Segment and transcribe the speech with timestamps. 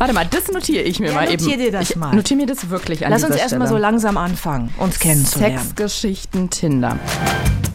[0.00, 1.44] Warte mal, das notiere ich mir Ja, mal eben.
[1.44, 2.14] notier dir das ich mal.
[2.14, 5.58] Notiere mir das wirklich an Lass uns erstmal so langsam anfangen, uns kennenzulernen.
[5.58, 6.98] Sexgeschichten Tinder.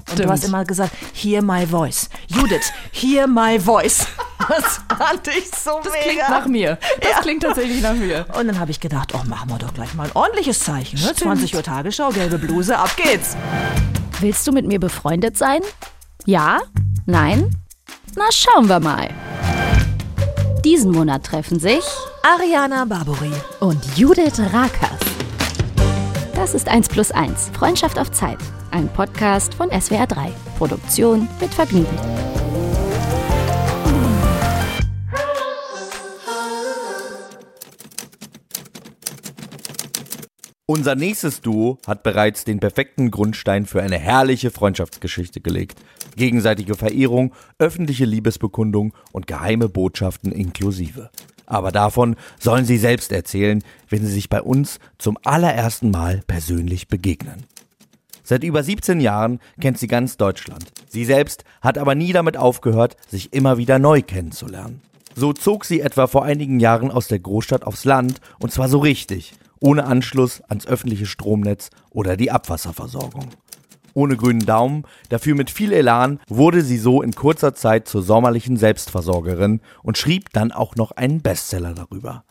[0.09, 2.09] Und du hast immer gesagt, hear my voice.
[2.27, 4.07] Judith, hear my voice.
[4.47, 6.03] Das fand ich so Das mega.
[6.03, 6.77] klingt nach mir.
[7.01, 8.25] Das klingt tatsächlich nach mir.
[8.37, 10.99] Und dann habe ich gedacht, oh, machen wir doch gleich mal ein ordentliches Zeichen.
[11.01, 11.15] Ne?
[11.15, 13.35] 20 Uhr Tagesschau, gelbe Bluse, ab geht's.
[14.19, 15.61] Willst du mit mir befreundet sein?
[16.25, 16.59] Ja?
[17.07, 17.55] Nein?
[18.15, 19.09] Na, schauen wir mal.
[20.65, 21.83] Diesen Monat treffen sich
[22.23, 23.31] Ariana Barbori.
[23.59, 24.99] und Judith Rakers.
[26.33, 28.39] Das ist 1 plus 1, Freundschaft auf Zeit.
[28.71, 30.31] Ein Podcast von SWR 3.
[30.57, 31.87] Produktion mit Vergnügen.
[40.65, 45.79] Unser nächstes Duo hat bereits den perfekten Grundstein für eine herrliche Freundschaftsgeschichte gelegt.
[46.15, 51.09] Gegenseitige Verehrung, öffentliche Liebesbekundung und geheime Botschaften inklusive.
[51.45, 56.87] Aber davon sollen sie selbst erzählen, wenn sie sich bei uns zum allerersten Mal persönlich
[56.87, 57.43] begegnen.
[58.23, 60.71] Seit über 17 Jahren kennt sie ganz Deutschland.
[60.89, 64.81] Sie selbst hat aber nie damit aufgehört, sich immer wieder neu kennenzulernen.
[65.15, 68.79] So zog sie etwa vor einigen Jahren aus der Großstadt aufs Land und zwar so
[68.79, 73.29] richtig, ohne Anschluss ans öffentliche Stromnetz oder die Abwasserversorgung.
[73.95, 78.57] Ohne grünen Daumen, dafür mit viel Elan, wurde sie so in kurzer Zeit zur sommerlichen
[78.57, 82.25] Selbstversorgerin und schrieb dann auch noch einen Bestseller darüber.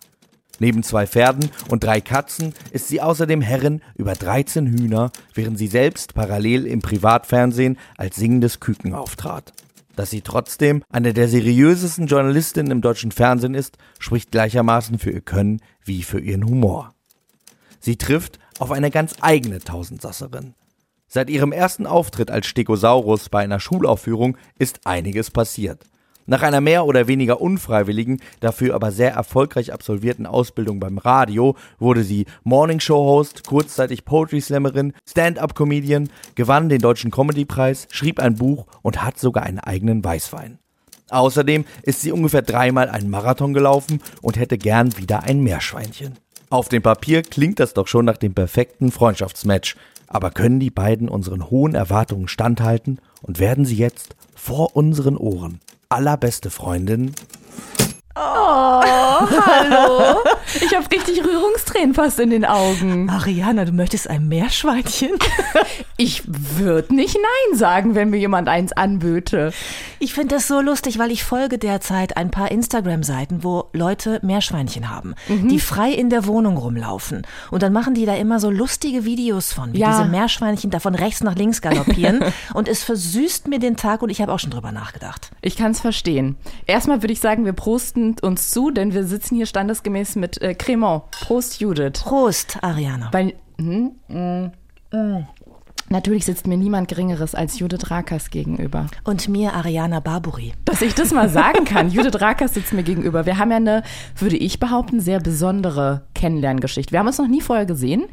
[0.61, 5.67] Neben zwei Pferden und drei Katzen ist sie außerdem Herrin über 13 Hühner, während sie
[5.67, 9.55] selbst parallel im Privatfernsehen als singendes Küken auftrat.
[9.97, 15.23] Dass sie trotzdem eine der seriösesten Journalistinnen im deutschen Fernsehen ist, spricht gleichermaßen für ihr
[15.23, 16.93] Können wie für ihren Humor.
[17.81, 20.55] Sie trifft auf eine ganz eigene Tausendsasserin.
[21.15, 25.85] Seit ihrem ersten Auftritt als Stegosaurus bei einer Schulaufführung ist einiges passiert.
[26.27, 32.03] Nach einer mehr oder weniger unfreiwilligen, dafür aber sehr erfolgreich absolvierten Ausbildung beim Radio wurde
[32.03, 39.45] sie Morningshow-Host, kurzzeitig Poetry-Slammerin, Stand-up-Comedian, gewann den Deutschen Comedy-Preis, schrieb ein Buch und hat sogar
[39.45, 40.59] einen eigenen Weißwein.
[41.11, 46.19] Außerdem ist sie ungefähr dreimal einen Marathon gelaufen und hätte gern wieder ein Meerschweinchen.
[46.51, 49.77] Auf dem Papier klingt das doch schon nach dem perfekten Freundschaftsmatch.
[50.15, 55.59] Aber können die beiden unseren hohen Erwartungen standhalten und werden sie jetzt vor unseren Ohren.
[55.89, 56.51] Allerbeste
[58.15, 59.45] Freundinnen?
[59.47, 60.19] Hallo.
[60.61, 63.11] Ich habe richtig Rührungstränen fast in den Augen.
[63.11, 65.11] Ariana, du möchtest ein Meerschweinchen?
[65.97, 69.53] Ich würde nicht Nein sagen, wenn mir jemand eins anböte.
[70.01, 74.91] Ich finde das so lustig, weil ich folge derzeit ein paar Instagram-Seiten, wo Leute Meerschweinchen
[74.91, 75.49] haben, Mhm.
[75.49, 77.25] die frei in der Wohnung rumlaufen.
[77.53, 79.91] Und dann machen die da immer so lustige Videos von, wie Ja.
[79.97, 82.25] diese Meerschweinchen da von rechts nach links galoppieren.
[82.55, 85.31] und es versüßt mir den Tag und ich habe auch schon drüber nachgedacht.
[85.43, 86.35] Ich kann es verstehen.
[86.67, 90.55] Erstmal würde ich sagen, wir prosten uns zu, denn wir sitzen hier standesgemäß mit äh,
[90.55, 91.11] Cremant.
[91.11, 92.03] Prost, Judith.
[92.03, 93.09] Prost, Ariana.
[93.13, 94.51] Weil, hm, mm,
[94.97, 95.27] mm.
[95.89, 98.87] natürlich sitzt mir niemand Geringeres als Judith Rakers gegenüber.
[99.05, 100.53] Und mir Ariana Barbori.
[100.65, 101.91] Dass ich das mal sagen kann.
[101.91, 103.27] Judith Rakers sitzt mir gegenüber.
[103.27, 103.83] Wir haben ja eine,
[104.19, 106.93] würde ich behaupten, sehr besondere Kennenlerngeschichte.
[106.93, 108.05] Wir haben uns noch nie vorher gesehen.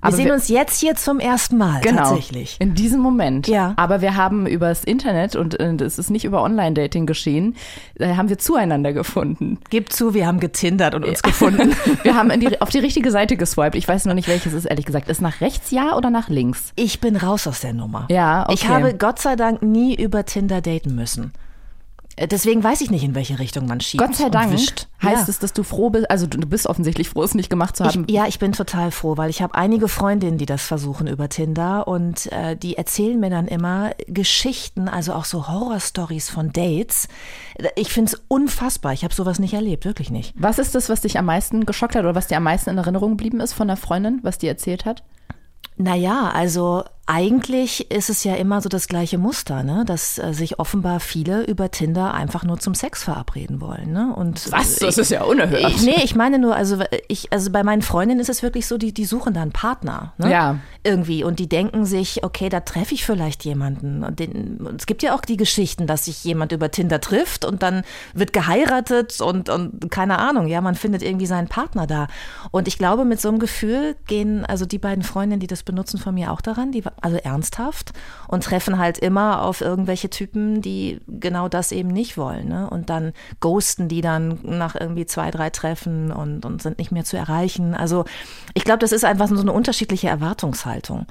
[0.00, 2.02] Wir aber sehen uns jetzt hier zum ersten Mal, Genau.
[2.02, 2.56] tatsächlich.
[2.58, 3.48] In diesem Moment.
[3.48, 3.74] Ja.
[3.76, 7.54] Aber wir haben übers Internet und äh, es ist nicht über Online-Dating geschehen,
[7.98, 9.58] äh, haben wir zueinander gefunden.
[9.68, 11.74] Gib zu, wir haben getindert und uns gefunden.
[12.02, 13.74] Wir haben die, auf die richtige Seite geswiped.
[13.74, 15.08] Ich weiß noch nicht, welches ist, ehrlich gesagt.
[15.08, 16.72] Ist nach rechts ja oder nach links?
[16.76, 18.06] Ich bin raus aus der Nummer.
[18.10, 18.54] Ja, okay.
[18.54, 21.32] Ich habe Gott sei Dank nie über Tinder daten müssen.
[22.20, 24.04] Äh, Deswegen weiß ich nicht, in welche Richtung man schiebt.
[24.04, 24.86] Gott sei Dank wischt.
[25.02, 25.28] heißt ja.
[25.28, 28.04] es, dass du froh bist, also du bist offensichtlich froh, es nicht gemacht zu haben.
[28.06, 31.28] Ich, ja, ich bin total froh, weil ich habe einige Freundinnen, die das versuchen über
[31.28, 37.08] Tinder und äh, die erzählen mir dann immer Geschichten, also auch so Horrorstories von Dates.
[37.74, 38.92] Ich finde es unfassbar.
[38.92, 40.34] Ich habe sowas nicht erlebt, wirklich nicht.
[40.36, 42.78] was ist das, was dich am meisten geschockt hat oder was dir am meisten in
[42.78, 45.02] Erinnerung geblieben ist von der Freundin, was die erzählt hat?
[45.76, 49.82] Naja, also eigentlich ist es ja immer so das gleiche Muster, ne?
[49.84, 53.92] dass äh, sich offenbar viele über Tinder einfach nur zum Sex verabreden wollen.
[53.92, 54.14] Ne?
[54.14, 54.76] Und Was?
[54.76, 55.72] Das ich- ist ja unerhört.
[55.72, 56.78] Ich, nee, ich meine nur, also
[57.08, 60.12] ich, also bei meinen Freundinnen ist es wirklich so, die, die suchen da einen Partner.
[60.18, 60.30] Ne?
[60.30, 60.58] Ja.
[60.84, 61.24] Irgendwie.
[61.24, 64.04] Und die denken sich, okay, da treffe ich vielleicht jemanden.
[64.04, 67.64] Und, den, es gibt ja auch die Geschichten, dass sich jemand über Tinder trifft und
[67.64, 67.82] dann
[68.14, 72.06] wird geheiratet und, und keine Ahnung, ja, man findet irgendwie seinen Partner da.
[72.52, 75.98] Und ich glaube, mit so einem Gefühl gehen also die beiden Freundinnen, die das benutzen,
[75.98, 77.92] von mir auch daran, die, also ernsthaft
[78.28, 82.48] und treffen halt immer auf irgendwelche Typen, die genau das eben nicht wollen.
[82.48, 82.68] Ne?
[82.68, 87.04] Und dann ghosten die dann nach irgendwie zwei, drei Treffen und, und sind nicht mehr
[87.04, 87.74] zu erreichen.
[87.74, 88.04] Also
[88.54, 91.06] ich glaube, das ist einfach so eine unterschiedliche Erwartungshaltung.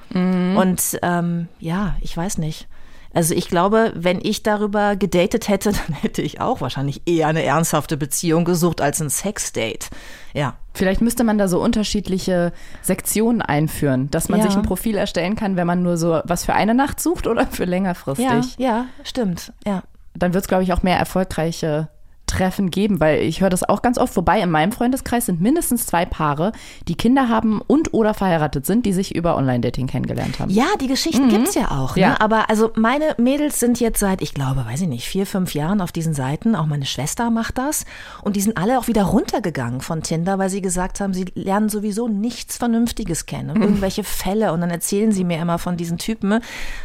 [0.56, 2.68] Und ähm, ja, ich weiß nicht.
[3.12, 7.42] Also ich glaube, wenn ich darüber gedatet hätte, dann hätte ich auch wahrscheinlich eher eine
[7.42, 9.88] ernsthafte Beziehung gesucht als ein Sexdate.
[10.32, 10.54] Ja.
[10.74, 12.52] Vielleicht müsste man da so unterschiedliche
[12.82, 14.46] Sektionen einführen, dass man Ja.
[14.46, 17.46] sich ein Profil erstellen kann, wenn man nur so was für eine Nacht sucht oder
[17.48, 18.56] für längerfristig.
[18.58, 19.52] Ja, ja, stimmt.
[19.66, 19.82] Ja.
[20.14, 21.88] Dann wird es, glaube ich, auch mehr erfolgreiche
[22.30, 24.16] Treffen geben, weil ich höre das auch ganz oft.
[24.16, 26.52] Wobei in meinem Freundeskreis sind mindestens zwei Paare,
[26.88, 30.50] die Kinder haben und oder verheiratet sind, die sich über Online-Dating kennengelernt haben.
[30.50, 31.96] Ja, die Geschichten gibt's ja auch.
[31.96, 32.02] Ne?
[32.02, 32.20] Ja.
[32.20, 35.80] Aber also meine Mädels sind jetzt seit, ich glaube, weiß ich nicht, vier, fünf Jahren
[35.80, 36.54] auf diesen Seiten.
[36.54, 37.84] Auch meine Schwester macht das.
[38.22, 41.68] Und die sind alle auch wieder runtergegangen von Tinder, weil sie gesagt haben, sie lernen
[41.68, 43.50] sowieso nichts Vernünftiges kennen.
[43.50, 44.52] Und irgendwelche Fälle.
[44.52, 46.40] Und dann erzählen sie mir immer von diesen Typen.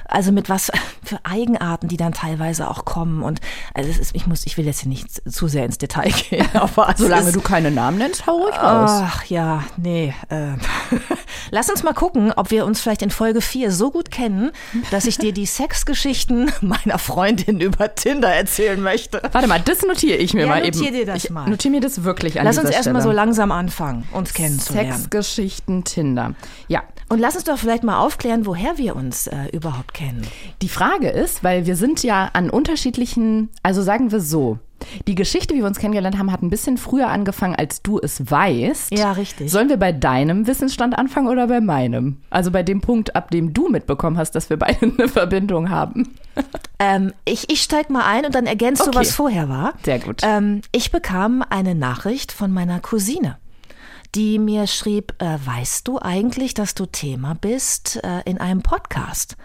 [0.06, 0.72] Also mit was
[1.04, 3.22] für Eigenarten, die dann teilweise auch kommen.
[3.22, 3.42] Und
[3.74, 6.48] also es ist, ich muss, ich will jetzt hier nicht zu sehr ins Detail gehen.
[6.54, 8.90] Aber Solange du keine Namen nennst, hau ruhig raus.
[9.04, 10.14] Ach ja, nee.
[10.30, 10.54] Äh.
[11.52, 14.52] Lass uns mal gucken, ob wir uns vielleicht in Folge 4 so gut kennen,
[14.92, 19.22] dass ich dir die Sexgeschichten meiner Freundin über Tinder erzählen möchte.
[19.32, 20.96] Warte mal, das notiere ich mir Ja, mal notier eben.
[20.96, 21.48] dir das ich mal.
[21.50, 24.92] notiere mir das wirklich an Lass uns erstmal so langsam anfangen, uns kennenzulernen.
[24.94, 26.34] Sexgeschichten Tinder.
[26.68, 30.26] Ja, Und lass uns doch vielleicht mal aufklären, woher wir uns äh, überhaupt kennen.
[30.62, 34.58] Die Frage ist, weil wir sind ja an unterschiedlichen, also sagen wir so,
[35.08, 38.30] die Geschichte, wie wir uns kennengelernt haben, hat ein bisschen früher angefangen, als du es
[38.30, 38.98] weißt.
[38.98, 39.52] Ja, richtig.
[39.52, 42.18] Sollen wir bei deinem Wissensstand anfangen oder bei meinem?
[42.30, 46.16] Also bei dem Punkt, ab dem du mitbekommen hast, dass wir beide eine Verbindung haben.
[46.80, 48.92] Ähm, ich ich steig mal ein und dann ergänzt Okay.
[48.92, 49.74] du, was vorher war.
[49.84, 50.22] Sehr gut.
[50.24, 53.38] Ähm, ich bekam eine Nachricht von meiner Cousine,
[54.16, 59.38] die mir schrieb, äh, weißt du eigentlich, dass du Thema bist äh, in einem Podcast?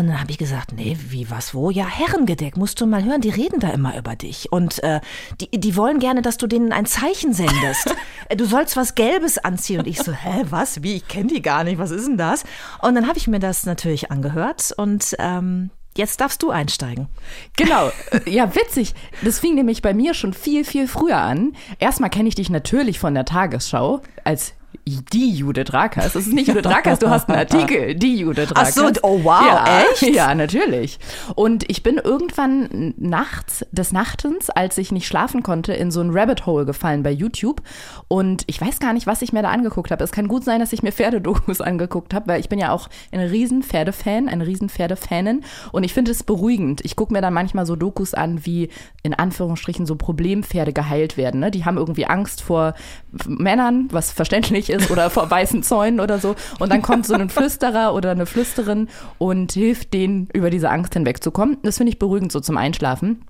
[0.00, 1.70] Und dann habe ich gesagt, nee, wie, was, wo?
[1.70, 4.52] Ja, Herrengedeck, musst du mal hören, die reden da immer über dich.
[4.52, 5.00] Und äh,
[5.40, 7.94] die, die wollen gerne, dass du denen ein Zeichen sendest.
[8.28, 9.78] Äh, du sollst was Gelbes anziehen.
[9.78, 12.42] Und ich so, hä, was, wie, ich kenne die gar nicht, was ist denn das?
[12.82, 17.06] Und dann habe ich mir das natürlich angehört und ähm, jetzt darfst du einsteigen.
[17.56, 17.92] Genau.
[18.26, 18.94] Ja, witzig.
[19.22, 21.52] Das fing nämlich bei mir schon viel, viel früher an.
[21.78, 24.54] Erstmal kenne ich dich natürlich von der Tagesschau als
[24.84, 26.14] die Judith Rakers.
[26.14, 28.74] Es ist nicht Judith Rakers, du hast einen Artikel, die Judith Ach Rakers.
[28.74, 30.02] so, oh wow, ja, echt?
[30.16, 30.98] Ja, natürlich.
[31.34, 36.10] Und ich bin irgendwann nachts, des Nachtens, als ich nicht schlafen konnte, in so ein
[36.10, 37.62] Rabbit Hole gefallen bei YouTube.
[38.08, 40.04] Und ich weiß gar nicht, was ich mir da angeguckt habe.
[40.04, 42.88] Es kann gut sein, dass ich mir Pferdedokus angeguckt habe, weil ich bin ja auch
[43.10, 45.42] ein riesen Pferdefan, eine riesen Pferdefanin.
[45.72, 46.84] Und ich finde es beruhigend.
[46.84, 48.68] Ich gucke mir dann manchmal so Dokus an, wie
[49.02, 51.40] in Anführungsstrichen so Problempferde geheilt werden.
[51.40, 51.50] Ne?
[51.50, 52.74] Die haben irgendwie Angst vor
[53.26, 56.36] Männern, was verständlich ist, oder vor weißen Zäunen oder so.
[56.60, 58.88] Und dann kommt so ein Flüsterer oder eine Flüsterin
[59.18, 61.58] und hilft denen, über diese Angst hinwegzukommen.
[61.62, 63.24] Das finde ich beruhigend so zum Einschlafen.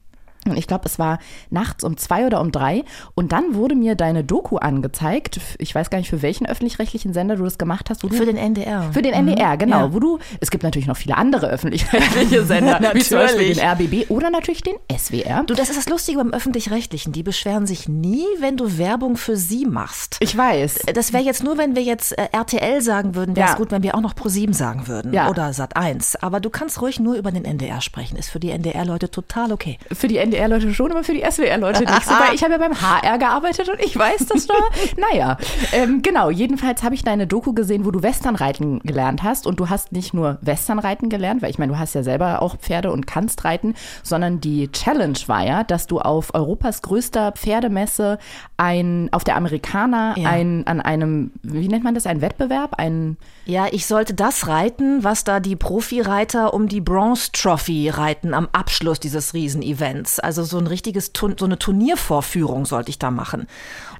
[0.54, 1.19] Ich glaube, es war
[1.50, 2.84] nachts um zwei oder um drei.
[3.14, 5.40] Und dann wurde mir deine Doku angezeigt.
[5.58, 8.02] Ich weiß gar nicht, für welchen öffentlich-rechtlichen Sender du das gemacht hast.
[8.02, 8.93] Für den NDR.
[8.93, 9.87] für den NDR, genau.
[9.87, 9.93] ja.
[9.94, 14.10] Wo du, es gibt natürlich noch viele andere öffentlich-rechtliche Sender, wie zum Beispiel den RBB
[14.10, 15.44] oder natürlich den SWR.
[15.46, 17.12] Du, das ist das Lustige beim Öffentlich-Rechtlichen.
[17.12, 20.16] Die beschweren sich nie, wenn du Werbung für sie machst.
[20.20, 20.81] ich weiß.
[20.94, 23.58] Das wäre jetzt nur, wenn wir jetzt äh, RTL sagen würden, wäre es Ja.
[23.58, 25.12] gut, wenn wir auch noch Pro7 sagen würden.
[25.12, 25.28] Ja.
[25.31, 26.16] Oder Sat1.
[26.20, 28.16] Aber du kannst ruhig nur über den NDR sprechen.
[28.16, 29.78] Ist für die NDR-Leute total okay.
[29.93, 31.92] Für die NDR-Leute schon, aber für die SWR-Leute nicht.
[32.06, 34.54] So, weil ich habe ja beim HR gearbeitet und ich weiß das da.
[34.96, 35.38] naja,
[35.72, 36.30] ähm, genau.
[36.30, 39.46] Jedenfalls habe ich deine Doku gesehen, wo du Westernreiten gelernt hast.
[39.46, 42.56] Und du hast nicht nur Westernreiten gelernt, weil ich meine, du hast ja selber auch
[42.58, 48.18] Pferde und kannst reiten, sondern die Challenge war ja, dass du auf Europas größter Pferdemesse
[48.56, 50.30] ein, auf der Amerikaner Ja.
[50.30, 53.16] ein, an einem, wie nennt man das, ein Wettbewerb, ein
[53.48, 58.48] Ja, ich sollte das reiten, was da die Profireiter um die Bronze Trophy reiten am
[58.50, 60.19] Abschluss dieses Riesenevents.
[60.19, 63.46] Also so ein richtiges, so eine Turniervorführung sollte ich da machen.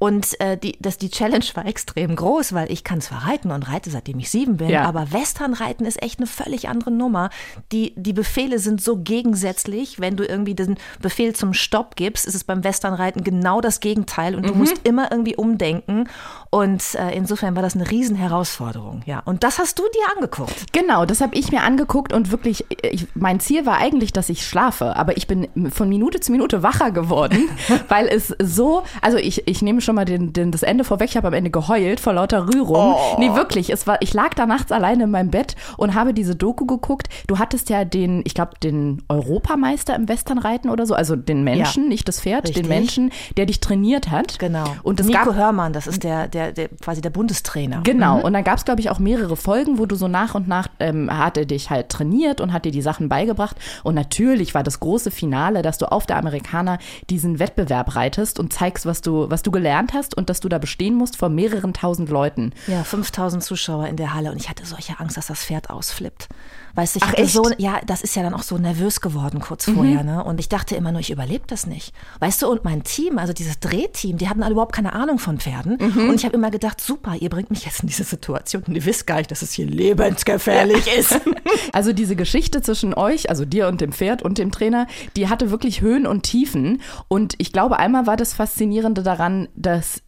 [0.01, 3.63] Und äh, die, das, die Challenge war extrem groß, weil ich kann zwar reiten und
[3.71, 4.85] reite, seitdem ich sieben bin, Ja.
[4.85, 7.31] aber Westernreiten ist echt eine völlig andere Nummer.
[7.71, 10.01] Die, die Befehle sind so gegensätzlich.
[10.01, 14.35] Wenn du irgendwie den Befehl zum Stopp gibst, ist es beim Westernreiten genau das Gegenteil
[14.35, 14.59] und du Mhm.
[14.59, 16.09] musst immer irgendwie umdenken.
[16.51, 19.03] Und äh, insofern war das eine Riesenherausforderung.
[19.07, 20.73] Ja, und das hast du dir angeguckt.
[20.73, 24.47] Genau, das habe ich mir angeguckt und wirklich, ich, mein Ziel war eigentlich, dass ich
[24.47, 27.49] schlafe, aber ich bin von Minute zu Minute wacher geworden,
[27.89, 31.17] weil es so, also ich, ich nehme schon mal den, den, das Ende vorweg, ich
[31.17, 32.95] habe am Ende geheult vor lauter Rührung.
[33.19, 36.37] Nee, wirklich, es war, ich lag da nachts alleine in meinem Bett und habe diese
[36.37, 37.09] Doku geguckt.
[37.27, 41.85] Du hattest ja den, ich glaube, den Europameister im Westernreiten oder so, also den Menschen,
[41.85, 41.89] Ja.
[41.89, 42.63] nicht das Pferd, Richtig.
[42.63, 44.39] den Menschen, der dich trainiert hat.
[44.39, 44.65] Genau.
[44.83, 47.81] Und es Nico gab Hörmann, das ist der, der, der quasi der Bundestrainer.
[47.83, 50.47] Genau, und dann gab es, glaube ich, auch mehrere Folgen, wo du so nach und
[50.47, 53.57] nach ähm, er dich halt trainiert und hat dir die Sachen beigebracht.
[53.83, 56.79] Und natürlich war das große Finale, dass du auf der Amerikaner
[57.11, 60.59] diesen Wettbewerb reitest und zeigst, was du, was du gelernt hast und dass du da
[60.59, 62.53] bestehen musst vor mehreren tausend Leuten.
[62.69, 66.29] Ja, 5000 Zuschauer in der Halle und ich hatte solche Angst, dass das Pferd ausflippt.
[66.77, 69.41] Weißt du, ich Ach, hatte so, ja, das ist ja dann auch so nervös geworden
[69.41, 70.23] kurz vorher, ne?
[70.23, 71.93] Und ich dachte immer nur, ich überlebe das nicht.
[72.21, 75.39] Weißt du, und mein Team, also dieses Drehteam, die hatten alle überhaupt keine Ahnung von
[75.39, 75.77] Pferden.
[75.77, 78.85] Und ich habe immer gedacht, super, ihr bringt mich jetzt in diese Situation und ihr
[78.85, 81.19] wisst gar nicht, dass es hier lebensgefährlich ist.
[81.73, 85.51] Also diese Geschichte zwischen euch, also dir und dem Pferd und dem Trainer, die hatte
[85.51, 86.81] wirklich Höhen und Tiefen.
[87.09, 90.03] Und ich glaube, einmal war das Faszinierende daran, dass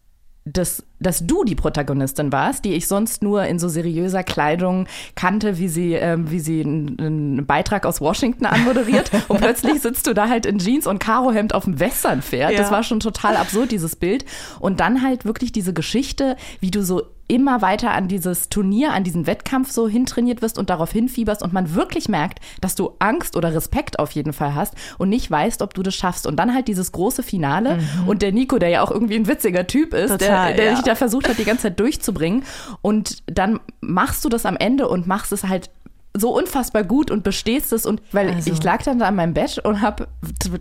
[0.53, 5.59] dass, dass du die Protagonistin warst, die ich sonst nur in so seriöser Kleidung kannte,
[5.59, 9.11] wie sie, ähm, wie sie einen, Beitrag aus Washington anmoderiert.
[9.29, 12.53] und plötzlich sitzt du da halt in Jeans und Karohemd auf dem Westernpferd.
[12.59, 12.71] Das Ja.
[12.71, 14.25] war schon total absurd, dieses Bild.
[14.61, 19.05] Und dann halt wirklich diese Geschichte, wie du so immer weiter an dieses Turnier, an
[19.05, 23.37] diesen Wettkampf so hintrainiert wirst und darauf hinfieberst und man wirklich merkt, dass du Angst
[23.37, 26.27] oder Respekt auf jeden Fall hast und nicht weißt, ob du das schaffst.
[26.27, 29.67] Und dann halt dieses große Finale und der Nico, der ja auch irgendwie ein witziger
[29.67, 30.19] Typ ist, Mhm.
[30.19, 30.77] Total, der, der ja.
[30.77, 32.43] sich da versucht hat, die ganze Zeit durchzubringen.
[32.83, 35.71] Und dann machst du das am Ende und machst es halt
[36.19, 38.53] so unfassbar gut und bestehst es und weil Also.
[38.53, 40.09] ich lag dann da an meinem Bett und habe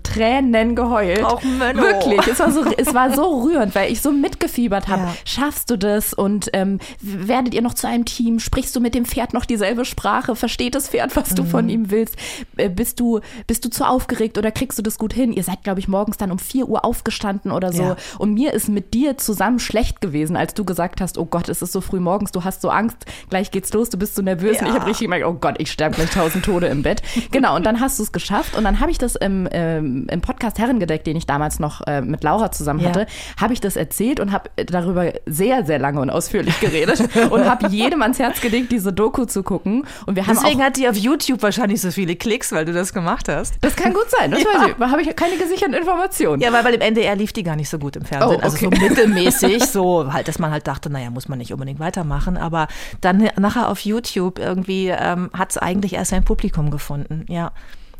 [0.03, 1.23] Tränen geheult.
[1.23, 1.81] Och, Menno.
[1.81, 5.03] Wirklich, es war so es war so rührend, weil ich so mitgefiebert habe.
[5.03, 5.13] Ja.
[5.25, 8.39] Schaffst du das und ähm, werdet ihr noch zu einem Team?
[8.39, 10.35] Sprichst du mit dem Pferd noch dieselbe Sprache?
[10.35, 11.47] Versteht das Pferd, was du Mhm.
[11.47, 12.15] von ihm willst?
[12.57, 15.31] Äh, bist du bist du zu aufgeregt oder kriegst du das gut hin?
[15.33, 17.95] Ihr seid glaube ich morgens dann um 4 Uhr aufgestanden oder so Ja.
[18.19, 21.61] und mir ist mit dir zusammen schlecht gewesen, als du gesagt hast, oh Gott, es
[21.61, 22.97] ist so früh morgens, du hast so Angst,
[23.29, 25.71] gleich geht's los, du bist so nervös und ich habe richtig gemerkt, oh Gott, ich
[25.71, 27.01] sterbe gleich tausend Tode im Bett.
[27.31, 30.21] Genau, und dann hast du es geschafft und dann habe ich das im, ähm, im
[30.21, 32.89] Podcast Herrengedeck, den ich damals noch äh, mit Laura zusammen Ja.
[32.89, 33.07] hatte,
[33.39, 37.01] habe ich das erzählt und habe darüber sehr, sehr lange und ausführlich geredet
[37.31, 40.65] und habe jedem ans Herz gelegt, diese Doku zu gucken und wir haben Deswegen auch
[40.65, 43.55] hat die auf YouTube wahrscheinlich so viele Klicks, weil du das gemacht hast.
[43.61, 44.47] das kann gut sein, das Ja.
[44.61, 44.75] weiß ich.
[44.77, 46.41] Da habe ich keine gesicherten Informationen.
[46.41, 48.39] Ja, weil, weil im NDR lief die gar nicht so gut im Fernsehen.
[48.39, 48.79] Oh, Also so okay.
[48.89, 52.37] mittelmäßig, so halt, dass man halt dachte, naja, muss man nicht unbedingt weitermachen.
[52.37, 52.67] Aber
[53.01, 57.51] dann nachher auf YouTube irgendwie ähm, hat es eigentlich erst ein Publikum gefunden, ja.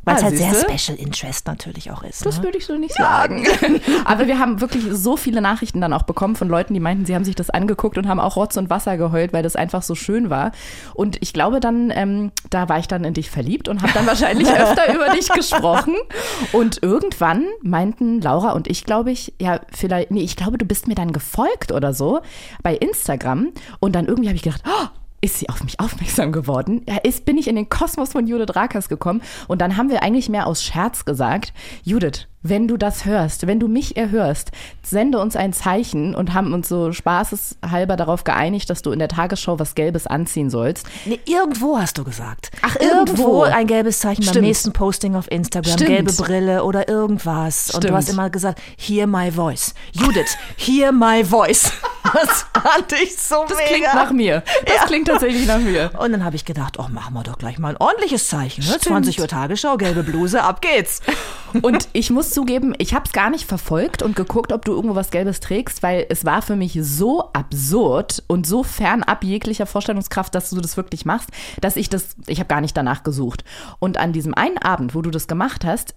[0.08, 0.54] Weil es Ah, halt sehr?
[0.54, 2.26] Special Interest natürlich auch ist.
[2.26, 2.46] Das ne?
[2.46, 3.46] würde ich so nicht sagen.
[4.06, 7.14] Aber wir haben wirklich so viele Nachrichten dann auch bekommen von Leuten, die meinten, sie
[7.14, 9.96] haben sich das angeguckt und haben auch Rotz und Wasser geheult, weil das einfach so
[9.96, 10.54] schön war.
[10.94, 14.08] Und ich glaube dann, ähm, da war ich dann in dich verliebt und habe dann
[14.08, 15.96] wahrscheinlich öfter über dich gesprochen.
[16.54, 20.88] Und irgendwann meinten Laura und ich, glaube ich, ja, vielleicht, nee, ich glaube, du bist
[20.88, 22.22] mir dann gefolgt oder so
[22.64, 23.50] bei Instagram.
[23.82, 24.88] Und dann irgendwie habe ich gedacht, oh,
[25.22, 26.84] ist sie auf mich aufmerksam geworden?
[26.88, 30.04] Ja, ist, bin ich in den Kosmos von Judith Rakers gekommen und dann haben wir
[30.04, 34.52] eigentlich mehr aus Scherz gesagt, Judith, wenn du das hörst, wenn du mich erhörst,
[34.84, 39.08] sende uns ein Zeichen und haben uns so spaßeshalber darauf geeinigt, dass du in der
[39.08, 40.86] Tagesschau was Gelbes anziehen sollst.
[41.06, 42.52] Nee, irgendwo hast du gesagt.
[42.62, 43.44] Ach, irgendwo irgendwo.
[43.44, 44.48] ein gelbes Zeichen beim Stimmt.
[44.48, 45.90] nächsten Posting auf Instagram, Stimmt.
[45.90, 47.72] gelbe Brille oder irgendwas.
[47.72, 47.98] Und du Stimmt.
[47.98, 49.74] hast immer gesagt, hear my voice.
[49.94, 51.72] Judith, hear my voice.
[52.14, 53.68] Das fand ich so Das mega.
[53.70, 54.44] klingt nach mir.
[54.66, 55.92] Das klingt tatsächlich nach mir.
[56.00, 58.62] Und dann habe ich gedacht, oh, machen wir doch gleich mal ein ordentliches Zeichen.
[58.62, 58.68] Ne?
[58.68, 58.84] Stimmt.
[58.84, 61.02] 20 Uhr Tagesschau, gelbe Bluse, ab geht's.
[61.62, 64.96] Und ich muss zugeben, ich habe es gar nicht verfolgt und geguckt, ob du irgendwo
[64.96, 70.36] was Gelbes trägst, weil es war für mich so absurd und so fernab jeglicher Vorstellungskraft,
[70.36, 71.30] dass du das wirklich machst,
[71.62, 73.44] dass ich das, ich habe gar nicht danach gesucht.
[73.80, 75.96] Und an diesem einen Abend, wo du das gemacht hast,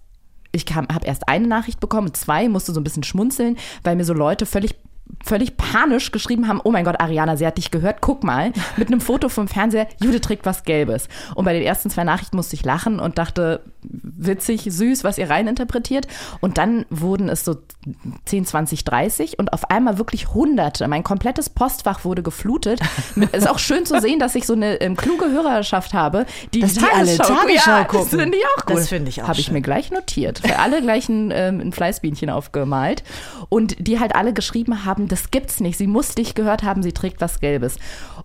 [0.53, 4.15] ich habe erst eine Nachricht bekommen, zwei, musste so ein bisschen schmunzeln, weil mir so
[4.15, 4.75] Leute völlig
[5.25, 8.89] völlig panisch geschrieben haben, oh mein Gott, Ariana, sie hat dich gehört, guck mal, mit
[8.89, 11.09] einem Foto vom Fernseher, Jude trägt was Gelbes.
[11.35, 15.31] Und bei den ersten zwei Nachrichten musste ich lachen und dachte, witzig, süß, was ihr
[15.31, 16.07] reininterpretiert.
[16.41, 17.57] Und dann wurden es so
[18.27, 20.87] 10, 20, 30 und auf einmal wirklich hunderte.
[20.89, 22.81] Mein komplettes Postfach wurde geflutet.
[23.33, 26.61] Es ist auch schön zu sehen, dass ich so eine ähm, kluge Hörerschaft habe, die
[26.61, 28.09] Dass die alle Tagesschau ja, gucken.
[28.11, 28.77] Das finde ich auch gut.
[28.77, 30.41] Das finde ich auch Habe ich mir gleich notiert.
[30.41, 33.03] Für alle gleich ein, ähm, ein Fleißbienchen aufgemalt.
[33.49, 35.79] Und die halt alle geschrieben haben, das gibt's nicht.
[35.79, 37.77] Sie muss dich gehört haben, sie trägt was Gelbes.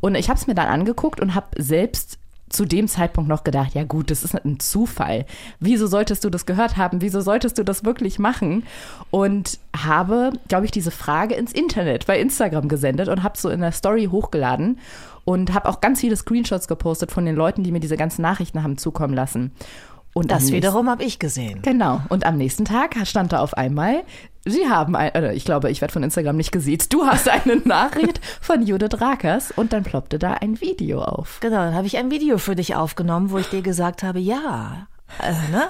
[0.01, 3.74] Und ich habe es mir dann angeguckt und habe selbst zu dem Zeitpunkt noch gedacht,
[3.74, 5.25] ja gut, das ist ein Zufall.
[5.60, 7.01] Wieso solltest du das gehört haben?
[7.01, 8.63] Wieso solltest du das wirklich machen?
[9.10, 13.62] Und habe, glaube ich, diese Frage ins Internet bei Instagram gesendet und habe so in
[13.62, 14.79] der Story hochgeladen
[15.25, 18.62] und habe auch ganz viele Screenshots gepostet von den Leuten, die mir diese ganzen Nachrichten
[18.63, 19.51] haben zukommen lassen.
[20.13, 21.62] Und Das wiederum habe ich gesehen.
[21.62, 22.00] Genau.
[22.08, 24.03] Und am nächsten Tag stand da auf einmal,
[24.47, 26.93] Sie haben, ein, oder ich glaube, ich werde von Instagram nicht gesiezt.
[26.93, 31.39] Du hast eine Nachricht von Judith Rakers und dann ploppte da ein Video auf.
[31.41, 34.87] Genau, dann habe ich ein Video für dich aufgenommen, wo ich dir gesagt habe, ja,
[35.21, 35.63] äh, ne?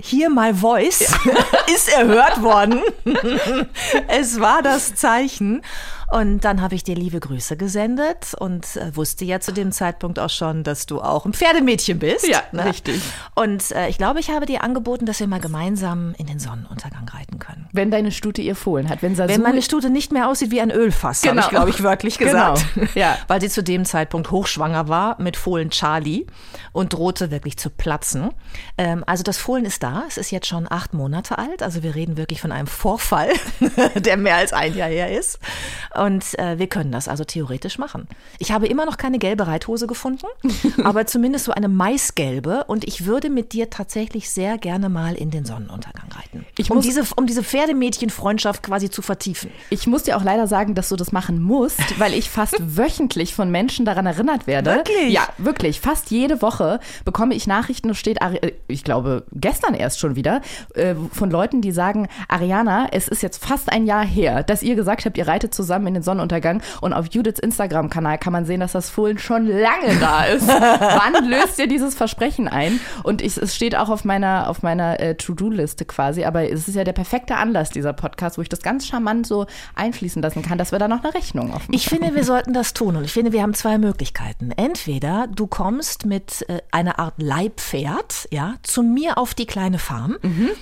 [0.00, 1.00] Hier my voice
[1.74, 2.80] ist erhört worden.
[4.08, 5.62] es war das Zeichen.
[6.10, 10.18] Und dann habe ich dir liebe Grüße gesendet und äh, wusste ja zu dem Zeitpunkt
[10.18, 12.26] auch schon, dass du auch ein Pferdemädchen bist.
[12.26, 13.02] Ja, richtig.
[13.34, 17.06] Und äh, ich glaube, ich habe dir angeboten, dass wir mal gemeinsam in den Sonnenuntergang
[17.08, 17.68] reiten können.
[17.72, 20.60] Wenn deine Stute ihr Fohlen hat, wenn Sasu Wenn meine Stute nicht mehr aussieht wie
[20.62, 21.42] ein Ölfass, Genau.
[21.42, 22.66] habe ich, glaube ich, wörtlich Genau, gesagt.
[22.94, 23.18] ja.
[23.28, 26.26] Weil sie zu dem Zeitpunkt hochschwanger war mit Fohlen Charlie
[26.72, 28.30] und drohte wirklich zu platzen.
[28.78, 30.04] Ähm, also das Fohlen ist da.
[30.08, 31.62] Es ist jetzt schon acht Monate alt.
[31.62, 33.28] Also wir reden wirklich von einem Vorfall,
[33.96, 35.38] der mehr als ein Jahr her ist.
[36.04, 38.08] Und äh, wir können das also theoretisch machen.
[38.38, 40.26] Ich habe immer noch keine gelbe Reithose gefunden,
[40.84, 42.64] aber zumindest so eine maisgelbe.
[42.64, 46.46] Und ich würde mit dir tatsächlich sehr gerne mal in den Sonnenuntergang reiten.
[46.56, 49.50] Ich um, muss- diese, um diese Pferdemädchenfreundschaft quasi zu vertiefen.
[49.70, 53.34] Ich muss dir auch leider sagen, dass du das machen musst, weil ich fast wöchentlich
[53.34, 54.70] von Menschen daran erinnert werde.
[54.76, 55.12] Wirklich?
[55.12, 55.80] Ja, wirklich.
[55.80, 60.42] Fast jede Woche bekomme ich Nachrichten, steht, äh, ich glaube, gestern erst schon wieder,
[60.74, 64.74] äh, von Leuten, die sagen, Ariana, es ist jetzt fast ein Jahr her, dass ihr
[64.74, 68.60] gesagt habt, ihr reitet zusammen in den Sonnenuntergang und auf Judiths Instagram-Kanal kann man sehen,
[68.60, 70.46] dass das Fohlen schon lange da ist.
[70.48, 72.80] Wann löst ihr dieses Versprechen ein?
[73.02, 76.74] Und ich, es steht auch auf meiner, auf meiner äh, To-Do-Liste quasi, aber es ist
[76.74, 80.58] ja der perfekte Anlass, dieser Podcast, wo ich das ganz charmant so einfließen lassen kann,
[80.58, 81.74] dass wir da noch eine Rechnung aufmachen.
[81.74, 82.96] Ich finde, wir sollten das tun.
[82.96, 84.52] Und ich finde, wir haben zwei Möglichkeiten.
[84.52, 90.16] Entweder du kommst mit äh, einer Art Leibpferd, ja, zu mir auf die kleine Farm.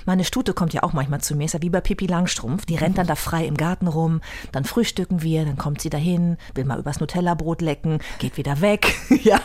[0.04, 2.66] Meine Stute kommt ja auch manchmal zu mir, ist ja wie bei Pippi Langstrumpf.
[2.66, 4.20] Die rennt dann da frei im Garten rum,
[4.52, 8.94] dann frühstücken wir, dann kommt sie dahin, will mal übers Nutella-Brot lecken, geht wieder weg.
[9.22, 9.40] ja,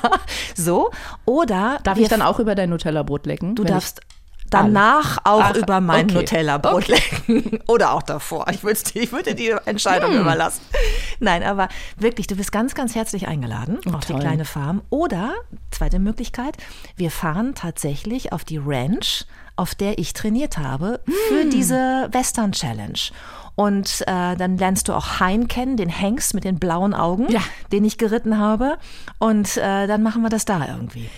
[0.55, 0.91] so.
[1.25, 3.55] Oder Darf ich dann auch über dein Nutella-Brot lecken?
[3.55, 4.01] Du darfst
[4.49, 6.13] danach auch Ach, über mein okay.
[6.15, 7.59] Nutella-Brot lecken.
[7.67, 8.47] Oder auch davor.
[8.49, 8.61] Ich,
[8.95, 10.21] ich würde dir die Entscheidung Hm.
[10.21, 10.61] überlassen.
[11.21, 14.19] Nein, aber wirklich, du bist ganz, ganz herzlich eingeladen auf die Oh, toll.
[14.21, 14.81] kleine Farm.
[14.89, 15.33] Oder,
[15.71, 16.57] zweite Möglichkeit,
[16.97, 19.25] wir fahren tatsächlich auf die Ranch,
[19.55, 20.99] auf der ich trainiert habe,
[21.29, 21.49] für Hm.
[21.49, 22.99] diese Western Challenge.
[23.55, 27.41] Und äh, dann lernst du auch Hein kennen, den Hengst mit den blauen Augen, Ja.
[27.71, 28.77] den ich geritten habe.
[29.19, 31.09] Und äh, dann machen wir das da irgendwie.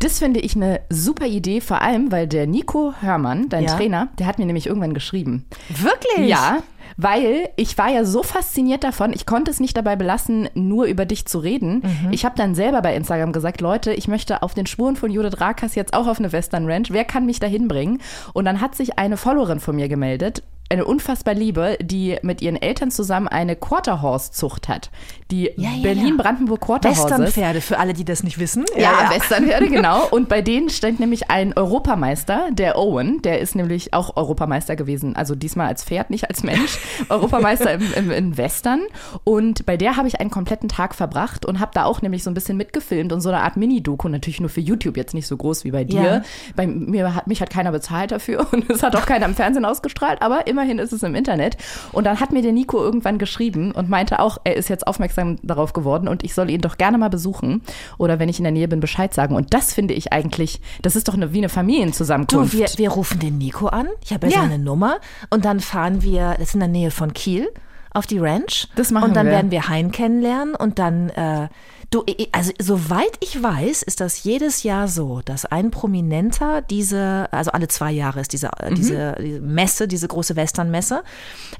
[0.00, 3.76] Das finde ich eine super Idee, vor allem, weil der Nico Hörmann, dein Ja.
[3.76, 5.46] Trainer, der hat mir nämlich irgendwann geschrieben.
[5.70, 6.28] Wirklich?
[6.28, 6.58] Ja,
[6.98, 11.06] weil ich war ja so fasziniert davon, ich konnte es nicht dabei belassen, nur über
[11.06, 11.82] dich zu reden.
[12.10, 15.40] Ich habe dann selber bei Instagram gesagt, Leute, ich möchte auf den Spuren von Judith
[15.40, 16.90] Rakas jetzt auch auf eine Western Ranch.
[16.90, 18.00] Wer kann mich da hinbringen?
[18.34, 22.60] Und dann hat sich eine Followerin von mir gemeldet, eine unfassbar Liebe, die mit ihren
[22.60, 24.90] Eltern zusammen eine Quarter Horse Zucht hat.
[25.30, 27.04] Die Ja, ja, Berlin-Brandenburg Quarter Horses.
[27.04, 28.64] Westernpferde, für alle, die das nicht wissen.
[28.76, 30.06] Ja, Westernpferde, genau.
[30.08, 35.16] Und bei denen stand nämlich ein Europameister, der Owen, der ist nämlich auch Europameister gewesen,
[35.16, 38.82] also diesmal als Pferd, nicht als Mensch, Europameister im, im, in Western.
[39.24, 42.30] Und bei der habe ich einen kompletten Tag verbracht und habe da auch nämlich so
[42.30, 45.36] ein bisschen mitgefilmt und so eine Art Mini-Doku, natürlich nur für YouTube, jetzt nicht so
[45.36, 46.02] groß wie bei dir.
[46.02, 46.22] Ja.
[46.54, 49.64] Bei mir hat mich hat keiner bezahlt dafür und es hat auch keiner im Fernsehen
[49.64, 51.56] ausgestrahlt, aber immerhin ist es im Internet.
[51.92, 55.36] Und dann hat mir der Nico irgendwann geschrieben und meinte auch, er ist jetzt aufmerksam
[55.42, 57.60] darauf geworden und ich soll ihn doch gerne mal besuchen
[57.98, 59.34] oder wenn ich in der Nähe bin, Bescheid sagen.
[59.36, 62.54] Und das finde ich eigentlich, das ist doch eine, wie eine Du, Familienzusammenkunft.
[62.54, 63.88] wir, wir rufen den Nico an.
[64.02, 64.42] Ich habe ja, Ja.
[64.42, 64.96] seine Nummer.
[65.30, 67.48] Und dann fahren wir, das ist in der Nähe von Kiel,
[67.92, 68.68] auf die Ranch.
[68.76, 69.32] Das machen Und dann wir.
[69.32, 70.54] werden wir Hein kennenlernen.
[70.54, 71.48] Und dann, äh,
[71.90, 77.50] du, also soweit ich weiß, ist das jedes Jahr so, dass ein Prominenter diese, also
[77.52, 78.66] alle zwei Jahre ist diese, Mhm.
[78.68, 81.02] äh, diese, diese Messe, diese große Western-Messe.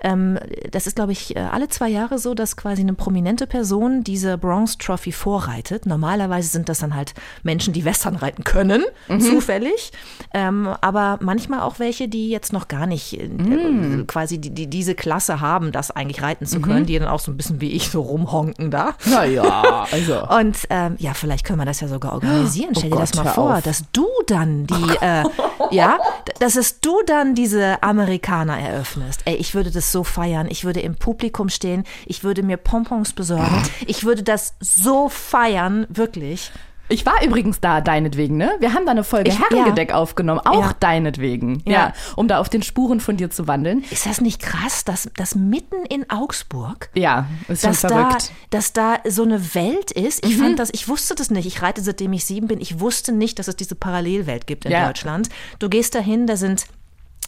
[0.03, 0.39] Ähm,
[0.71, 4.37] das ist, glaube ich, äh, alle zwei Jahre so, dass quasi eine prominente Person diese
[4.39, 5.87] Bronze Trophy vorreitet.
[5.87, 9.21] Normalerweise sind das dann halt Menschen, die Western reiten können, Mhm.
[9.21, 9.93] zufällig.
[10.35, 14.07] Ähm, aber manchmal auch welche, die jetzt noch gar nicht äh, Mhm.
[14.07, 17.31] quasi die, die diese Klasse haben, das eigentlich reiten zu können, die dann auch so
[17.31, 18.95] ein bisschen wie ich so rumhonken da.
[19.07, 20.16] naja, also.
[20.25, 22.71] Und ähm, ja, vielleicht können wir das ja sogar organisieren.
[22.75, 23.63] Oh Stell dir das Gott, mal hör vor, auf.
[23.65, 25.25] dass du dann die, äh,
[25.71, 25.99] ja,
[26.39, 29.23] dass es du dann diese Amerikaner eröffnest.
[29.25, 30.47] Ey, ich würde das so feiern.
[30.51, 31.85] Ich würde im Publikum stehen.
[32.07, 33.63] Ich würde mir Pompons besorgen.
[33.87, 36.51] Ich würde das so feiern, wirklich.
[36.89, 38.53] Ich war übrigens da, deinetwegen, ne?
[38.61, 40.73] Wir haben da eine Folge Ich- Herrengedeck aufgenommen, auch Ja.
[40.79, 41.63] deinetwegen.
[41.67, 41.73] Ja.
[41.73, 41.93] Ja.
[42.15, 43.85] Um da auf den Spuren von dir zu wandeln.
[43.91, 48.31] Ist das nicht krass, dass, dass mitten in Augsburg Ja, ist schon dass da, verrückt.
[48.31, 48.47] Mhm.
[48.51, 50.25] dass da so eine Welt ist.
[50.25, 51.47] Ich fand das, ich wusste das nicht.
[51.47, 52.61] Ich reite seitdem ich sieben bin.
[52.61, 54.87] Ich wusste nicht, dass es diese Parallelwelt gibt in Ja.
[54.87, 55.29] Deutschland.
[55.59, 56.67] Du gehst dahin, da sind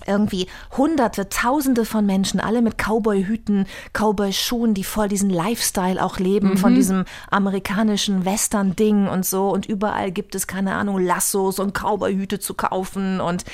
[0.06, 6.50] irgendwie hunderte, tausende von Menschen, alle mit Cowboy-Hüten, Cowboy-Schuhen, die voll diesen Lifestyle auch leben,
[6.50, 6.56] Mhm.
[6.58, 9.48] von diesem amerikanischen Western-Ding und so.
[9.50, 13.44] Und überall gibt es, keine Ahnung, Lassos und Cowboy-Hüte zu kaufen und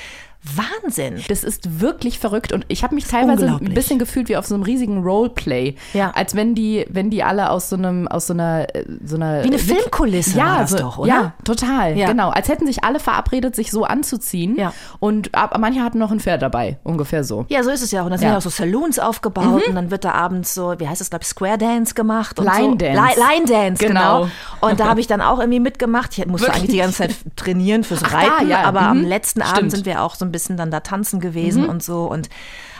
[0.53, 1.21] Wahnsinn.
[1.27, 4.53] Das ist wirklich verrückt und ich habe mich teilweise ein bisschen gefühlt wie auf so
[4.55, 5.75] einem riesigen Roleplay.
[5.93, 6.11] Ja.
[6.15, 9.43] Als wenn die, wenn die alle aus so einem, aus so einer, äh, so einer
[9.43, 11.07] Wie eine Filmkulisse ja, war das so, doch, oder?
[11.07, 11.97] Ja, total.
[11.97, 12.07] Ja.
[12.07, 12.29] Genau.
[12.29, 14.55] Als hätten sich alle verabredet, sich so anzuziehen.
[14.57, 14.73] Ja.
[14.99, 17.45] Und ab, manche hatten noch ein Pferd dabei, ungefähr so.
[17.49, 18.03] Ja, so ist es ja.
[18.03, 18.37] Und dann sind Ja.
[18.37, 21.27] auch so Saloons aufgebaut und dann wird da abends so, wie heißt das, glaube ich,
[21.29, 22.39] Square Dance gemacht.
[22.39, 22.75] Und Line so.
[22.75, 23.01] Dance.
[23.01, 24.21] Li Line Dance, genau.
[24.23, 24.31] Genau.
[24.61, 26.17] Und da habe ich dann auch irgendwie mitgemacht.
[26.17, 26.61] Ich musste Wirklich?
[26.63, 28.63] eigentlich die ganze Zeit trainieren fürs Ach, da, Reiten, ja.
[28.63, 29.05] aber am Mhm.
[29.05, 29.71] letzten Abend Stimmt.
[29.71, 29.75] Mhm.
[29.77, 32.05] sind wir auch so ein bisschen dann da tanzen gewesen und so.
[32.05, 32.29] Und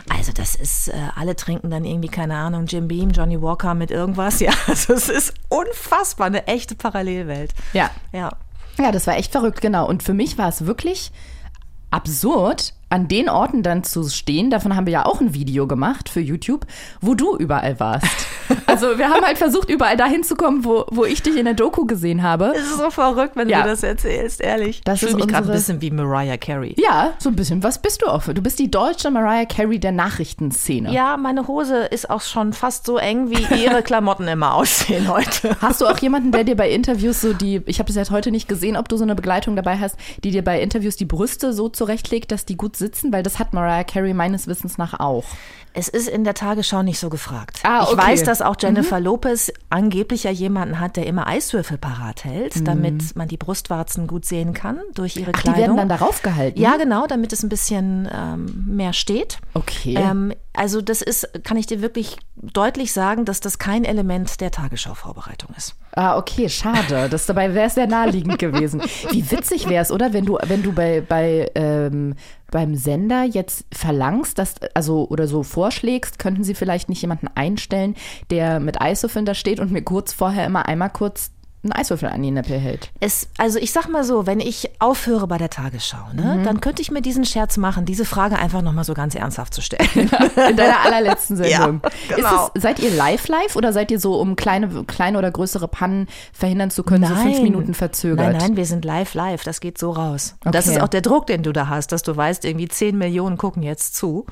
[0.10, 3.92] also das ist, äh, alle trinken dann irgendwie, keine Ahnung, Jim Beam, Johnny Walker mit
[3.92, 4.40] irgendwas.
[4.46, 7.54] Ja, also es ist unfassbar, eine echte Parallelwelt.
[7.74, 7.90] Ja.
[8.12, 8.32] Ja.
[8.78, 9.88] Ja, das war echt verrückt, genau.
[9.88, 11.12] Und für mich war es wirklich
[11.90, 14.50] absurd, an den Orten dann zu stehen.
[14.50, 16.66] Davon haben wir ja auch ein Video gemacht für YouTube,
[17.02, 18.06] wo du überall warst.
[18.68, 21.56] Also wir haben halt versucht, überall dahin zu kommen, wo, wo ich dich in der
[21.56, 22.54] Doku gesehen habe.
[22.56, 23.64] Es ist so verrückt, wenn Ja.
[23.64, 24.82] du das erzählst, ehrlich.
[24.84, 26.76] Das ich fühle ist mich gerade ein bisschen wie Mariah Carey.
[26.78, 27.64] Ja, so ein bisschen.
[27.64, 28.36] Was bist du auch für?
[28.36, 30.92] Du bist die deutsche Mariah Carey der Nachrichtenszene.
[30.94, 35.56] Ja, meine Hose ist auch schon fast so eng, wie ihre Klamotten immer aussehen heute.
[35.62, 38.30] Hast du auch jemanden, der dir bei Interviews so die, ich habe das jetzt heute
[38.30, 41.52] nicht gesehen, ob du so eine Begleitung dabei hast, die dir bei Interviews die Brüste
[41.54, 43.12] so zurechtlegt, dass die gut sitzen?
[43.14, 45.26] Weil das hat Mariah Carey meines Wissens nach auch.
[45.78, 47.60] Es ist in der Tagesschau nicht so gefragt.
[47.64, 47.98] Ah, Ich okay.
[48.02, 53.14] weiß, dass auch Jennifer Lopez angeblich ja jemanden hat, der immer Eiswürfel parat hält, damit
[53.18, 55.34] man die Brustwarzen gut sehen kann durch ihre Mhm.
[55.36, 55.76] Ach, die Kleidung.
[55.76, 56.60] werden dann darauf gehalten?
[56.62, 59.40] ja, genau, damit es ein bisschen ähm, mehr steht.
[59.54, 59.96] Okay.
[59.98, 64.52] Ähm, also das ist, kann ich dir wirklich deutlich sagen, dass das kein Element der
[64.52, 65.76] Tagesschau-Vorbereitung ist.
[65.94, 67.08] Ah, okay, schade.
[67.10, 68.82] Das dabei wäre es sehr naheliegend gewesen.
[69.12, 70.14] Wie witzig wäre es, oder?
[70.14, 72.16] Wenn du, wenn du bei, bei ähm,
[72.52, 77.96] beim Sender jetzt verlangst, dass, also oder so vorschlägst, könnten sie vielleicht nicht jemanden einstellen,
[78.30, 81.32] der mit Eiswürfeln da steht und mir kurz vorher immer einmal kurz
[81.66, 82.92] einen Eiswürfel an die Nippel hält.
[83.00, 86.82] Es, also ich sag mal so, wenn ich aufhöre bei der Tagesschau, ne, dann könnte
[86.82, 89.90] ich mir diesen Scherz machen, diese Frage einfach nochmal so ganz ernsthaft zu stellen.
[90.50, 91.82] In deiner allerletzten Sendung.
[92.10, 92.46] Ja, genau.
[92.46, 95.68] Ist es, seid ihr live live oder seid ihr so, um kleine, kleine oder größere
[95.68, 98.28] Pannen verhindern zu können, so fünf Minuten verzögert?
[98.34, 99.44] Nein, nein, wir sind live, live.
[99.44, 100.36] Das geht so raus.
[100.46, 100.78] Und das Okay.
[100.78, 103.64] ist auch der Druck, den du da hast, dass du weißt, irgendwie 10 Millionen gucken
[103.64, 104.26] jetzt zu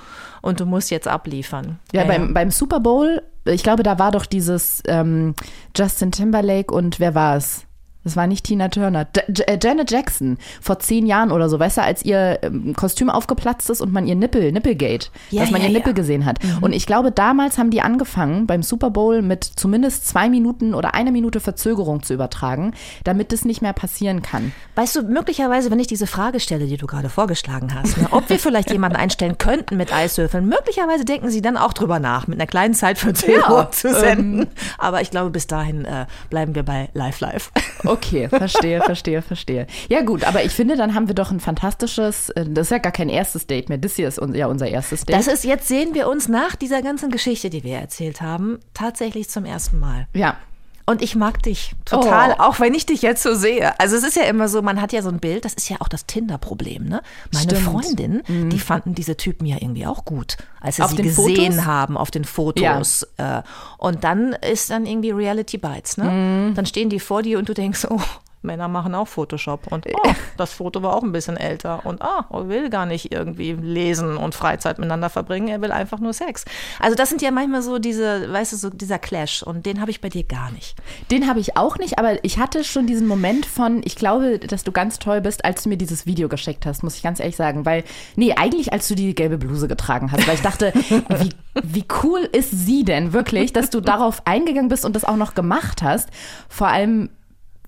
[0.43, 1.79] und du musst jetzt abliefern.
[1.93, 5.33] Ja, beim, beim Super Bowl, ich glaube, da war doch dieses ähm,
[5.75, 7.65] Justin Timberlake und wer war es?
[8.03, 9.07] Das war nicht Tina Turner.
[9.27, 13.09] J äh, Janet Jackson vor zehn Jahren oder so, weißt du, als ihr ähm, Kostüm
[13.09, 15.95] aufgeplatzt ist und man ihr Nippel, Nippelgate, Ja, dass man ja, ihr Nippel ja.
[15.95, 16.39] gesehen hat.
[16.61, 20.93] Und ich glaube, damals haben die angefangen, beim Super Bowl mit zumindest zwei Minuten oder
[20.93, 24.51] einer Minute Verzögerung zu übertragen, damit das nicht mehr passieren kann.
[24.75, 28.29] Weißt du, möglicherweise, wenn ich diese Frage stelle, die du gerade vorgeschlagen hast, ne, ob
[28.29, 32.39] wir vielleicht jemanden einstellen könnten mit Eiswürfeln, möglicherweise denken sie dann auch drüber nach, mit
[32.39, 34.47] einer kleinen Zeitverzögerung zu senden.
[34.77, 37.51] Aber ich glaube, bis dahin äh, bleiben wir bei Live Live.
[37.93, 39.67] Okay, verstehe, verstehe, verstehe.
[39.87, 42.79] Ja gut, aber ich finde, dann haben wir doch ein fantastisches, äh, das ist ja
[42.79, 45.15] gar kein erstes Date mehr, das hier ist ja unser erstes Date.
[45.15, 49.29] Das ist, jetzt sehen wir uns nach dieser ganzen Geschichte, die wir erzählt haben, tatsächlich
[49.29, 50.07] zum ersten Mal.
[50.13, 50.37] ja.
[50.85, 52.43] Und ich mag dich total, Oh.
[52.43, 53.79] auch wenn ich dich jetzt so sehe.
[53.79, 55.77] Also es ist ja immer so, man hat ja so ein Bild, das ist ja
[55.79, 57.01] auch das Tinder-Problem, ne?
[57.31, 57.61] Meine Stimmt.
[57.61, 61.65] Freundinnen, die fanden diese Typen ja irgendwie auch gut, als sie Auf sie gesehen Fotos?
[61.65, 63.07] haben auf den Fotos.
[63.17, 63.41] Äh,
[63.77, 66.03] Und dann ist dann irgendwie Reality Bites, ne?
[66.49, 66.55] Mhm.
[66.55, 68.01] Dann stehen die vor dir und du denkst, oh,
[68.43, 72.25] Männer machen auch Photoshop und oh, das Foto war auch ein bisschen älter und ah,
[72.31, 76.45] er will gar nicht irgendwie lesen und Freizeit miteinander verbringen, er will einfach nur Sex.
[76.79, 79.91] Also das sind ja manchmal so diese, weißt du, so dieser Clash und den habe
[79.91, 80.75] ich bei dir gar nicht.
[81.11, 84.63] Den habe ich auch nicht, aber ich hatte schon diesen Moment von, ich glaube, dass
[84.63, 87.35] du ganz toll bist, als du mir dieses Video geschickt hast, muss ich ganz ehrlich
[87.35, 87.65] sagen.
[87.65, 87.83] Weil,
[88.15, 90.73] nee, eigentlich als du die gelbe Bluse getragen hast, weil ich dachte,
[91.09, 91.29] wie,
[91.63, 95.33] wie cool ist sie denn wirklich, dass du darauf eingegangen bist und das auch noch
[95.33, 96.09] gemacht hast.
[96.49, 97.09] Vor allem,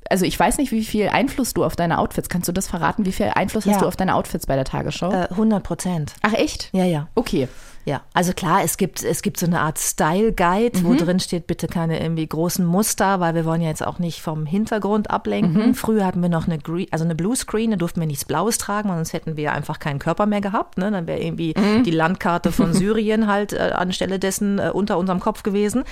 [0.10, 3.06] also ich weiß nicht, wie viel Einfluss du auf deine Outfits, kannst du das verraten?
[3.06, 3.74] Wie viel Einfluss Ja.
[3.74, 5.12] hast du auf deine Outfits bei der Tagesschau?
[5.12, 6.14] Äh, 100 Prozent.
[6.22, 6.70] Ach echt?
[6.74, 7.08] Ja, ja.
[7.16, 7.48] Okay.
[7.86, 11.68] Ja, also klar, es gibt, es gibt so eine Art Style-Guide, wo drin steht, bitte
[11.68, 15.76] keine irgendwie großen Muster, weil wir wollen ja jetzt auch nicht vom Hintergrund ablenken.
[15.76, 18.90] Früher hatten wir noch eine, Gre also eine Bluescreen, da durften wir nichts Blaues tragen,
[18.90, 20.80] weil sonst hätten wir einfach keinen Körper mehr gehabt.
[20.80, 20.90] Ne?
[20.90, 21.54] Dann wäre irgendwie
[21.86, 25.84] die Landkarte von Syrien halt äh, anstelle dessen äh, unter unserem Kopf gewesen.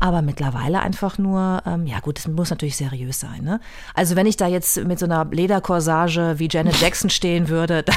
[0.00, 3.42] Aber mittlerweile einfach nur, ähm, ja gut, es muss natürlich seriös sein.
[3.42, 3.58] Ne?
[3.94, 7.96] Also wenn ich da jetzt mit so einer Lederkorsage wie Janet Jackson stehen würde, dann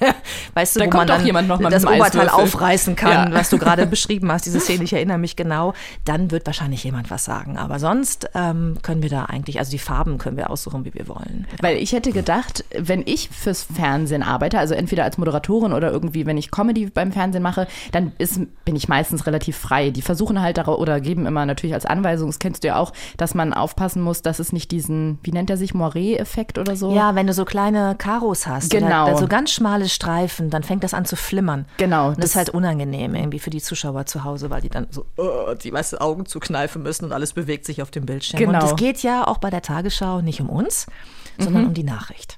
[0.54, 3.38] weißt du, Da wo kommt man dann jemand noch mal das Oberteil aufreißen kann, Ja.
[3.38, 7.10] was du gerade beschrieben hast, diese Szene, ich erinnere mich genau, dann wird wahrscheinlich jemand
[7.10, 7.56] was sagen.
[7.58, 11.08] Aber sonst ähm, können wir da eigentlich, also die Farben können wir aussuchen, wie wir
[11.08, 11.46] wollen.
[11.60, 16.26] Weil ich hätte gedacht, wenn ich fürs Fernsehen arbeite, also entweder als Moderatorin oder irgendwie,
[16.26, 19.90] wenn ich Comedy beim Fernsehen mache, dann ist, bin ich meistens relativ frei.
[19.90, 22.92] Die versuchen halt darauf oder geben immer natürlich als Anweisung, das kennst du ja auch,
[23.16, 26.94] dass man aufpassen muss, dass es nicht diesen, wie nennt er sich, Moiré-Effekt oder so?
[26.94, 29.08] Ja, wenn du so kleine Karos hast, Genau.
[29.08, 31.66] oder, so ganz schmale Streifen, dann fängt das an zu flimmern.
[31.76, 34.86] Genau, Und das, ist halt unangenehm irgendwie für die Zuschauer zu Hause, weil die dann
[34.90, 38.38] so oh, die weißt, du, Augen zukneifen müssen und alles bewegt sich auf dem Bildschirm.
[38.38, 38.60] Genau.
[38.60, 40.86] Und es geht ja auch bei der Tagesschau nicht um uns,
[41.38, 42.37] sondern um die Nachricht.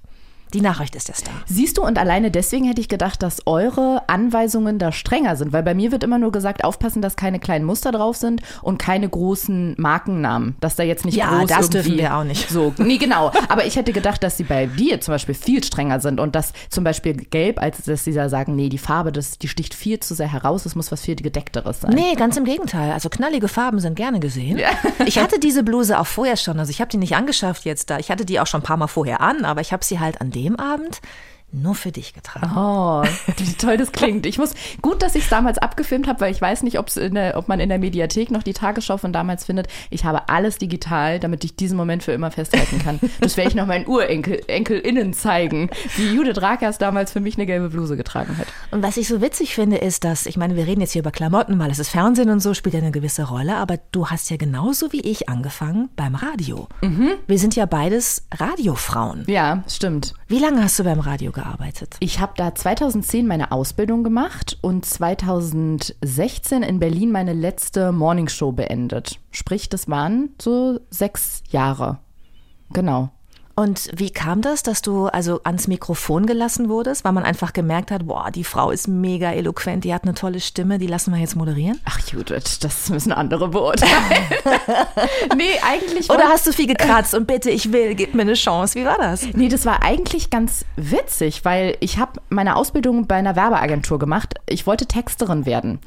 [0.53, 1.35] Die Nachricht ist der Star.
[1.47, 5.63] Siehst du, und alleine deswegen hätte ich gedacht, dass eure Anweisungen da strenger sind, weil
[5.63, 9.09] bei mir wird immer nur gesagt, aufpassen, dass keine kleinen Muster drauf sind und keine
[9.09, 12.49] großen Markennamen, dass da jetzt nicht Ja, groß das dürfen wir auch nicht.
[12.49, 13.31] So, nee, genau.
[13.49, 16.53] Aber ich hätte gedacht, dass sie bei dir zum Beispiel viel strenger sind und dass
[16.69, 20.01] zum Beispiel Gelb, als dass sie da sagen, nee, die Farbe, das, die sticht viel
[20.01, 21.93] zu sehr heraus, es muss was viel gedeckteres sein.
[21.95, 22.93] Nee, ganz im Gegenteil.
[22.93, 24.61] Also knallige Farben sind gerne gesehen.
[25.07, 26.59] Ich hatte diese Bluse auch vorher schon.
[26.59, 27.99] Also ich habe die nicht angeschafft jetzt da.
[27.99, 30.21] Ich hatte die auch schon ein paar Mal vorher an, aber ich habe sie halt
[30.21, 31.01] an dem Abend
[31.53, 32.51] nur für dich getragen.
[32.57, 33.03] Oh,
[33.37, 34.27] wie toll das klingt.
[34.27, 37.49] Ich muss, gut, dass ich es damals abgefilmt habe, weil ich weiß nicht, der, ob
[37.49, 39.69] man in der Mediathek noch die Tagesschau von damals findet.
[39.91, 43.01] Ich habe alles digital, damit ich diesen Moment für immer festhalten kann.
[43.21, 47.47] Das werde ich noch meinen Urenkel, EnkelInnen zeigen, wie Judith Rakers damals für mich eine
[47.47, 48.47] gelbe Bluse getragen hat.
[48.71, 51.11] Und was ich so witzig finde, ist, dass, ich meine, wir reden jetzt hier über
[51.11, 54.31] Klamotten, weil es ist Fernsehen und so, spielt ja eine gewisse Rolle, aber du hast
[54.31, 56.69] ja genauso wie ich angefangen beim Radio.
[57.27, 59.25] Wir sind ja beides Radiofrauen.
[59.27, 60.15] Ja, stimmt.
[60.29, 61.40] Wie lange hast du beim Radio gearbeitet?
[62.01, 69.19] Ich habe da 2010 meine Ausbildung gemacht und 2016 in Berlin meine letzte Morningshow beendet.
[69.31, 71.99] Sprich, das waren so sechs Jahre.
[72.73, 73.11] Genau.
[73.57, 77.91] Und wie kam das, dass du also ans Mikrofon gelassen wurdest, weil man einfach gemerkt
[77.91, 81.21] hat, boah, die Frau ist mega eloquent, die hat eine tolle Stimme, die lassen wir
[81.21, 81.79] jetzt moderieren?
[81.85, 83.93] Ach Judith, das müssen andere beurteilen.
[85.37, 88.79] nee, eigentlich Oder hast du viel gekratzt und bitte, ich will, gib mir eine Chance.
[88.79, 89.27] Wie war das?
[89.35, 94.35] Nee, das war eigentlich ganz witzig, weil ich habe meine Ausbildung bei einer Werbeagentur gemacht.
[94.47, 95.81] Ich wollte Texterin werden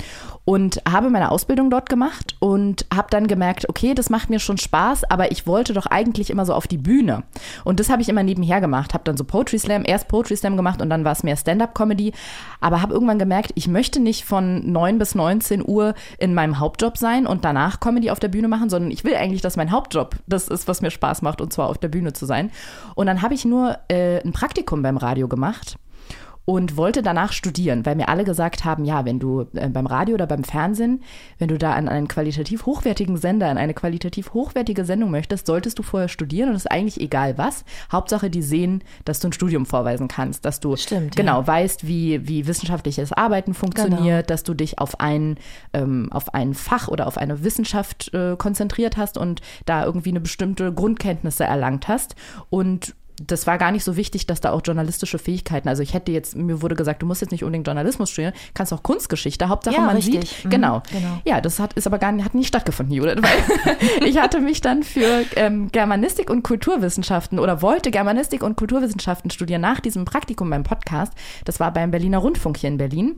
[0.45, 4.57] und habe meine Ausbildung dort gemacht und habe dann gemerkt, okay, das macht mir schon
[4.57, 7.23] Spaß, aber ich wollte doch eigentlich immer so auf die Bühne.
[7.63, 10.57] Und das habe ich immer nebenher gemacht, habe dann so Poetry Slam, erst Poetry Slam
[10.57, 12.13] gemacht und dann war es mehr Stand-up-Comedy,
[12.59, 16.97] aber habe irgendwann gemerkt, ich möchte nicht von 9 bis 19 Uhr in meinem Hauptjob
[16.97, 20.15] sein und danach Comedy auf der Bühne machen, sondern ich will eigentlich, dass mein Hauptjob
[20.27, 22.51] das ist, was mir Spaß macht und zwar auf der Bühne zu sein.
[22.95, 25.77] Und dann habe ich nur äh, ein Praktikum beim Radio gemacht
[26.45, 30.15] und wollte danach studieren, weil mir alle gesagt haben, ja, wenn du äh, beim Radio
[30.15, 31.01] oder beim Fernsehen,
[31.39, 35.79] wenn du da an einen qualitativ hochwertigen Sender, an eine qualitativ hochwertige Sendung möchtest, solltest
[35.79, 37.63] du vorher studieren und es ist eigentlich egal was.
[37.91, 41.21] Hauptsache, die sehen, dass du ein Studium vorweisen kannst, dass du Stimmt, ja.
[41.21, 45.37] genau weißt, wie, wie wissenschaftliches Arbeiten funktioniert, dass du dich auf ein,
[45.73, 50.19] ähm, auf ein Fach oder auf eine Wissenschaft äh, konzentriert hast und da irgendwie eine
[50.19, 52.15] bestimmte Grundkenntnisse erlangt hast
[52.49, 56.11] und das war gar nicht so wichtig, dass da auch journalistische Fähigkeiten, also ich hätte
[56.11, 59.75] jetzt, mir wurde gesagt, du musst jetzt nicht unbedingt Journalismus studieren, kannst auch Kunstgeschichte, Hauptsache
[59.75, 60.29] Ja, man richtig.
[60.29, 60.83] sieht, Mhm, genau.
[60.91, 61.19] genau.
[61.25, 64.61] Ja, das hat, ist aber gar nicht, hat nicht stattgefunden, Judith, weil ich hatte mich
[64.61, 70.49] dann für ähm, Germanistik und Kulturwissenschaften oder wollte Germanistik und Kulturwissenschaften studieren nach diesem Praktikum
[70.49, 71.13] beim Podcast.
[71.45, 73.15] Das war beim Berliner Rundfunk hier in Berlin.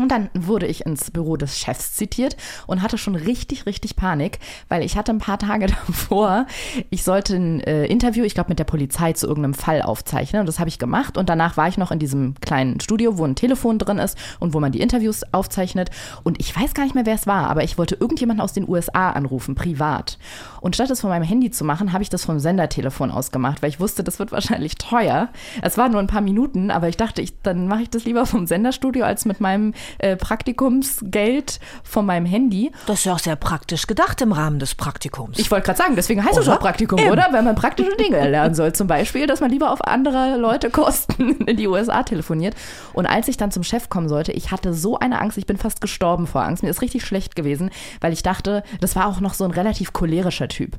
[0.00, 4.38] Und dann wurde ich ins Büro des Chefs zitiert und hatte schon richtig, richtig Panik,
[4.68, 6.46] weil ich hatte ein paar Tage davor,
[6.90, 10.40] ich sollte ein äh, Interview, ich glaube mit der Polizei zu irgendeinem Fall aufzeichnen.
[10.40, 11.18] Und das habe ich gemacht.
[11.18, 14.54] Und danach war ich noch in diesem kleinen Studio, wo ein Telefon drin ist und
[14.54, 15.90] wo man die Interviews aufzeichnet.
[16.22, 18.68] Und ich weiß gar nicht mehr, wer es war, aber ich wollte irgendjemanden aus den
[18.68, 20.18] USA anrufen, privat.
[20.60, 23.62] Und statt es von meinem Handy zu machen, habe ich das vom Sendertelefon aus gemacht,
[23.62, 25.28] weil ich wusste, das wird wahrscheinlich teuer.
[25.62, 28.26] Es waren nur ein paar Minuten, aber ich dachte, ich, dann mache ich das lieber
[28.26, 32.72] vom Senderstudio als mit meinem äh, Praktikumsgeld von meinem Handy.
[32.86, 35.38] Das ist ja auch sehr praktisch gedacht im Rahmen des Praktikums.
[35.38, 37.10] Ich wollte gerade sagen, deswegen heißt es auch Praktikum, Eben.
[37.10, 37.28] oder?
[37.32, 38.72] Wenn man praktische Dinge lernen soll.
[38.72, 42.54] Zum Beispiel, dass man lieber auf andere Leute Kosten in die USA telefoniert.
[42.92, 45.56] Und als ich dann zum Chef kommen sollte, ich hatte so eine Angst, ich bin
[45.56, 46.62] fast gestorben vor Angst.
[46.62, 47.70] Mir ist richtig schlecht gewesen,
[48.00, 50.76] weil ich dachte, das war auch noch so ein relativ cholerischer Typ.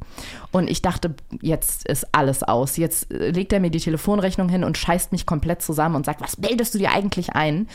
[0.52, 2.78] Und ich dachte, jetzt ist alles aus.
[2.78, 6.22] Jetzt äh, legt er mir die Telefonrechnung hin und scheißt mich komplett zusammen und sagt,
[6.22, 7.68] was bildest du dir eigentlich ein?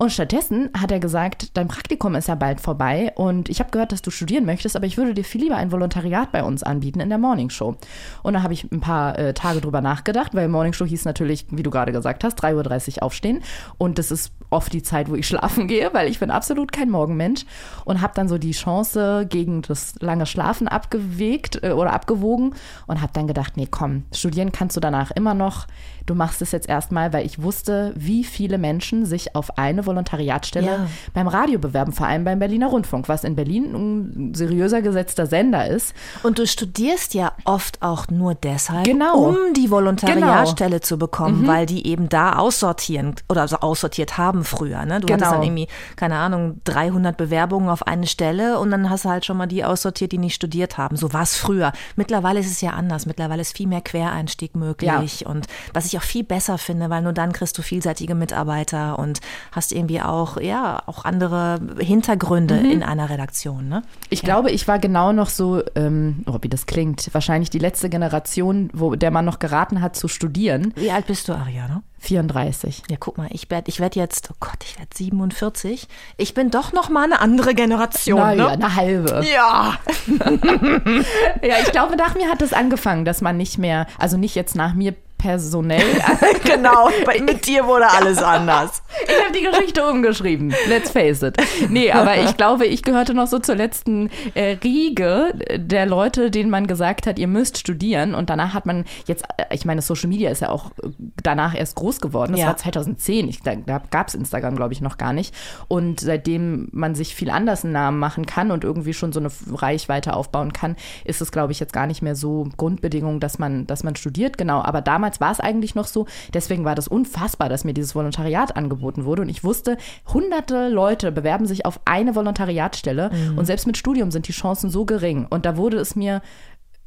[0.00, 3.90] Und stattdessen hat er gesagt, dein Praktikum ist ja bald vorbei und ich habe gehört,
[3.90, 7.00] dass du studieren möchtest, aber ich würde dir viel lieber ein Volontariat bei uns anbieten
[7.00, 7.76] in der Morningshow.
[8.22, 11.64] Und da habe ich ein paar äh, Tage drüber nachgedacht, weil Morningshow hieß natürlich, wie
[11.64, 13.42] du gerade gesagt hast, 3.30 Uhr aufstehen.
[13.76, 16.90] Und das ist oft die Zeit, wo ich schlafen gehe, weil ich bin absolut kein
[16.90, 17.44] Morgenmensch.
[17.84, 22.54] Und habe dann so die Chance gegen das lange Schlafen abgewegt äh, oder abgewogen
[22.86, 25.66] und habe dann gedacht, nee, komm, studieren kannst du danach immer noch.
[26.06, 30.66] Du machst es jetzt erstmal, weil ich wusste, wie viele Menschen sich auf eine Volontariatstelle
[30.66, 30.86] Ja.
[31.12, 35.66] beim Radio bewerben, vor allem beim Berliner Rundfunk, was in Berlin ein seriöser gesetzter Sender
[35.66, 35.94] ist.
[36.22, 39.16] Und du studierst ja oft auch nur deshalb, Genau.
[39.28, 44.44] um die Volontariatstelle zu bekommen, weil die eben da aussortieren oder so aussortiert haben beworben
[44.44, 44.84] früher.
[44.84, 45.00] Ne?
[45.00, 45.18] Du Genau.
[45.18, 49.24] hattest dann irgendwie, keine Ahnung, 300 Bewerbungen auf eine Stelle und dann hast du halt
[49.24, 50.96] schon mal die aussortiert, die nicht studiert haben.
[50.96, 51.72] So war es früher.
[51.96, 53.06] Mittlerweile ist es ja anders.
[53.06, 57.12] Mittlerweile ist viel mehr Quereinstieg möglich und was ich auch viel besser finde, weil nur
[57.12, 59.20] dann kriegst du vielseitige Mitarbeiter und
[59.52, 63.68] hast irgendwie auch, ja, auch andere Hintergründe in einer Redaktion.
[63.68, 63.82] Ne?
[64.10, 67.88] Ich glaube, ich war genau noch so, ähm, oh, wie das klingt, wahrscheinlich die letzte
[67.88, 70.72] Generation, wo der man noch geraten hat zu studieren.
[70.76, 71.82] Wie alt bist du, Ariane?
[72.00, 72.84] 34.
[72.90, 75.88] Ja, guck mal, ich werde ich werd jetzt, oh Gott, ich werde 47.
[76.16, 78.20] Ich bin doch noch mal eine andere Generation.
[78.20, 78.52] Naja, ne?
[78.52, 79.24] eine halbe.
[79.30, 79.78] Ja.
[81.42, 84.54] Ja, ich glaube, nach mir hat es angefangen, dass man nicht mehr, also nicht jetzt
[84.54, 85.82] nach mir personell.
[86.44, 86.88] genau,
[87.24, 88.82] mit dir wurde alles anders.
[89.04, 90.54] Ich habe die Geschichte umgeschrieben.
[90.68, 91.36] Let's face it.
[91.68, 96.50] Nee, aber ich glaube, ich gehörte noch so zur letzten äh, Riege der Leute, denen
[96.50, 98.14] man gesagt hat, ihr müsst studieren.
[98.14, 100.88] Und danach hat man jetzt, äh, ich meine, Social Media ist ja auch äh,
[101.22, 102.32] danach erst groß geworden.
[102.32, 102.46] Das Ja.
[102.48, 103.28] war 2010.
[103.28, 105.34] Ich, da da gab es Instagram, glaube ich, noch gar nicht.
[105.66, 109.30] Und seitdem man sich viel anders einen Namen machen kann und irgendwie schon so eine
[109.52, 113.66] Reichweite aufbauen kann, ist es, glaube ich, jetzt gar nicht mehr so Grundbedingung, dass man,
[113.66, 114.38] dass man studiert.
[114.38, 114.62] Genau.
[114.62, 116.06] Aber damals war es eigentlich noch so.
[116.34, 119.22] Deswegen war das unfassbar, dass mir dieses Volontariat angeboten wurde.
[119.22, 119.76] Und ich wusste,
[120.12, 123.10] hunderte Leute bewerben sich auf eine Volontariatstelle.
[123.36, 125.26] Und selbst mit Studium sind die Chancen so gering.
[125.28, 126.22] Und da wurde es mir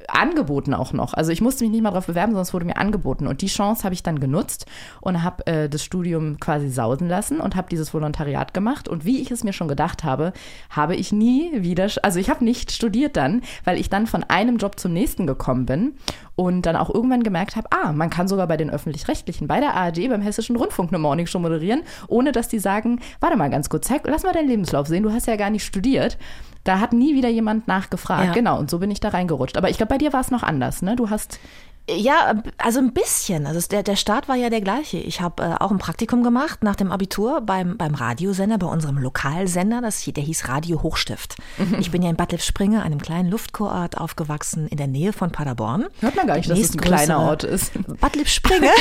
[0.08, 1.14] angeboten auch noch.
[1.14, 3.28] Also ich musste mich nicht mal darauf bewerben, es wurde mir angeboten.
[3.28, 4.66] Und die Chance habe ich dann genutzt
[5.00, 8.88] und habe äh, das Studium quasi sausen lassen und habe dieses Volontariat gemacht.
[8.88, 10.34] Und wie ich es mir schon gedacht habe,
[10.70, 14.58] habe ich nie wieder, also ich habe nicht studiert dann, weil ich dann von einem
[14.58, 15.94] Job zum nächsten gekommen bin
[16.36, 19.76] und dann auch irgendwann gemerkt habe, ah, man kann sogar bei den Öffentlich-Rechtlichen, bei der
[19.76, 23.88] ARD, beim Hessischen Rundfunk eine Morningshow moderieren, ohne dass die sagen, warte mal ganz kurz,
[23.88, 26.18] zeig, lass mal deinen Lebenslauf sehen, du hast ja gar nicht studiert.
[26.64, 28.26] Da hat nie wieder jemand nachgefragt.
[28.28, 28.32] Ja.
[28.34, 29.58] Genau, und so bin ich da reingerutscht.
[29.58, 30.96] Aber ich glaube, bei dir war es noch anders, ne?
[30.96, 31.40] Du hast.
[31.90, 33.46] Ja, also ein bisschen.
[33.46, 34.98] Also der, der Start war ja der gleiche.
[34.98, 38.98] Ich habe äh, auch ein Praktikum gemacht nach dem Abitur beim, beim Radiosender, bei unserem
[38.98, 39.82] Lokalsender.
[39.82, 41.36] Das, der hieß Radio Hochstift.
[41.80, 45.88] Ich bin ja in Bad Lippspringe, einem kleinen Luftkurort, aufgewachsen in der Nähe von Paderborn.
[46.00, 47.72] Hört man gar nicht, dass es ein kleiner Ort ist.
[48.00, 48.70] Bad Lippspringe?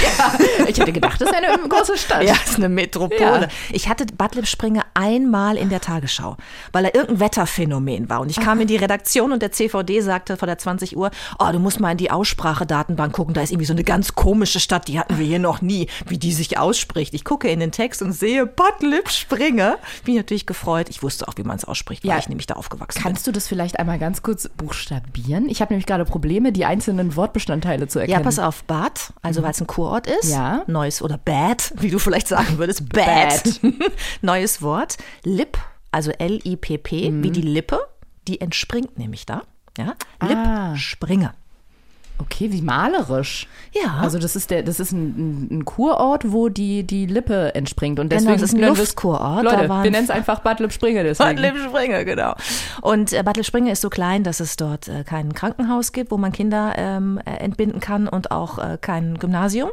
[0.69, 2.23] Ich hätte gedacht, das ist eine große Stadt.
[2.23, 3.43] Ja, ist eine Metropole.
[3.43, 3.49] Ja.
[3.71, 6.37] Ich hatte Bad Lippspringe einmal in der Tagesschau,
[6.73, 8.21] weil da irgendein Wetterphänomen war.
[8.21, 11.49] Und ich kam in die Redaktion und der CVD sagte vor der 20 Uhr, oh,
[11.51, 12.11] du musst mal in die
[12.91, 15.63] Aussprachedatenbank gucken, da ist irgendwie so eine ganz komische Stadt, die hatten wir hier noch
[15.63, 17.15] nie, wie die sich ausspricht.
[17.15, 19.79] Ich gucke in den Text und sehe Bad Lippspringe.
[20.05, 20.89] Bin natürlich gefreut.
[20.91, 22.19] Ich wusste auch, wie man es ausspricht, weil Ja.
[22.19, 25.49] ich nämlich da aufgewachsen Kannst du das vielleicht einmal ganz kurz buchstabieren?
[25.49, 28.03] Ich habe nämlich gerade Probleme, die einzelnen Wortbestandteile zu bin.
[28.09, 28.21] erkennen.
[28.21, 30.31] Ja, pass auf, Bad, also weil es ein Kurort ist.
[30.31, 30.63] Ja.
[30.67, 32.89] Neues oder Bad, wie du vielleicht sagen würdest.
[32.93, 33.61] Bad.
[34.23, 34.97] Neues Wort.
[35.25, 35.59] Lip,
[35.93, 37.23] also L-I-P-P, Mhm.
[37.23, 37.79] wie die Lippe.
[38.29, 39.43] Die entspringt nämlich da.
[39.79, 39.95] Ja.
[40.19, 40.73] Ah.
[40.73, 41.33] Lippspringe.
[42.21, 43.49] Okay, wie malerisch.
[43.73, 43.99] Ja.
[44.01, 48.01] Also das ist der, das ist ein, ein- Kurort, wo die, die Lippe entspringt.
[48.01, 49.45] Und deswegen Genau, das ist ein Luftkurort.
[49.45, 51.37] Leute, wir nennen es einfach Bad Lippspringe deswegen.
[51.37, 52.35] Bad Lippspringe, genau.
[52.83, 56.17] Und äh, Bad Lippspringe ist so klein, dass es dort äh, kein Krankenhaus gibt, wo
[56.17, 59.71] man Kinder ähm, äh, entbinden kann und auch äh, kein Gymnasium.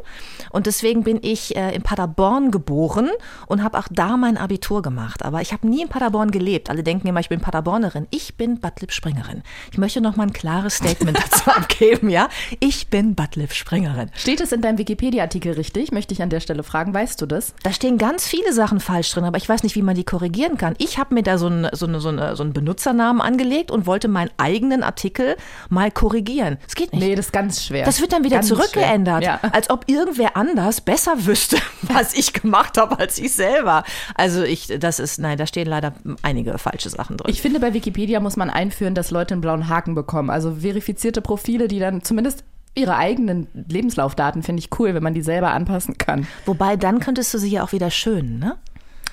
[0.50, 3.10] Und deswegen bin ich äh, in Paderborn geboren
[3.46, 5.24] und habe auch da mein Abitur gemacht.
[5.24, 6.70] Aber ich habe nie in Paderborn gelebt.
[6.70, 8.06] Alle denken immer, ich bin Paderbornerin.
[8.10, 9.42] Ich bin Bad Lippspringerin.
[9.72, 12.28] Ich möchte noch mal ein klares Statement dazu abgeben, ja?
[12.60, 14.10] Ich bin Bad Lippspringerin.
[14.14, 15.92] Steht es in deinem Wikipedia-Artikel richtig?
[15.92, 16.94] Möchte ich an der Stelle fragen.
[16.94, 17.54] Weißt du das?
[17.62, 20.56] Da stehen ganz viele Sachen falsch drin, aber ich weiß nicht, wie man die korrigieren
[20.58, 20.74] kann.
[20.78, 23.86] Ich habe mir da so einen, so, eine, so, eine, so einen Benutzernamen angelegt und
[23.86, 25.36] wollte meinen eigenen Artikel
[25.68, 26.58] mal korrigieren.
[26.66, 27.02] Es geht nicht.
[27.02, 27.84] Nee, das ist ganz schwer.
[27.84, 29.24] Das wird dann wieder Ganz zurückgeändert.
[29.24, 29.40] Ja.
[29.52, 33.84] als ob irgendwer anders besser wüsste, was ich gemacht habe als ich selber.
[34.14, 37.30] Also ich, das ist, nein, da stehen leider einige falsche Sachen drin.
[37.30, 40.30] Ich finde, bei Wikipedia muss man einführen, dass Leute einen blauen Haken bekommen.
[40.30, 42.27] Also verifizierte Profile, die dann zumindest
[42.74, 46.26] ihre eigenen Lebenslaufdaten finde ich cool, wenn man die selber anpassen kann.
[46.46, 48.56] Wobei, dann könntest du sie ja auch wieder schönen, ne?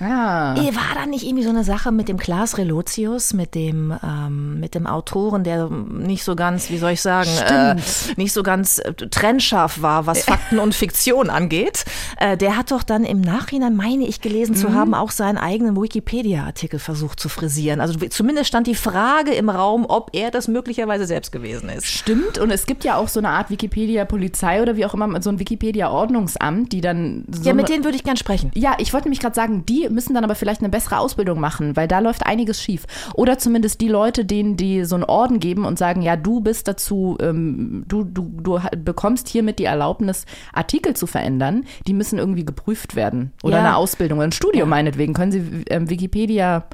[0.00, 0.54] Ah.
[0.56, 4.60] Eh, War da nicht irgendwie so eine Sache mit dem Klaas Relotius, mit dem, ähm,
[4.60, 7.76] mit dem Autoren, der nicht so ganz, wie soll ich sagen, äh,
[8.16, 11.84] nicht so ganz äh, trennscharf war, was Fakten und Fiktion angeht.
[12.18, 15.80] Äh, der hat doch dann im Nachhinein, meine ich, gelesen zu haben, auch seinen eigenen
[15.80, 17.80] Wikipedia-Artikel versucht zu frisieren.
[17.80, 21.86] Also zumindest stand die Frage im Raum, ob er das möglicherweise selbst gewesen ist.
[21.86, 25.30] Stimmt, und es gibt ja auch so eine Art Wikipedia-Polizei oder wie auch immer, so
[25.30, 28.50] ein Wikipedia-Ordnungsamt, die dann so Ja, mit denen würde ich gern sprechen.
[28.54, 31.76] Ja, ich wollte nämlich gerade sagen, die müssen dann aber vielleicht eine bessere Ausbildung machen,
[31.76, 32.84] weil da läuft einiges schief.
[33.14, 36.68] Oder zumindest die Leute, denen die so einen Orden geben und sagen, ja, du bist
[36.68, 42.44] dazu, ähm, du, du, du bekommst hiermit die Erlaubnis, Artikel zu verändern, die müssen irgendwie
[42.44, 43.32] geprüft werden.
[43.42, 43.64] Oder Ja.
[43.64, 44.76] eine Ausbildung, ein Studium Ja.
[44.76, 45.14] meinetwegen.
[45.14, 46.64] Können sie ähm, Wikipedia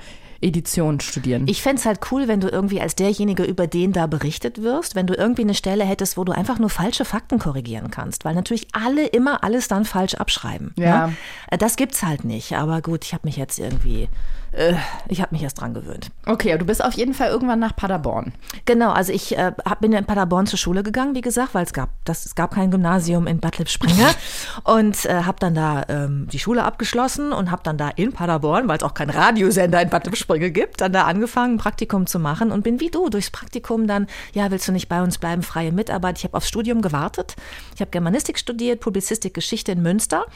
[0.43, 1.47] Edition studieren.
[1.47, 4.95] Ich fände es halt cool, wenn du irgendwie als derjenige, über den da berichtet wirst,
[4.95, 8.35] wenn du irgendwie eine Stelle hättest, wo du einfach nur falsche Fakten korrigieren kannst, weil
[8.35, 10.75] natürlich alle immer alles dann falsch abschreiben.
[10.77, 11.09] Ja.
[11.09, 11.17] Ne?
[11.59, 12.55] Das gibt's halt nicht.
[12.57, 14.09] Aber gut, ich habe mich jetzt irgendwie,
[14.53, 14.75] äh,
[15.09, 16.11] ich habe mich erst dran gewöhnt.
[16.27, 18.33] okay, du bist auf jeden Fall irgendwann nach Paderborn.
[18.65, 21.91] Genau, also ich äh, bin in Paderborn zur Schule gegangen, wie gesagt, weil es gab,
[22.05, 24.11] das, es gab kein Gymnasium in Bad Lippspringe
[24.65, 28.69] und äh, habe dann da ähm, die Schule abgeschlossen und habe dann da in Paderborn,
[28.69, 32.19] weil es auch keinen Radiosender in Bad Lippspringe gibt, dann da angefangen, ein Praktikum zu
[32.19, 35.43] machen und bin wie du durchs Praktikum dann, ja, willst du nicht bei uns bleiben,
[35.43, 36.19] freie Mitarbeit.
[36.19, 37.37] Ich habe aufs Studium gewartet.
[37.75, 40.27] Ich habe Germanistik studiert, Publizistik, Geschichte in Münster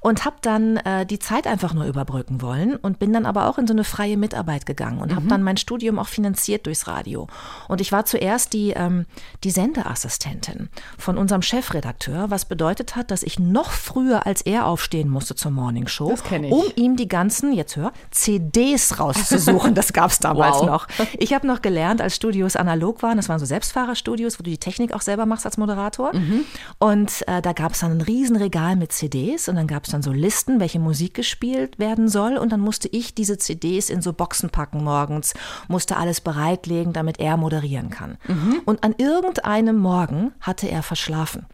[0.00, 3.58] und habe dann äh, die Zeit einfach nur überbrücken wollen und bin dann aber auch
[3.58, 7.26] in so eine freie Mitarbeit gegangen und habe dann mein Studium auch finanziert durchs Radio.
[7.68, 9.06] Und ich war zuerst die, ähm,
[9.42, 15.08] die Sendeassistentin von unserem Chefredakteur, was bedeutet hat, dass ich noch früher als er aufstehen
[15.08, 16.52] musste zur Morning Show, Das kenn ich.
[16.52, 19.74] um ihm die ganzen, jetzt hör, CDs rauszusuchen.
[19.74, 20.66] Das gab es damals Wow.
[20.66, 20.88] noch.
[21.18, 24.58] Ich habe noch gelernt, als Studios analog waren, das waren so Selbstfahrerstudios, wo du die
[24.58, 26.12] Technik auch selber machst als Moderator.
[26.78, 30.02] Und äh, da gab es dann ein Riesenregal mit CDs und dann gab es dann
[30.02, 32.36] so Listen, welche Musik gespielt werden soll.
[32.36, 33.53] Und dann musste ich diese CDs
[33.90, 35.34] in so Boxen packen morgens,
[35.68, 38.18] musste alles bereitlegen, damit er moderieren kann.
[38.64, 41.46] Und an irgendeinem Morgen hatte er verschlafen.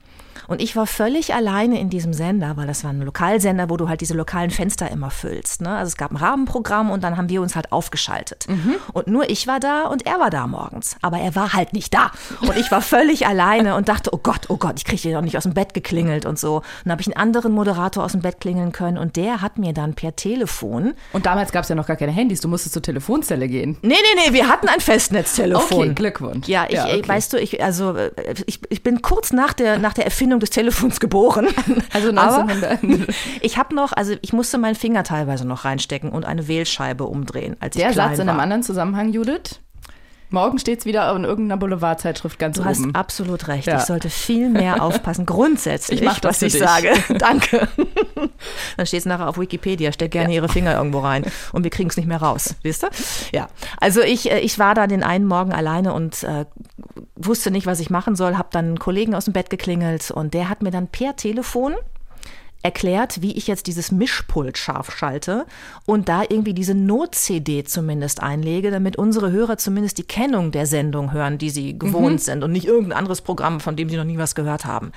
[0.50, 3.88] Und ich war völlig alleine in diesem Sender, weil das war ein Lokalsender, wo du
[3.88, 5.62] halt diese lokalen Fenster immer füllst.
[5.62, 5.70] Ne?
[5.70, 8.48] Also es gab ein Rahmenprogramm und dann haben wir uns halt aufgeschaltet.
[8.92, 10.96] Und nur ich war da und er war da morgens.
[11.02, 12.10] Aber er war halt nicht da.
[12.40, 15.22] Und ich war völlig alleine und dachte, oh Gott, oh Gott, ich kriege hier noch
[15.22, 16.56] nicht aus dem Bett geklingelt und so.
[16.56, 19.56] Und dann habe ich einen anderen Moderator aus dem Bett klingeln können und der hat
[19.56, 22.72] mir dann per Telefon Und damals gab es ja noch gar keine Handys, du musstest
[22.72, 23.76] zur Telefonzelle gehen.
[23.82, 25.78] Nee, nee, nee, wir hatten ein Festnetztelefon.
[25.78, 26.48] Okay, Glückwunsch.
[26.48, 27.06] Ja, ich, Ja, okay.
[27.06, 28.10] weißt du, ich, also, äh,
[28.46, 31.46] ich, ich bin kurz nach der, nach der Erfindung des Telefons geboren.
[31.92, 33.14] Also Aber 1900.
[33.40, 37.56] ich habe noch, also ich musste meinen Finger teilweise noch reinstecken und eine Wählscheibe umdrehen,
[37.60, 38.32] als ich Der klein Satz in war.
[38.34, 39.60] einem anderen Zusammenhang, Judith.
[40.30, 42.94] Morgen steht's wieder in irgendeiner Boulevardzeitschrift ganz Du hast oben.
[42.94, 43.66] absolut recht.
[43.66, 43.78] Ja.
[43.78, 46.62] Ich sollte viel mehr aufpassen, grundsätzlich, Ich mach das was ich dich.
[46.62, 46.92] sage.
[47.18, 47.68] Danke.
[48.76, 49.92] Dann steht es nachher auf Wikipedia.
[49.92, 52.54] Stellt gerne Ihre Finger irgendwo rein und wir kriegen es nicht mehr raus.
[52.62, 52.90] Wisst ihr?
[53.32, 53.48] Ja.
[53.80, 56.44] Also ich, äh, ich war da den einen Morgen alleine und äh,
[57.16, 58.38] wusste nicht, was ich machen soll.
[58.38, 61.74] Hab dann einen Kollegen aus dem Bett geklingelt und der hat mir dann per Telefon
[62.62, 65.46] erklärt, wie ich jetzt dieses Mischpult scharf schalte
[65.86, 71.12] und da irgendwie diese Not-CD zumindest einlege, damit unsere Hörer zumindest die Kennung der Sendung
[71.12, 74.18] hören, die sie gewohnt sind und nicht irgendein anderes Programm, von dem sie noch nie
[74.18, 74.92] was gehört haben.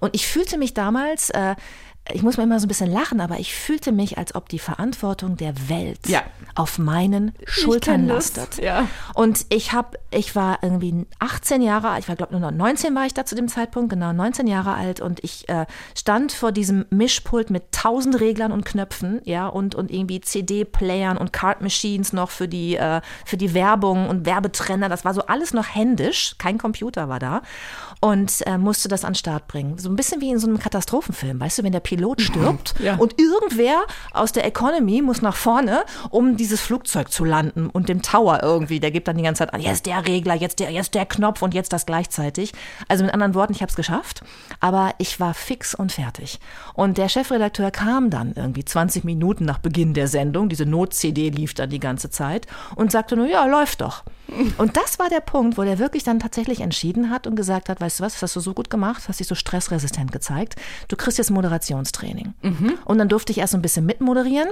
[0.00, 1.54] Und ich fühlte mich damals, äh,
[2.12, 4.58] ich muss mir immer so ein bisschen lachen, aber ich fühlte mich, als ob die
[4.58, 6.22] Verantwortung der Welt Ja.
[6.54, 8.58] auf meinen Schultern lastet.
[8.58, 8.88] ja.
[9.14, 13.06] Und ich habe, ich war irgendwie 18 Jahre alt, ich war glaube nur 19 war
[13.06, 16.86] ich da zu dem Zeitpunkt, genau 19 Jahre alt und ich äh, stand vor diesem
[16.90, 22.30] Mischpult mit tausend Reglern und Knöpfen, ja, und, und irgendwie CD-Playern und Card Machines noch
[22.30, 24.88] für die, äh, für die Werbung und Werbetrenner.
[24.88, 27.42] Das war so alles noch händisch, kein Computer war da
[28.00, 29.78] und äh, musste das an den Start bringen.
[29.78, 32.96] So ein bisschen wie in so einem Katastrophenfilm, weißt du, wenn der Pilot stirbt Ja.
[32.96, 33.82] und irgendwer
[34.12, 38.80] aus der Economy muss nach vorne, um dieses Flugzeug zu landen und dem Tower irgendwie,
[38.80, 41.42] der gibt dann die ganze Zeit an, jetzt der Regler, jetzt der, jetzt der Knopf
[41.42, 42.52] und jetzt das gleichzeitig.
[42.88, 44.22] Also mit anderen Worten, ich habe es geschafft,
[44.60, 46.38] aber ich war fix und fertig.
[46.74, 51.54] Und der Chefredakteur kam dann irgendwie 20 Minuten nach Beginn der Sendung, diese Not-CD lief
[51.54, 54.04] dann die ganze Zeit und sagte nur, ja, läuft doch.
[54.58, 57.80] Und das war der Punkt, wo der wirklich dann tatsächlich entschieden hat und gesagt hat,
[57.80, 60.56] weißt du was, das hast du so gut gemacht, hast dich so stressresistent gezeigt,
[60.88, 62.34] du kriegst jetzt Moderationstraining.
[62.84, 64.48] Und dann durfte ich erst so ein bisschen mitmoderieren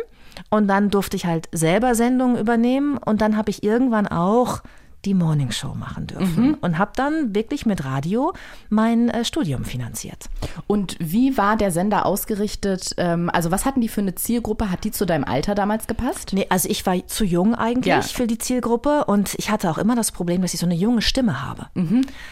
[0.50, 4.62] und dann durfte ich halt selber Sendungen übernehmen und dann habe ich irgendwann auch
[5.04, 8.32] die Morningshow machen dürfen und habe dann wirklich mit Radio
[8.68, 10.28] mein äh, Studium finanziert.
[10.66, 12.94] Und wie war der Sender ausgerichtet?
[12.96, 14.70] Ähm, also was hatten die für eine Zielgruppe?
[14.70, 16.30] Hat die zu deinem Alter damals gepasst?
[16.32, 18.02] Nee, also ich war zu jung eigentlich Ja.
[18.02, 21.02] für die Zielgruppe und ich hatte auch immer das Problem, dass ich so eine junge
[21.02, 21.66] Stimme habe.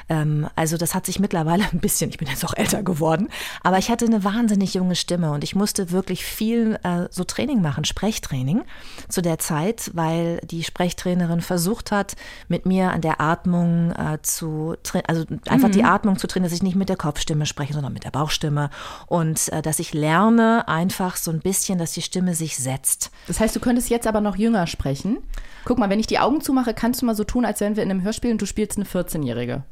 [0.08, 3.28] Ähm, also das hat sich mittlerweile ein bisschen, ich bin jetzt auch älter geworden,
[3.62, 7.60] aber ich hatte eine wahnsinnig junge Stimme und ich musste wirklich viel äh, so Training
[7.62, 8.62] machen, Sprechtraining
[9.08, 12.14] zu der Zeit, weil die Sprechtrainerin versucht hat,
[12.48, 16.56] mit mir an der Atmung äh, zu, tra- also einfach die Atmung zu trainieren, dass
[16.56, 18.70] ich nicht mit der Kopfstimme spreche, sondern mit der Bauchstimme
[19.06, 23.10] und äh, dass ich lerne einfach so ein bisschen, dass die Stimme sich setzt.
[23.26, 25.18] Das heißt, du könntest jetzt aber noch jünger sprechen.
[25.64, 27.82] Guck mal, wenn ich die Augen zumache, kannst du mal so tun, als wären wir
[27.82, 29.62] in einem Hörspiel und du spielst eine 14-Jährige.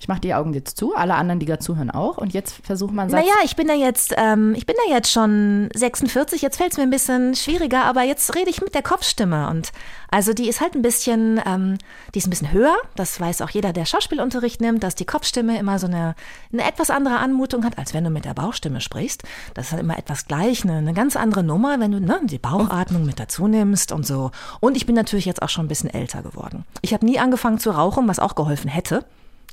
[0.00, 2.18] Ich mache die Augen jetzt zu, alle anderen, die gerade zuhören, auch.
[2.18, 3.20] Und jetzt versucht man Satz.
[3.20, 6.78] Naja, ich bin ja jetzt, ähm, ich bin ja jetzt schon 46, jetzt fällt es
[6.78, 9.48] mir ein bisschen schwieriger, aber jetzt rede ich mit der Kopfstimme.
[9.48, 9.72] Und
[10.10, 11.78] also die ist halt ein bisschen, ähm,
[12.14, 12.76] die ist ein bisschen höher.
[12.94, 16.14] Das weiß auch jeder, der Schauspielunterricht nimmt, dass die Kopfstimme immer so eine,
[16.52, 19.24] eine etwas andere Anmutung hat, als wenn du mit der Bauchstimme sprichst.
[19.54, 22.38] Das ist halt immer etwas gleich, eine, eine ganz andere Nummer, wenn du ne, die
[22.38, 24.30] Bauchatmung mit dazu nimmst und so.
[24.60, 26.64] Und ich bin natürlich jetzt auch schon ein bisschen älter geworden.
[26.82, 29.04] Ich habe nie angefangen zu rauchen, was auch geholfen hätte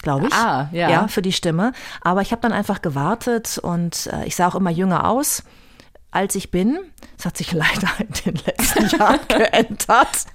[0.01, 0.33] glaube ich.
[0.33, 0.89] Ah, ja.
[0.89, 1.71] Ja, für die Stimme.
[2.01, 5.43] Aber ich habe dann einfach gewartet und äh, ich sah auch immer jünger aus,
[6.11, 6.77] als ich bin.
[7.17, 10.25] Das hat sich leider in den letzten Jahren geändert.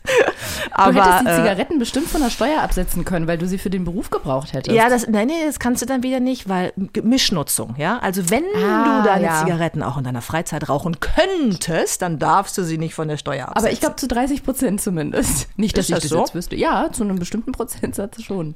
[0.72, 3.58] Aber, du hättest die äh, Zigaretten bestimmt von der Steuer absetzen können, weil du sie
[3.58, 4.74] für den Beruf gebraucht hättest.
[4.76, 7.98] Ja, das, nein, nee, das kannst du dann wieder nicht, weil Mischnutzung, ja.
[7.98, 9.40] Also wenn Ah, du deine ja.
[9.40, 13.48] Zigaretten auch in deiner Freizeit rauchen könntest, dann darfst du sie nicht von der Steuer
[13.48, 13.64] absetzen.
[13.66, 15.48] Aber ich glaube zu 30 Prozent zumindest.
[15.58, 16.18] Nicht, dass Ist ich das das so?
[16.20, 16.56] jetzt wüsste.
[16.56, 18.54] Ja, zu einem bestimmten Prozentsatz schon.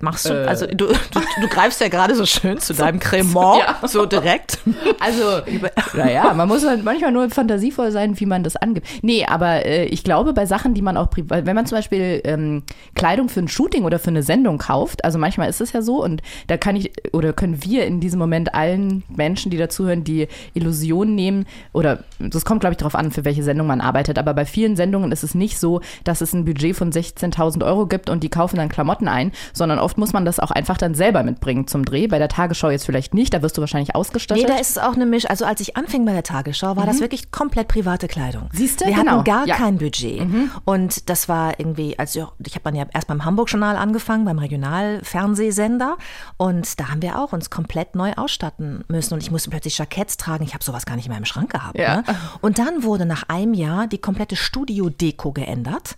[0.00, 0.46] Machst du, Äh.
[0.46, 3.86] also du, du, du greifst ja gerade so schön zu deinem Cremant, Ja.
[3.88, 4.58] so direkt.
[5.00, 5.22] Also,
[5.96, 8.86] naja, man muss halt manchmal nur fantasievoll sein, wie man das angibt.
[9.02, 12.20] Nee, aber äh, ich glaube, bei Sachen, die man auch privat, wenn man zum Beispiel
[12.24, 12.62] ähm,
[12.94, 16.02] Kleidung für ein Shooting oder für eine Sendung kauft, also manchmal ist es ja so
[16.04, 20.28] und da kann ich oder können wir in diesem Moment allen Menschen, die dazuhören, die
[20.54, 24.34] Illusion nehmen oder das kommt, glaube ich, darauf an, für welche Sendung man arbeitet, aber
[24.34, 28.10] bei vielen Sendungen ist es nicht so, dass es ein Budget von 16.000 Euro gibt
[28.10, 31.22] und die kaufen dann Klamotten ein, sondern oft muss man das auch einfach dann selber
[31.22, 32.06] mitbringen zum Dreh.
[32.06, 34.44] Bei der Tagesschau jetzt vielleicht nicht, da wirst du wahrscheinlich ausgestattet.
[34.44, 35.28] Nee, da ist es auch eine Misch.
[35.28, 38.44] Also als ich anfing bei der Tagesschau, war das wirklich komplett private Kleidung.
[38.52, 38.56] Mhm.
[38.56, 38.86] Siehste?
[38.86, 39.12] Wir Genau.
[39.12, 39.54] hatten gar Ja.
[39.56, 39.58] Mhm.
[39.58, 40.22] kein Budget.
[40.64, 45.96] Und das war irgendwie, also ich habe dann ja erst beim Hamburg-Journal angefangen, beim Regionalfernsehsender.
[46.36, 49.14] Und da haben wir auch uns komplett neu ausstatten müssen.
[49.14, 50.44] Und ich musste plötzlich Jacketts tragen.
[50.44, 51.78] Ich habe sowas gar nicht mehr im Schrank gehabt.
[51.78, 51.96] Ja.
[51.98, 52.04] Ne?
[52.40, 55.96] Und dann wurde nach einem Jahr die komplette Studio-Deko geändert.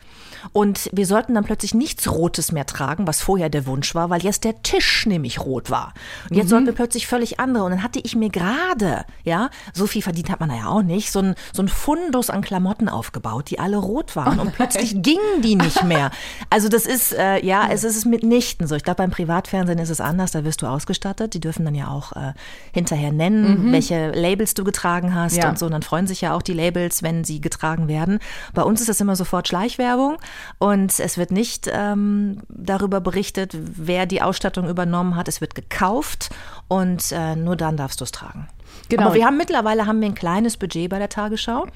[0.53, 4.23] Und wir sollten dann plötzlich nichts Rotes mehr tragen, was vorher der Wunsch war, weil
[4.23, 5.95] jetzt der Tisch nämlich rot war.
[6.31, 7.65] Und jetzt sollten wir plötzlich völlig andere.
[7.65, 10.83] Und dann hatte ich mir gerade, ja, so viel verdient hat man da ja auch
[10.83, 14.39] nicht, so ein, so ein Fundus an Klamotten aufgebaut, die alle rot waren.
[14.39, 16.11] Und plötzlich gingen die nicht mehr.
[16.51, 18.75] Also das ist, äh, ja, es ist mitnichten so.
[18.75, 21.35] Ich glaube, beim Privatfernsehen ist es anders, da wirst du ausgestattet.
[21.35, 22.33] Die dürfen dann ja auch äh,
[22.73, 25.49] hinterher nennen, welche Labels du getragen hast Ja.
[25.49, 25.67] und so.
[25.67, 28.19] Und dann freuen sich ja auch die Labels, wenn sie getragen werden.
[28.55, 30.17] Bei uns ist das immer sofort Schleichwerbung
[30.59, 35.29] und es wird nicht ähm, darüber berichtet, wer die Ausstattung übernommen hat.
[35.29, 36.31] Es wird gekauft
[36.69, 38.49] und äh, nur dann darfst du es tragen.
[38.89, 39.05] Genau.
[39.05, 41.67] Aber wir haben mittlerweile haben wir ein kleines Budget bei der Tagesschau.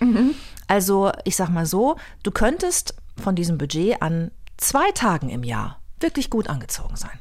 [0.68, 5.80] Also ich sag mal so, du könntest von diesem Budget an zwei Tagen im Jahr
[6.00, 7.18] wirklich gut angezogen sein.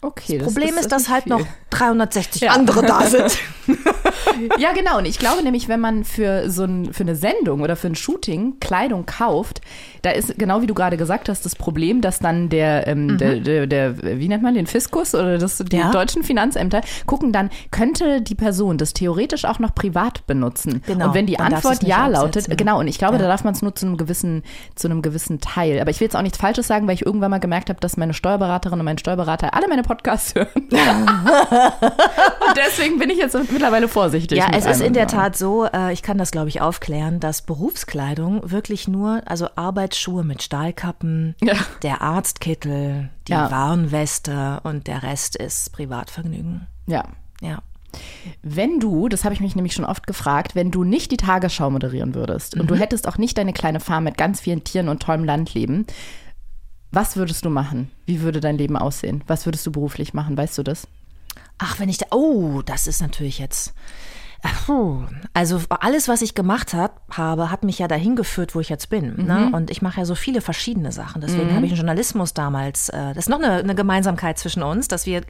[0.00, 1.32] Okay, Das Problem ist, dass nicht halt viel.
[1.32, 2.52] noch 360 Ja.
[2.52, 3.36] andere da sind.
[4.58, 4.98] Ja, genau.
[4.98, 7.94] Und ich glaube nämlich, wenn man für so ein, für eine Sendung oder für ein
[7.96, 9.60] Shooting Kleidung kauft,
[10.02, 13.40] da ist genau wie du gerade gesagt hast, das Problem, dass dann der, ähm, der,
[13.40, 15.90] der, der, wie nennt man den Fiskus oder das, die Ja.
[15.90, 20.82] deutschen Finanzämter gucken dann, könnte die Person das theoretisch auch noch privat benutzen?
[20.86, 22.56] Genau, Und wenn die dann Antwort ja lautet, absetzen.
[22.56, 22.78] genau.
[22.78, 23.22] Und ich glaube, Ja.
[23.22, 24.44] da darf man es nur zu einem gewissen,
[24.76, 25.80] zu einem gewissen Teil.
[25.80, 27.96] Aber ich will jetzt auch nichts Falsches sagen, weil ich irgendwann mal gemerkt habe, dass
[27.96, 30.48] meine Steuerberaterin und mein Steuerberater alle meine Podcasts hören.
[30.70, 34.38] und deswegen bin ich jetzt mittlerweile vorsichtig.
[34.38, 35.08] Ja, es ist in der.
[35.08, 40.22] Tat so, äh, ich kann das glaube ich aufklären, dass Berufskleidung wirklich nur, also Arbeitsschuhe
[40.22, 41.54] mit Stahlkappen, Ja.
[41.82, 43.50] der Arztkittel, die Ja.
[43.50, 46.66] Warnweste und der Rest ist Privatvergnügen.
[46.86, 47.04] Ja.
[47.40, 47.60] Ja.
[48.42, 51.70] Wenn du, das habe ich mich nämlich schon oft gefragt, wenn du nicht die Tagesschau
[51.70, 52.78] moderieren würdest und du Mhm.
[52.80, 55.86] hättest auch nicht deine kleine Farm mit ganz vielen Tieren und tollem Landleben,
[56.90, 57.90] was würdest du machen?
[58.06, 59.22] Wie würde dein Leben aussehen?
[59.26, 60.36] Was würdest du beruflich machen?
[60.36, 60.88] Weißt du das?
[61.58, 63.74] Ach, wenn ich da, oh, das ist natürlich jetzt.
[65.34, 68.88] Also alles, was ich gemacht hab, habe, hat mich ja dahin geführt, wo ich jetzt
[68.90, 69.26] bin.
[69.26, 69.50] Ne?
[69.52, 71.20] Und ich mache ja so viele verschiedene Sachen.
[71.20, 72.88] Deswegen habe ich den Journalismus damals.
[72.88, 75.22] Äh, das ist noch eine, eine Gemeinsamkeit zwischen uns, dass wir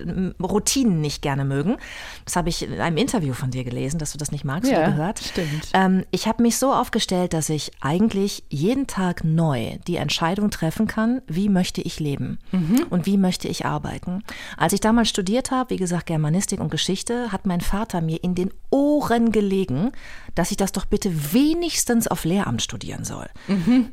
[0.42, 1.76] Routinen nicht gerne mögen.
[2.24, 4.78] Das habe ich in einem Interview von dir gelesen, dass du das nicht magst Ja,
[4.78, 5.18] oder gehört.
[5.20, 5.68] stimmt.
[5.72, 10.86] Ähm, ich habe mich so aufgestellt, dass ich eigentlich jeden Tag neu die Entscheidung treffen
[10.86, 12.38] kann, wie möchte ich leben
[12.90, 14.22] und wie möchte ich arbeiten.
[14.56, 18.34] Als ich damals studiert habe, wie gesagt Germanistik und Geschichte, hat mein Vater mir in
[18.34, 18.97] den Ohren
[19.30, 19.92] gelegen,
[20.38, 23.26] dass ich das doch bitte wenigstens auf Lehramt studieren soll.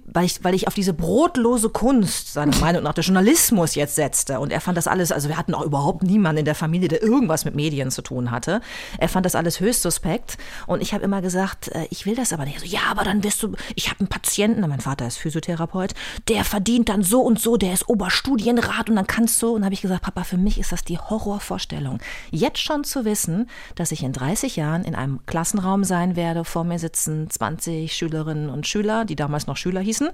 [0.05, 4.39] Weil, ich, weil ich auf diese brotlose Kunst, seiner Meinung nach, der Journalismus jetzt setzte.
[4.39, 7.01] Und er fand das alles, also wir hatten auch überhaupt niemanden in der Familie, der
[7.01, 8.61] irgendwas mit Medien zu tun hatte.
[8.99, 10.37] Er fand das alles höchst suspekt.
[10.67, 12.59] Und ich habe immer gesagt, äh, ich will das aber nicht.
[12.59, 15.95] So, ja, aber dann wirst du, ich habe einen Patienten, mein Vater ist Physiotherapeut,
[16.27, 19.55] der verdient dann so und so, der ist Oberstudienrat und dann kannst du.
[19.55, 21.97] Und habe ich gesagt, Papa, für mich ist das die Horrorvorstellung.
[22.29, 26.34] Jetzt schon zu wissen, dass ich in 30 Jahren in einem Klassenraum sein werde.
[26.43, 30.09] Vor mir sitzen 20 Schülerinnen und Schüler, die damals noch Schüler hießen.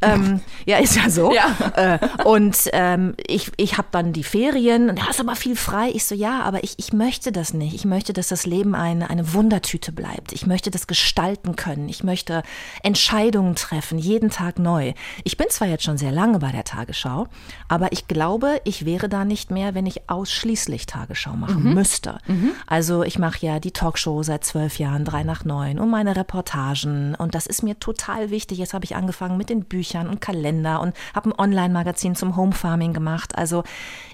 [0.00, 1.32] Ähm, ja, ist ja so.
[1.34, 1.54] Ja.
[1.76, 5.90] Äh, und ähm, ich, ich habe dann die Ferien und da ist aber viel frei.
[5.92, 7.74] Ich so, ja, aber ich, ich möchte das nicht.
[7.74, 10.32] Ich möchte, dass das Leben eine, eine Wundertüte bleibt.
[10.32, 11.88] Ich möchte das gestalten können.
[11.88, 12.42] Ich möchte
[12.82, 14.92] Entscheidungen treffen, jeden Tag neu.
[15.24, 17.28] Ich bin zwar jetzt schon sehr lange bei der Tagesschau,
[17.68, 22.18] aber ich glaube, ich wäre da nicht mehr, wenn ich ausschließlich Tagesschau machen müsste.
[22.66, 27.14] Also ich mache ja die Talkshow seit zwölf Jahren, drei nach neun und meine Reportagen
[27.14, 28.58] und das ist mir total wichtig.
[28.58, 32.52] Jetzt habe ich angefangen mit den Büchern und Kalender und habe ein Online-Magazin zum Home
[32.52, 33.36] Farming gemacht.
[33.36, 33.64] Also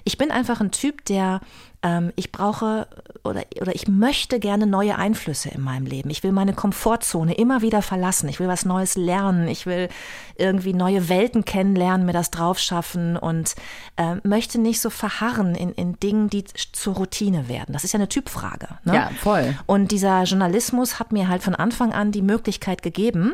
[0.03, 1.41] ich bin einfach ein Typ, der
[1.83, 2.87] ähm, ich brauche
[3.23, 6.09] oder, oder ich möchte gerne neue Einflüsse in meinem Leben.
[6.09, 8.29] Ich will meine Komfortzone immer wieder verlassen.
[8.29, 9.47] Ich will was Neues lernen.
[9.47, 9.89] Ich will
[10.35, 13.55] irgendwie neue Welten kennenlernen, mir das drauf schaffen und
[13.97, 17.73] äh, möchte nicht so verharren in, in Dingen, die zur Routine werden.
[17.73, 18.67] Das ist ja eine Typfrage.
[18.83, 18.95] Ne?
[18.95, 19.55] Ja, voll.
[19.65, 23.33] Und dieser Journalismus hat mir halt von Anfang an die Möglichkeit gegeben,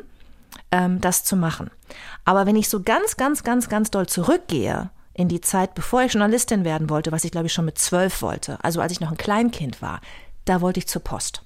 [0.72, 1.70] ähm, das zu machen.
[2.26, 6.14] Aber wenn ich so ganz, ganz, ganz, ganz doll zurückgehe in die Zeit, bevor ich
[6.14, 9.12] Journalistin werden wollte, was ich glaube ich schon mit zwölf wollte, also als ich noch
[9.12, 10.00] ein Kleinkind war,
[10.46, 11.44] da wollte ich zur Post.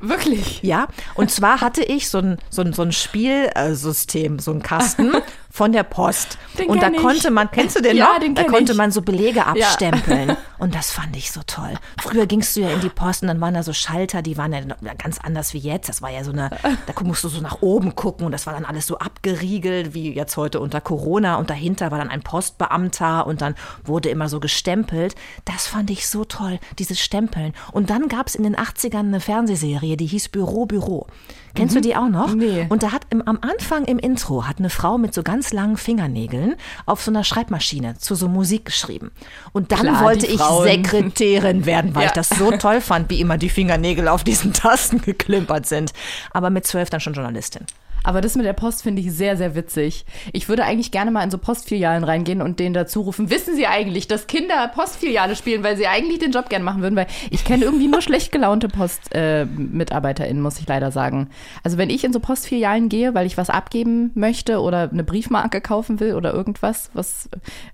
[0.00, 0.62] Wirklich?
[0.62, 5.12] Ja, und zwar hatte ich so ein, so ein, so ein Spielsystem, so ein Kasten
[5.50, 6.38] von der Post.
[6.58, 7.00] Den und da kenn ich.
[7.02, 8.20] konnte man, kennst du den Ja, noch?
[8.20, 8.78] den da konnte ich.
[8.78, 10.36] man so Belege abstempeln.
[10.58, 11.72] Und das fand ich so toll.
[12.02, 14.52] Früher gingst du ja in die Post und dann waren da so Schalter, die waren
[14.52, 14.60] ja
[14.98, 15.88] ganz anders wie jetzt.
[15.88, 16.50] Das war ja so eine,
[16.86, 20.12] da musst du so nach oben gucken und das war dann alles so abgeriegelt, wie
[20.12, 21.36] jetzt heute unter Corona.
[21.36, 25.14] Und dahinter war dann ein Postbeamter und dann wurde immer so gestempelt.
[25.44, 27.54] Das fand ich so toll, dieses Stempeln.
[27.70, 31.06] Und dann gab es in den 80ern eine Fernsehserie, die hieß Büro, Büro.
[31.54, 32.34] Kennst du die auch noch?
[32.34, 32.66] Nee.
[32.68, 35.76] Und da hat im, am Anfang im Intro hat eine Frau mit so ganz langen
[35.76, 36.54] Fingernägeln
[36.86, 39.10] auf so einer Schreibmaschine zu so Musik geschrieben.
[39.52, 40.40] Und dann Klar, wollte ich.
[40.40, 42.08] Sekretärin werden, weil Ja.
[42.08, 45.92] ich das so toll fand, wie immer die Fingernägel auf diesen Tasten geklimpert sind.
[46.30, 47.64] Aber mit zwölf dann schon Journalistin.
[48.04, 50.04] Aber das mit der Post finde ich sehr, sehr witzig.
[50.32, 53.66] Ich würde eigentlich gerne mal in so Postfilialen reingehen und denen dazu rufen, wissen Sie
[53.66, 57.44] eigentlich, dass Kinder Postfiliale spielen, weil sie eigentlich den Job gerne machen würden, weil ich
[57.44, 61.28] kenne irgendwie nur schlecht gelaunte Post-MitarbeiterInnen, muss ich leider sagen.
[61.62, 65.60] Also wenn ich in so Postfilialen gehe, weil ich was abgeben möchte oder eine Briefmarke
[65.60, 67.28] kaufen will oder irgendwas, was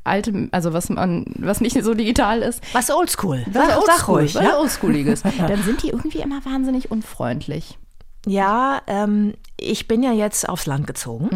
[0.05, 3.45] alte, also was man, was nicht so digital ist, Was oldschool.
[3.53, 4.35] was Sag, sag ruhig.
[4.35, 7.79] was Ja, oldschooliges, dann sind die irgendwie immer wahnsinnig unfreundlich.
[8.27, 11.29] Ja ähm, ich bin ja jetzt aufs Land gezogen.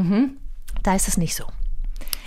[0.83, 1.45] Da ist es nicht so.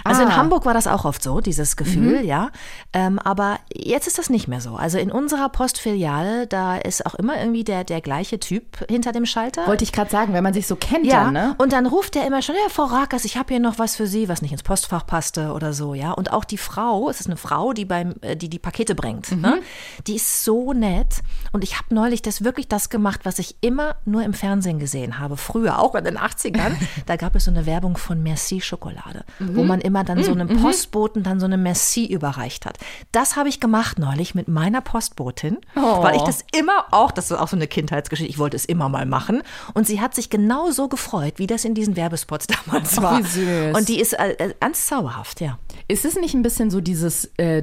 [0.04, 0.38] Also in Ah.
[0.38, 2.49] Hamburg war das auch oft so, dieses Gefühl, ja.
[2.93, 4.76] Ähm, aber jetzt ist das nicht mehr so.
[4.76, 9.26] Also in unserer Postfiliale, da ist auch immer irgendwie der, der gleiche Typ hinter dem
[9.26, 9.68] Schalter.
[9.68, 11.56] Wollte ich gerade sagen, wenn man sich so kennt ja, dann, ne?
[11.58, 14.08] und dann ruft er immer schon, ja, Frau Rakers, ich habe hier noch was für
[14.08, 16.12] Sie, was nicht ins Postfach passte oder so, ja.
[16.12, 19.32] Und auch die Frau, es ist eine Frau, die beim, äh, die die Pakete bringt,
[19.39, 19.60] ne?
[20.08, 21.22] Die ist so nett.
[21.52, 25.20] Und ich habe neulich das wirklich das gemacht, was ich immer nur im Fernsehen gesehen
[25.20, 26.74] habe, früher, auch in den 80ern.
[27.06, 30.62] da gab es so eine Werbung von Merci Schokolade, wo man immer dann so einem
[30.62, 32.78] Postboten dann so eine Merci überreicht hat.
[33.12, 36.02] Das habe ich gemacht neulich mit meiner Postbotin, Oh.
[36.04, 38.89] weil ich das immer auch, das ist auch so eine Kindheitsgeschichte, ich wollte es immer
[38.89, 39.44] mal machen.
[39.74, 43.20] Und sie hat sich genau so gefreut, wie das in diesen Werbespots damals Ach, war.
[43.20, 43.78] wie süß.
[43.78, 45.58] Und die ist äh, äh, ganz zauberhaft, ja.
[45.88, 47.62] Ist es nicht ein bisschen so dieses äh,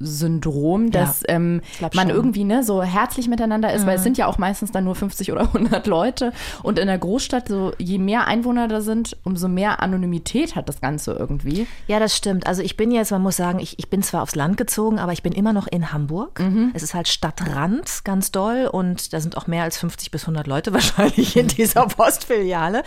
[0.00, 2.16] Dorfsyndrom, dass ähm, glaub man schon.
[2.16, 2.20] Mhm.
[2.20, 5.30] irgendwie ne, so herzlich miteinander ist, weil es sind ja auch meistens dann nur 50
[5.32, 6.32] oder 100 Leute
[6.62, 10.80] und in der Großstadt, so je mehr Einwohner da sind, umso mehr Anonymität hat das
[10.80, 11.66] Ganze irgendwie.
[11.86, 12.46] Ja, das stimmt.
[12.46, 15.12] Also ich bin jetzt, man muss sagen, ich, ich bin zwar aufs Land gezogen, aber
[15.12, 16.42] ich bin immer noch in Hamburg.
[16.74, 18.68] Es ist halt Stadtrand, ganz doll.
[18.70, 22.82] Und da sind auch mehr als 50 bis 100 Leute wahrscheinlich in dieser Postfiliale.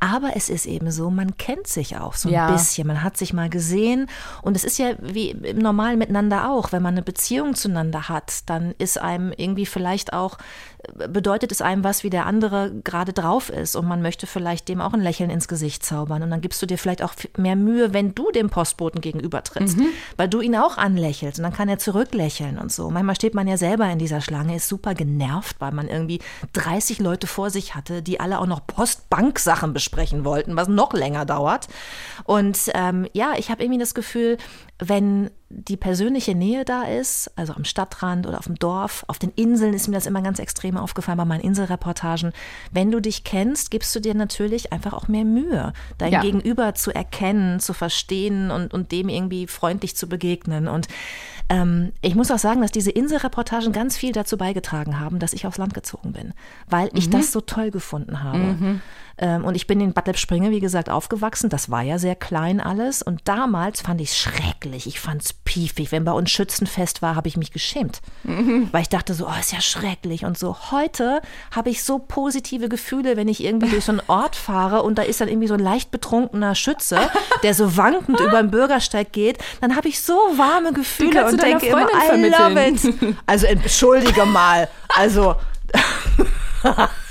[0.00, 2.50] Aber es ist eben so, man kennt sich auch so ein Ja.
[2.50, 2.86] bisschen.
[2.86, 4.06] Man hat sich mal gesehen.
[4.42, 6.51] Und es ist ja wie im normalen Miteinander auch.
[6.72, 10.38] Wenn man eine Beziehung zueinander hat, dann ist einem irgendwie vielleicht auch,
[11.08, 13.76] bedeutet es einem was, wie der andere gerade drauf ist.
[13.76, 16.22] Und man möchte vielleicht dem auch ein Lächeln ins Gesicht zaubern.
[16.22, 19.78] Und dann gibst du dir vielleicht auch mehr Mühe, wenn du dem Postboten gegenüber trittst,
[20.16, 21.38] weil du ihn auch anlächelst.
[21.38, 22.90] Und dann kann er zurücklächeln und so.
[22.90, 26.20] Manchmal steht man ja selber in dieser Schlange, ist super genervt, weil man irgendwie
[26.52, 31.24] 30 Leute vor sich hatte, die alle auch noch Postbank-Sachen besprechen wollten, was noch länger
[31.24, 31.68] dauert.
[32.24, 34.36] Und ähm, ja, ich habe irgendwie das Gefühl,
[34.78, 39.30] wenn die persönliche Nähe da ist, also am Stadtrand oder auf dem Dorf, auf den
[39.30, 42.32] Inseln ist mir das immer ganz extrem aufgefallen bei meinen Inselreportagen.
[42.70, 46.20] Wenn du dich kennst, gibst du dir natürlich einfach auch mehr Mühe, dein Ja.
[46.20, 50.68] Gegenüber zu erkennen, zu verstehen und, und dem irgendwie freundlich zu begegnen.
[50.68, 50.88] Und
[51.48, 55.46] Ähm, ich muss auch sagen, dass diese Inselreportagen ganz viel dazu beigetragen haben, dass ich
[55.46, 56.32] aufs Land gezogen bin,
[56.70, 57.10] weil ich Mhm.
[57.10, 58.38] das so toll gefunden habe.
[58.38, 58.80] Ähm,
[59.20, 61.50] und ich bin in Bad Lippspringe, wie gesagt, aufgewachsen.
[61.50, 63.02] Das war ja sehr klein alles.
[63.02, 64.86] Und damals fand ich es schrecklich.
[64.86, 65.92] Ich fand es piefig.
[65.92, 68.00] Wenn bei uns Schützenfest war, habe ich mich geschämt.
[68.72, 70.56] Weil ich dachte so, oh, ist ja schrecklich und so.
[70.70, 74.96] Heute habe ich so positive Gefühle, wenn ich irgendwie durch so einen Ort fahre und
[74.96, 76.98] da ist dann irgendwie so ein leicht betrunkener Schütze,
[77.42, 79.38] der so wankend über den Bürgersteig geht.
[79.60, 82.76] Dann habe ich so warme Gefühle und denke immer, I love vermitteln.
[83.10, 83.16] it.
[83.26, 84.68] Also entschuldige mal.
[84.88, 85.36] Also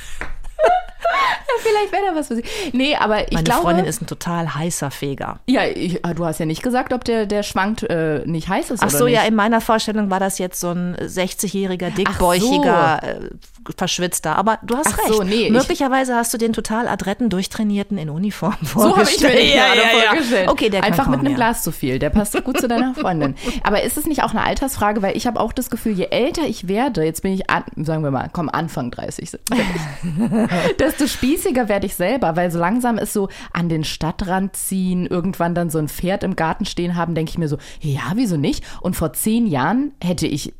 [1.59, 2.43] Vielleicht wäre da was für sie.
[2.73, 3.61] Nee, aber ich meine glaube.
[3.61, 5.39] Freundin ist ein total heißer Feger.
[5.47, 8.71] ja, ich, ah, du hast ja nicht gesagt, ob der, der schwankt äh, nicht heiß
[8.71, 9.15] ist Ach oder so, nicht.
[9.15, 13.29] ja, in meiner Vorstellung war das jetzt so ein 60-jähriger, dickbäuchiger, äh,
[13.77, 14.35] verschwitzter.
[14.35, 15.13] Aber du hast Ach recht.
[15.13, 19.21] so, nee, ich- Möglicherweise hast du den total adretten, durchtrainierten in Uniform So habe ich
[19.21, 20.49] mir den gerade vorgestellt.
[20.49, 21.35] Okay, der kann Einfach mit einem ja.
[21.35, 21.99] Glas zu viel.
[21.99, 23.35] Der passt gut zu deiner Freundin.
[23.63, 25.01] Aber ist es nicht auch eine Altersfrage?
[25.01, 28.03] Weil ich habe auch das Gefühl, je älter ich werde, jetzt bin ich, an, sagen
[28.03, 30.47] wir mal, komm, Anfang 30, sind wir,
[30.79, 32.35] desto spießiger werde ich selber.
[32.35, 36.35] Weil so langsam ist so an den Stadtrand ziehen, irgendwann dann so ein Pferd im
[36.35, 38.63] Garten stehen haben, denke ich mir so, ja, wieso nicht?
[38.81, 40.53] Und vor zehn Jahren hätte ich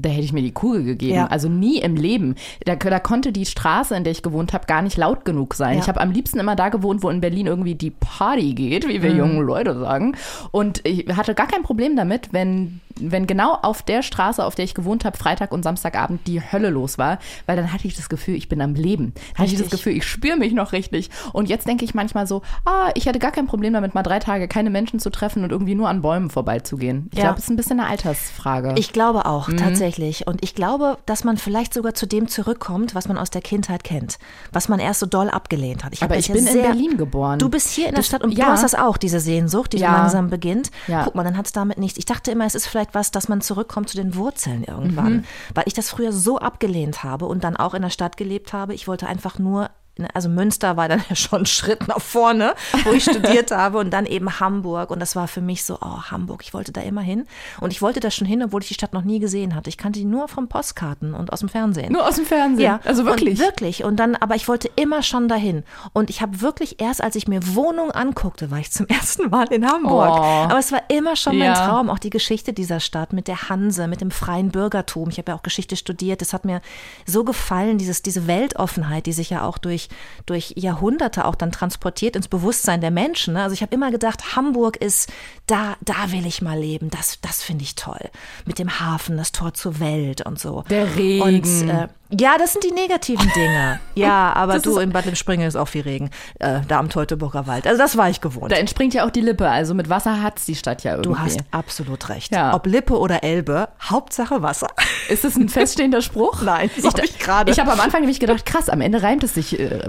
[0.00, 1.14] da hätte ich mir die Kugel gegeben.
[1.16, 1.26] Ja.
[1.26, 2.34] Also nie im Leben.
[2.64, 5.74] Da, da konnte die Straße, in der ich gewohnt habe, gar nicht laut genug sein.
[5.74, 5.80] Ja.
[5.82, 8.98] Ich habe am liebsten immer da gewohnt, wo in Berlin irgendwie die Party geht, wie
[8.98, 9.02] Mhm.
[9.02, 10.16] wir jungen Leute sagen.
[10.50, 14.64] Und ich hatte gar kein Problem damit, wenn, wenn genau auf der Straße, auf der
[14.64, 18.08] ich gewohnt habe, Freitag und Samstagabend die Hölle los war, weil dann hatte ich das
[18.08, 19.12] Gefühl, ich bin am Leben.
[19.36, 19.70] Dann hatte ich das.
[19.70, 21.10] Gefühl, ich spüre mich noch richtig.
[21.32, 24.18] Und jetzt denke ich manchmal so, ah, ich hätte gar kein Problem damit, mal drei
[24.18, 27.08] Tage keine Menschen zu treffen und irgendwie nur an Bäumen vorbeizugehen.
[27.12, 27.24] Ich Ja.
[27.24, 28.74] glaube, es ist ein bisschen eine Altersfrage.
[28.76, 29.24] Ich glaube Mhm.
[29.26, 30.26] auch, tatsächlich.
[30.26, 33.84] Und ich glaube, dass man vielleicht sogar zu dem zurückkommt, was man aus der Kindheit
[33.84, 34.18] kennt,
[34.52, 35.92] was man erst so doll abgelehnt hat.
[36.02, 37.38] Aber ich das ja bin in sehr- Berlin geboren.
[37.38, 38.46] Du bist hier in der Das- Stadt und ja.
[38.46, 39.92] du hast das auch, diese Sehnsucht, die Ja.
[39.92, 40.70] langsam beginnt.
[40.86, 41.04] Ja.
[41.04, 41.98] Guck mal, dann hat es damit nichts.
[41.98, 44.64] Ich dachte immer, es ist vielleicht was, dass man zurückkommt zu den Wurzeln Mhm.
[44.68, 45.24] irgendwann.
[45.54, 48.74] Weil ich das früher so abgelehnt habe und dann auch in der Stadt gelebt habe.
[48.74, 49.70] Ich wollte einfach nur.
[50.06, 53.90] Also Münster war dann ja schon ein Schritt nach vorne, wo ich studiert habe und
[53.90, 57.00] dann eben Hamburg und das war für mich so, oh Hamburg, ich wollte da immer
[57.00, 57.26] hin
[57.60, 59.68] und ich wollte da schon hin, obwohl ich die Stadt noch nie gesehen hatte.
[59.68, 61.92] Ich kannte die nur von Postkarten und aus dem Fernsehen.
[61.92, 62.64] Nur aus dem Fernsehen.
[62.64, 63.38] Ja, also wirklich.
[63.38, 63.84] Und wirklich.
[63.84, 65.64] Und dann, aber ich wollte immer schon dahin.
[65.92, 69.52] Und ich habe wirklich erst, als ich mir Wohnung anguckte, war ich zum ersten Mal
[69.52, 70.10] in Hamburg.
[70.10, 70.22] Oh.
[70.22, 71.66] Aber es war immer schon mein Ja.
[71.66, 75.08] Traum, auch die Geschichte dieser Stadt mit der Hanse, mit dem freien Bürgertum.
[75.10, 76.20] Ich habe ja auch Geschichte studiert.
[76.20, 76.60] Das hat mir
[77.06, 79.87] so gefallen, dieses, diese Weltoffenheit, die sich ja auch durch,
[80.26, 83.34] durch Jahrhunderte auch dann transportiert ins Bewusstsein der Menschen.
[83.34, 83.42] ne?
[83.42, 85.10] Also ich habe immer gedacht, Hamburg ist,
[85.46, 86.90] da, da will ich mal leben.
[86.90, 88.10] Das, das finde ich toll.
[88.44, 90.64] Mit dem Hafen, das Tor zur Welt und so.
[90.70, 91.22] Der Regen.
[91.22, 93.80] Und, äh, ja, das sind die negativen Dinge.
[93.98, 96.10] Ja, aber Das du, in Bad Lippspringe ist auch viel Regen.
[96.38, 97.66] Äh, da am Teutoburger Wald.
[97.66, 98.52] Also das war ich gewohnt.
[98.52, 99.48] Da entspringt ja auch die Lippe.
[99.50, 101.08] Also mit Wasser hat's die Stadt ja irgendwie.
[101.08, 102.32] Du hast absolut recht.
[102.32, 102.54] Ja.
[102.54, 104.68] Ob Lippe oder Elbe, Hauptsache Wasser.
[105.08, 106.42] Ist das ein feststehender Spruch?
[106.42, 107.50] Nein, das hab ich gerade.
[107.50, 109.58] Ich habe am Anfang nämlich gedacht, krass, am Ende reimt es sich.
[109.58, 109.80] Äh,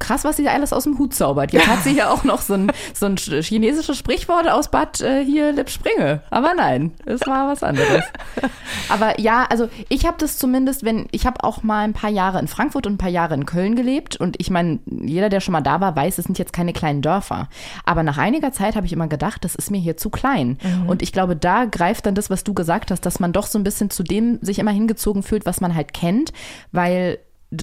[0.00, 1.52] krass, was sie alles aus dem Hut zaubert.
[1.52, 5.24] Jetzt hat sie ja auch noch so ein, so ein chinesisches Sprichwort aus Bad äh,
[5.24, 6.22] hier Lippspringe.
[6.30, 8.02] Aber nein, es war was anderes.
[8.88, 12.38] Aber ja, also ich habe das zumindest, wenn ich habe auch mal ein paar Jahre
[12.38, 15.52] in Frankfurt und ein paar Jahre in Köln gelebt und ich meine, jeder, der schon
[15.52, 17.48] mal da war, weiß, es sind jetzt keine kleinen Dörfer.
[17.84, 20.58] Aber nach einiger Zeit habe ich immer gedacht, das ist mir hier zu klein.
[20.86, 23.58] Und ich glaube, da greift dann das, was du gesagt hast, dass man doch so
[23.58, 26.32] ein bisschen zu dem sich immer hingezogen fühlt, was man halt kennt,
[26.72, 27.18] weil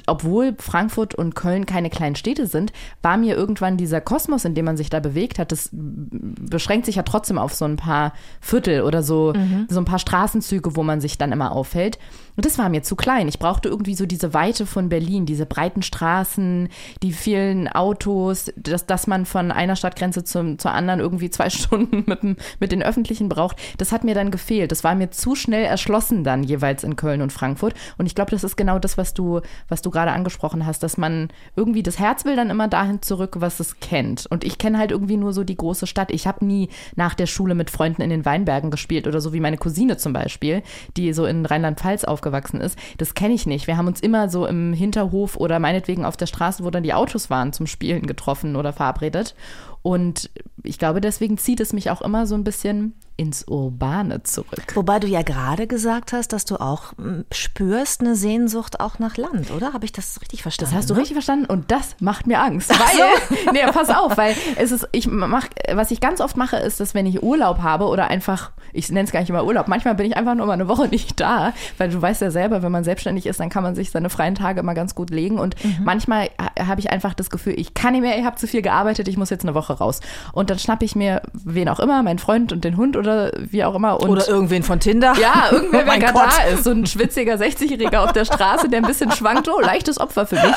[0.07, 4.65] obwohl Frankfurt und Köln keine kleinen Städte sind, war mir irgendwann dieser Kosmos, in dem
[4.65, 8.81] man sich da bewegt hat, das beschränkt sich ja trotzdem auf so ein paar Viertel
[8.81, 9.33] oder so,
[9.69, 11.99] so ein paar Straßenzüge, wo man sich dann immer aufhält.
[12.36, 13.27] Und das war mir zu klein.
[13.27, 16.69] Ich brauchte irgendwie so diese Weite von Berlin, diese breiten Straßen,
[17.01, 22.03] die vielen Autos, dass, dass man von einer Stadtgrenze zum, zur anderen irgendwie zwei Stunden
[22.07, 23.57] mit, dem, mit den Öffentlichen braucht.
[23.77, 24.71] Das hat mir dann gefehlt.
[24.71, 27.73] Das war mir zu schnell erschlossen dann jeweils in Köln und Frankfurt.
[27.97, 30.97] Und ich glaube, das ist genau das, was du, was du gerade angesprochen hast, dass
[30.97, 34.26] man irgendwie das Herz will dann immer dahin zurück, was es kennt.
[34.30, 36.11] Und ich kenne halt irgendwie nur so die große Stadt.
[36.11, 39.39] Ich habe nie nach der Schule mit Freunden in den Weinbergen gespielt oder so wie
[39.39, 40.63] meine Cousine zum Beispiel,
[40.97, 42.78] die so in Rheinland-Pfalz aufgewachsen ist.
[42.97, 43.67] Das kenne ich nicht.
[43.67, 46.93] Wir haben uns immer so im Hinterhof oder meinetwegen auf der Straße, wo dann die
[46.93, 49.36] Autos waren, zum Spielen getroffen oder verabredet.
[49.82, 50.32] Und
[50.63, 54.66] ich glaube, deswegen zieht es mich auch immer so ein bisschen ins Urbane zurück.
[54.76, 59.18] Wobei du ja gerade gesagt hast, dass du auch mm, spürst eine Sehnsucht auch nach
[59.18, 59.74] Land, oder?
[59.74, 60.72] Habe ich das richtig verstanden?
[60.72, 60.99] Das hast du ne?
[60.99, 62.70] richtig verstanden und das macht mir Angst.
[62.70, 66.80] Weil, nee, pass auf, weil es ist, ich mach, was ich ganz oft mache, ist,
[66.80, 69.95] dass wenn ich Urlaub habe oder einfach, ich nenne es gar nicht immer Urlaub, manchmal
[69.95, 72.72] bin ich einfach nur mal eine Woche nicht da, weil du weißt ja selber, wenn
[72.72, 75.55] man selbstständig ist, dann kann man sich seine freien Tage immer ganz gut legen und
[75.84, 78.61] manchmal ha- habe ich einfach das Gefühl, ich kann nicht mehr, ich habe zu viel
[78.61, 80.01] gearbeitet, ich muss jetzt eine Woche raus.
[80.34, 83.32] Und dann schnappe ich mir wen auch immer, meinen Freund und den Hund oder oder
[83.38, 83.99] wie auch immer.
[84.01, 85.14] Und Oder irgendwen von Tinder.
[85.20, 88.82] ja, irgendwer, Oh wer gerade da ist, so ein schwitziger 60-Jähriger auf der Straße, der
[88.82, 90.56] ein bisschen schwankt, oh, leichtes Opfer für mich.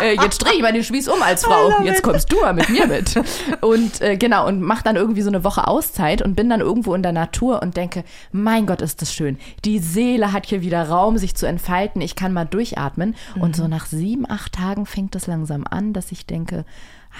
[0.00, 1.82] Äh, jetzt drehe ich mal den Spieß um als Frau.
[1.82, 3.14] Jetzt kommst du mal mit mir mit.
[3.60, 6.94] Und äh, genau, und mach dann irgendwie so eine Woche Auszeit und bin dann irgendwo
[6.94, 9.38] in der Natur und denke, mein Gott, ist das schön.
[9.64, 12.00] Die Seele hat hier wieder Raum, sich zu entfalten.
[12.00, 13.14] Ich kann mal durchatmen.
[13.38, 16.64] Und so nach sieben, acht Tagen fängt es langsam an, dass ich denke,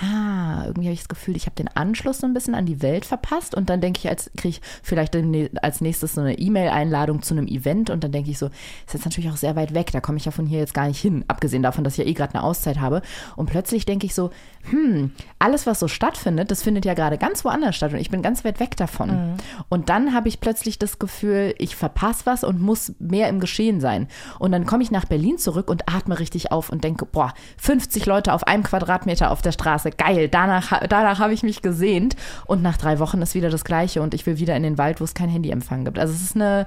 [0.02, 2.82] ah, irgendwie habe ich das Gefühl, ich habe den Anschluss so ein bisschen an die
[2.82, 3.54] Welt verpasst.
[3.54, 5.16] Und dann denke ich, als kriege ich vielleicht
[5.62, 7.90] als nächstes so eine E-Mail-Einladung zu einem Event.
[7.90, 10.24] Und dann denke ich so, ist jetzt natürlich auch sehr weit weg, da komme ich
[10.24, 12.42] ja von hier jetzt gar nicht hin, abgesehen davon, dass ich ja eh gerade eine
[12.42, 13.02] Auszeit habe.
[13.36, 14.30] Und plötzlich denke ich so,
[14.70, 17.92] hm, alles was so stattfindet, das findet ja gerade ganz woanders statt.
[17.92, 19.36] Und ich bin ganz weit weg davon.
[19.68, 23.80] Und dann habe ich plötzlich das Gefühl, ich verpasse was und muss mehr im Geschehen
[23.80, 24.08] sein.
[24.38, 28.06] Und dann komme ich nach Berlin zurück und atme richtig auf und denke, boah, 50
[28.06, 32.16] Leute auf einem Quadratmeter auf der Straße, geil, danach, danach habe ich mich gesehnt.
[32.46, 35.00] Und nach drei Wochen ist wieder das Gleiche und ich will wieder in den Wald,
[35.00, 35.98] wo es kein Handyempfang gibt.
[35.98, 36.66] Also es ist eine,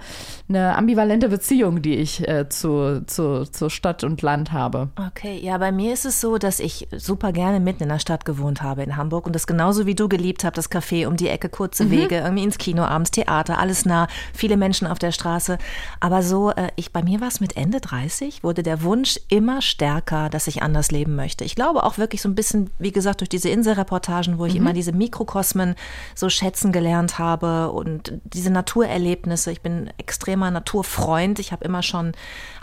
[0.49, 4.89] eine ambivalente Beziehung, die ich äh, zu, zu, zu Stadt und Land habe.
[5.07, 8.25] Okay, ja, bei mir ist es so, dass ich super gerne mitten in der Stadt
[8.25, 11.29] gewohnt habe in Hamburg und das genauso wie du geliebt habe, das Café um die
[11.29, 15.57] Ecke, kurze Wege, irgendwie ins Kino, abends Theater, alles nah, viele Menschen auf der Straße.
[15.99, 19.61] Aber so, äh, ich bei mir war es mit Ende 30, wurde der Wunsch immer
[19.61, 21.43] stärker, dass ich anders leben möchte.
[21.43, 24.73] Ich glaube auch wirklich so ein bisschen, wie gesagt, durch diese Inselreportagen, wo ich immer
[24.73, 25.75] diese Mikrokosmen
[26.15, 29.51] so schätzen gelernt habe und diese Naturerlebnisse.
[29.51, 31.39] Ich bin extremer Naturfreund.
[31.39, 32.13] Ich habe immer schon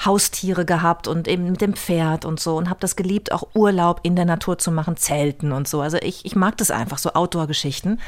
[0.05, 4.01] Haustiere gehabt und eben mit dem Pferd und so und habe das geliebt, auch Urlaub
[4.03, 5.81] in der Natur zu machen, Zelten und so.
[5.81, 8.01] Also ich, ich mag das einfach, so Outdoor-Geschichten.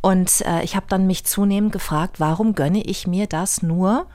[0.00, 4.06] Und äh, ich habe dann mich zunehmend gefragt, warum gönne ich mir das nur?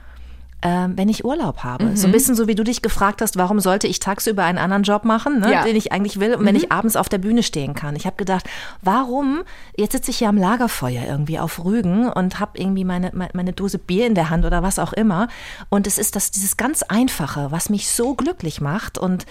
[0.62, 1.96] Ähm, wenn ich Urlaub habe.
[1.96, 4.84] So ein bisschen so, wie du dich gefragt hast, warum sollte ich tagsüber einen anderen
[4.84, 5.64] Job machen, ne, Ja.
[5.64, 7.96] den ich eigentlich will, und wenn ich abends auf der Bühne stehen kann.
[7.96, 8.48] Ich habe gedacht,
[8.80, 9.42] warum,
[9.76, 13.52] jetzt sitze ich hier am Lagerfeuer irgendwie auf Rügen und habe irgendwie meine, meine, meine
[13.52, 15.28] Dose Bier in der Hand oder was auch immer.
[15.68, 19.26] Und es ist das, dieses ganz Einfache, was mich so glücklich macht und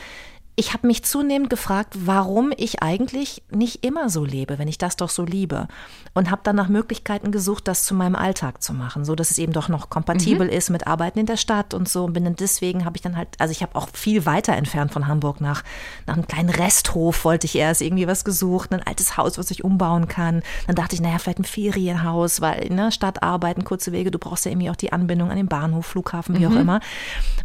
[0.57, 4.97] ich habe mich zunehmend gefragt, warum ich eigentlich nicht immer so lebe, wenn ich das
[4.97, 5.67] doch so liebe.
[6.13, 9.37] Und habe dann nach Möglichkeiten gesucht, das zu meinem Alltag zu machen, so dass es
[9.37, 12.03] eben doch noch kompatibel ist mit Arbeiten in der Stadt und so.
[12.03, 14.91] Und bin dann deswegen habe ich dann halt, also ich habe auch viel weiter entfernt
[14.91, 15.63] von Hamburg nach,
[16.05, 19.63] nach einem kleinen Resthof wollte ich erst irgendwie was gesucht, ein altes Haus, was ich
[19.63, 20.43] umbauen kann.
[20.67, 24.19] Dann dachte ich, naja, vielleicht ein Ferienhaus, weil in der Stadt arbeiten, kurze Wege, du
[24.19, 26.81] brauchst ja irgendwie auch die Anbindung an den Bahnhof, Flughafen, wie auch immer.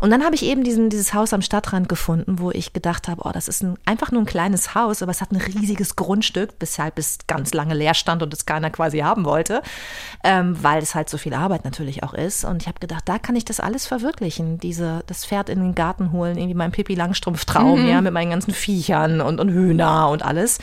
[0.01, 3.23] Und dann habe ich eben diesen, dieses Haus am Stadtrand gefunden, wo ich gedacht habe,
[3.25, 6.55] oh, das ist ein, einfach nur ein kleines Haus, aber es hat ein riesiges Grundstück,
[6.61, 9.63] weshalb es ganz lange leer stand und es keiner quasi haben wollte,
[10.25, 12.45] ähm, weil es halt so viel Arbeit natürlich auch ist.
[12.45, 14.59] Und ich habe gedacht, da kann ich das alles verwirklichen.
[14.59, 18.55] Diese, das Pferd in den Garten holen, irgendwie mein Pippi Langstrumpf-Traum, ja, mit meinen ganzen
[18.55, 20.59] Viechern und, und Hühner und alles.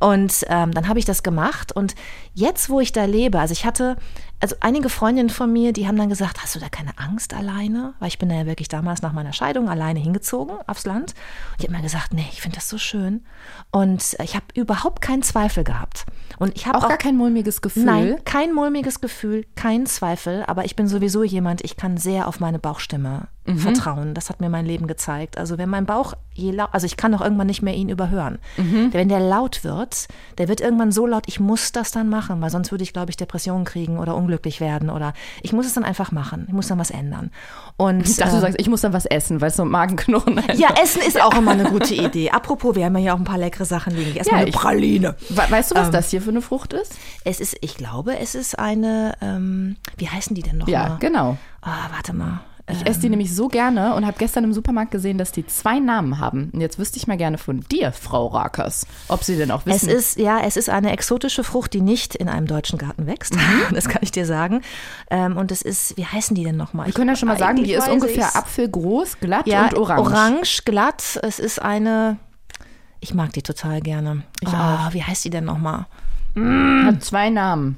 [0.00, 1.94] Und ähm, dann habe ich das gemacht und
[2.34, 3.96] jetzt, wo ich da lebe, also ich hatte
[4.42, 7.94] also einige Freundinnen von mir, die haben dann gesagt, hast du da keine Angst alleine?
[8.00, 11.12] Weil ich bin da ja wirklich damals nach meiner Scheidung alleine hingezogen aufs Land.
[11.52, 13.24] Und ich habe mir gesagt, nee, ich finde das so schön.
[13.70, 16.06] Und ich habe überhaupt keinen Zweifel gehabt.
[16.38, 17.84] Und ich habe Auch gar kein mulmiges Gefühl.
[17.84, 22.40] Nein, kein mulmiges Gefühl, kein Zweifel, aber ich bin sowieso jemand, ich kann sehr auf
[22.40, 23.58] meine Bauchstimme Mhm.
[23.58, 24.14] vertrauen.
[24.14, 25.36] Das hat mir mein Leben gezeigt.
[25.36, 28.38] Also wenn mein Bauch je laut, also ich kann auch irgendwann nicht mehr ihn überhören.
[28.56, 28.90] Mhm.
[28.92, 30.06] Wenn der laut wird,
[30.38, 33.10] der wird irgendwann so laut, ich muss das dann machen, weil sonst würde ich, glaube
[33.10, 35.12] ich, Depressionen kriegen oder unglücklich werden oder
[35.42, 36.44] ich muss es dann einfach machen.
[36.46, 37.30] Ich muss dann was ändern.
[37.76, 40.38] Und Ich dachte, du ähm, sagst, ich muss dann was essen, weil es so Magenknurren
[40.38, 42.30] einfach- ja, Essen ist auch immer eine gute Idee.
[42.30, 44.14] Apropos, wir haben ja auch ein paar leckere Sachen liegen.
[44.16, 45.16] Erstmal Ja, eine ich- Praline.
[45.30, 46.94] We- Weißt du, was Ähm, das hier für eine Frucht ist?
[47.24, 50.72] Es ist, ich glaube, es ist eine, ähm, wie heißen die denn nochmal?
[50.72, 51.36] Ja, genau.
[51.60, 52.40] Ah, warte mal.
[52.72, 55.78] Ich esse die nämlich so gerne und habe gestern im Supermarkt gesehen, dass die zwei
[55.78, 56.50] Namen haben.
[56.52, 59.82] Und jetzt wüsste ich mal gerne von dir, Frau Rakers, ob sie denn auch Es
[59.84, 59.88] wissen.
[59.90, 63.36] ist, ja, es ist eine exotische Frucht, die nicht in einem deutschen Garten wächst.
[63.72, 64.62] Das kann ich dir sagen.
[65.10, 66.86] Ähm, und es ist, wie heißen die denn nochmal?
[66.86, 68.34] wir können ja schon mal sagen, die ist ungefähr ich's.
[68.36, 70.00] apfelgroß, glatt ja, und orange.
[70.00, 71.18] orange, glatt.
[71.22, 72.16] Es ist eine,
[73.00, 74.22] ich mag die total gerne.
[74.40, 74.92] Ich auch.
[74.92, 75.86] Wie heißt die denn nochmal?
[76.36, 77.76] Hat zwei Namen.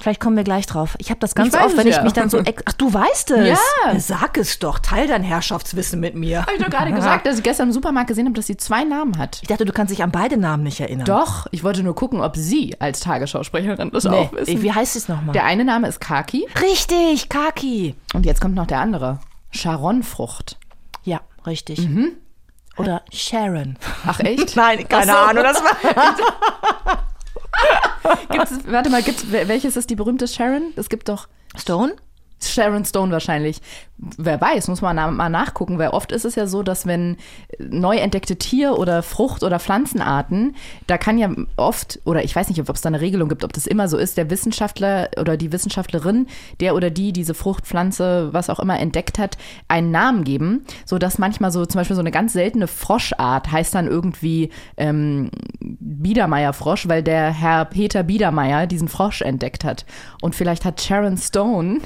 [0.00, 0.94] Vielleicht kommen wir gleich drauf.
[0.98, 2.02] Ich habe das ganz oft, wenn es ich ja.
[2.04, 2.40] mich dann so.
[2.64, 3.48] Ach, du weißt es.
[3.84, 3.98] Ja.
[3.98, 4.78] Sag es doch.
[4.78, 6.42] Teil dein Herrschaftswissen mit mir.
[6.42, 8.84] Habe ich doch gerade gesagt, dass ich gestern im Supermarkt gesehen habe, dass sie zwei
[8.84, 9.38] Namen hat.
[9.42, 11.04] Ich dachte, du kannst dich an beide Namen nicht erinnern.
[11.04, 14.38] Doch, ich wollte nur gucken, ob sie als Tagesschausprecherin das auch Nee.
[14.38, 14.62] wissen.
[14.62, 15.32] Wie heißt es nochmal?
[15.32, 17.94] Der eine Name ist Kaki Richtig, Kaki.
[18.14, 19.18] und jetzt kommt noch der andere.
[19.50, 20.58] Charonfrucht.
[21.04, 21.88] Ja, richtig.
[22.76, 23.76] Oder Sharon.
[24.06, 24.54] Ach echt?
[24.56, 25.18] Nein, keine so.
[25.18, 25.42] Ahnung.
[25.42, 25.76] Das war
[28.30, 30.72] Gibt's, warte mal, gibt's, wel- welches ist die berühmte Sharon?
[30.76, 31.94] Es gibt doch Stone?
[32.40, 33.60] Sharon Stone wahrscheinlich.
[34.16, 37.16] Wer weiß, muss man mal nachgucken, weil oft ist es ja so, dass wenn
[37.58, 40.54] neu entdeckte Tier- oder Frucht- oder Pflanzenarten,
[40.86, 43.52] da kann ja oft, oder ich weiß nicht, ob es da eine Regelung gibt, ob
[43.52, 46.28] das immer so ist, der Wissenschaftler oder die Wissenschaftlerin,
[46.60, 49.36] der oder die diese Frucht, Pflanze, was auch immer entdeckt hat,
[49.66, 53.88] einen Namen geben, sodass manchmal so zum Beispiel so eine ganz seltene Froschart heißt dann
[53.88, 55.30] irgendwie ähm,
[55.60, 59.84] Biedermeierfrosch, weil der Herr Peter Biedermeier diesen Frosch entdeckt hat.
[60.22, 61.80] Und vielleicht hat Sharon Stone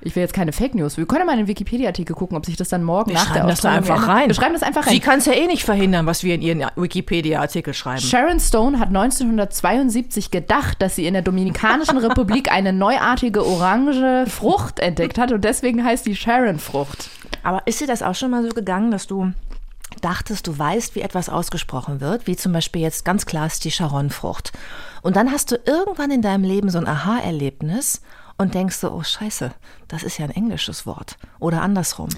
[0.00, 0.96] ich will jetzt keine Fake News.
[0.96, 3.32] Wir können ja mal in den Wikipedia-Artikel gucken, ob sich das dann morgen Wir nach
[3.32, 4.28] der das einfach rein.
[4.28, 4.92] Wir schreiben das einfach rein.
[4.92, 8.00] Sie kann es ja eh nicht verhindern, was wir in ihren Wikipedia-Artikel schreiben.
[8.00, 14.80] Sharon Stone hat 1972 gedacht, dass sie in der Dominikanischen Republik eine neuartige orange Frucht
[14.80, 17.10] entdeckt hat und deswegen heißt die Sharon-Frucht.
[17.42, 19.32] Aber ist dir das auch schon mal so gegangen, dass du
[20.00, 23.70] dachtest, du weißt, wie etwas ausgesprochen wird, wie zum Beispiel jetzt ganz klar ist die
[23.70, 24.52] Charonfrucht.
[25.02, 28.02] Und dann hast du irgendwann in deinem Leben so ein Aha-Erlebnis
[28.38, 29.52] und denkst so, oh scheiße,
[29.88, 31.16] das ist ja ein englisches Wort.
[31.38, 32.08] Oder andersrum.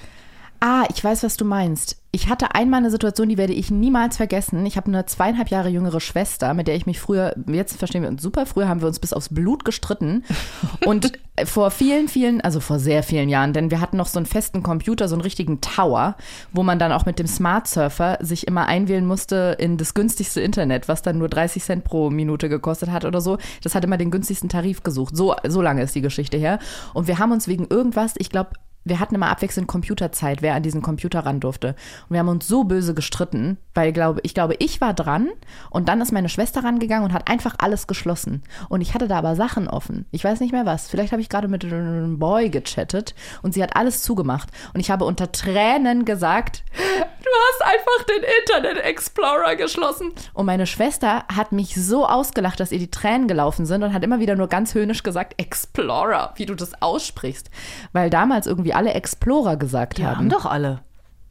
[0.61, 2.03] Ah, ich weiß, was du meinst.
[2.11, 4.67] Ich hatte einmal eine Situation, die werde ich niemals vergessen.
[4.67, 8.09] Ich habe eine zweieinhalb Jahre jüngere Schwester, mit der ich mich früher, jetzt verstehen wir
[8.09, 10.25] uns super, früher haben wir uns bis aufs Blut gestritten.
[10.87, 11.13] Und
[11.45, 14.63] vor vielen, vielen, also vor sehr vielen Jahren, denn wir hatten noch so einen festen
[14.65, 16.17] Computer, so einen richtigen Tower,
[16.51, 20.41] wo man dann auch mit dem Smart Surfer sich immer einwählen musste in das günstigste
[20.41, 23.39] Internet, was dann nur 30 Cent pro Minute gekostet hat oder so.
[23.63, 25.17] Das hat immer den günstigsten Tarif gesucht.
[25.17, 26.59] So, so lange ist die Geschichte her.
[26.95, 28.51] Und wir haben uns wegen irgendwas, ich glaube,
[28.85, 31.69] wir hatten immer abwechselnd Computerzeit, wer an diesen Computer ran durfte.
[32.09, 35.29] Und wir haben uns so böse gestritten, weil glaube, ich glaube, ich war dran
[35.71, 38.43] und dann ist meine Schwester rangegangen und hat einfach alles geschlossen.
[38.69, 40.05] Und ich hatte da aber Sachen offen.
[40.11, 40.89] Ich weiß nicht mehr was.
[40.91, 44.49] Vielleicht habe ich gerade mit einem Boy gechattet und sie hat alles zugemacht.
[44.75, 50.11] Und ich habe unter Tränen gesagt, du hast einfach den Internet Explorer geschlossen.
[50.35, 54.03] Und meine Schwester hat mich so ausgelacht, dass ihr die Tränen gelaufen sind und hat
[54.03, 57.49] immer wieder nur ganz höhnisch gesagt, Explorer, wie du das aussprichst.
[57.93, 60.17] Weil damals irgendwie alle Explorer gesagt Die haben.
[60.17, 60.81] haben doch alle.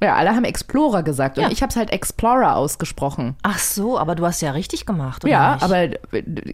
[0.02, 1.46] Ja, alle haben Explorer gesagt Ja.
[1.46, 3.36] und ich habe es halt Explorer ausgesprochen.
[3.42, 5.64] Ach so, aber du hast ja richtig gemacht, oder Ja, nicht?
[5.64, 5.94] aber äh,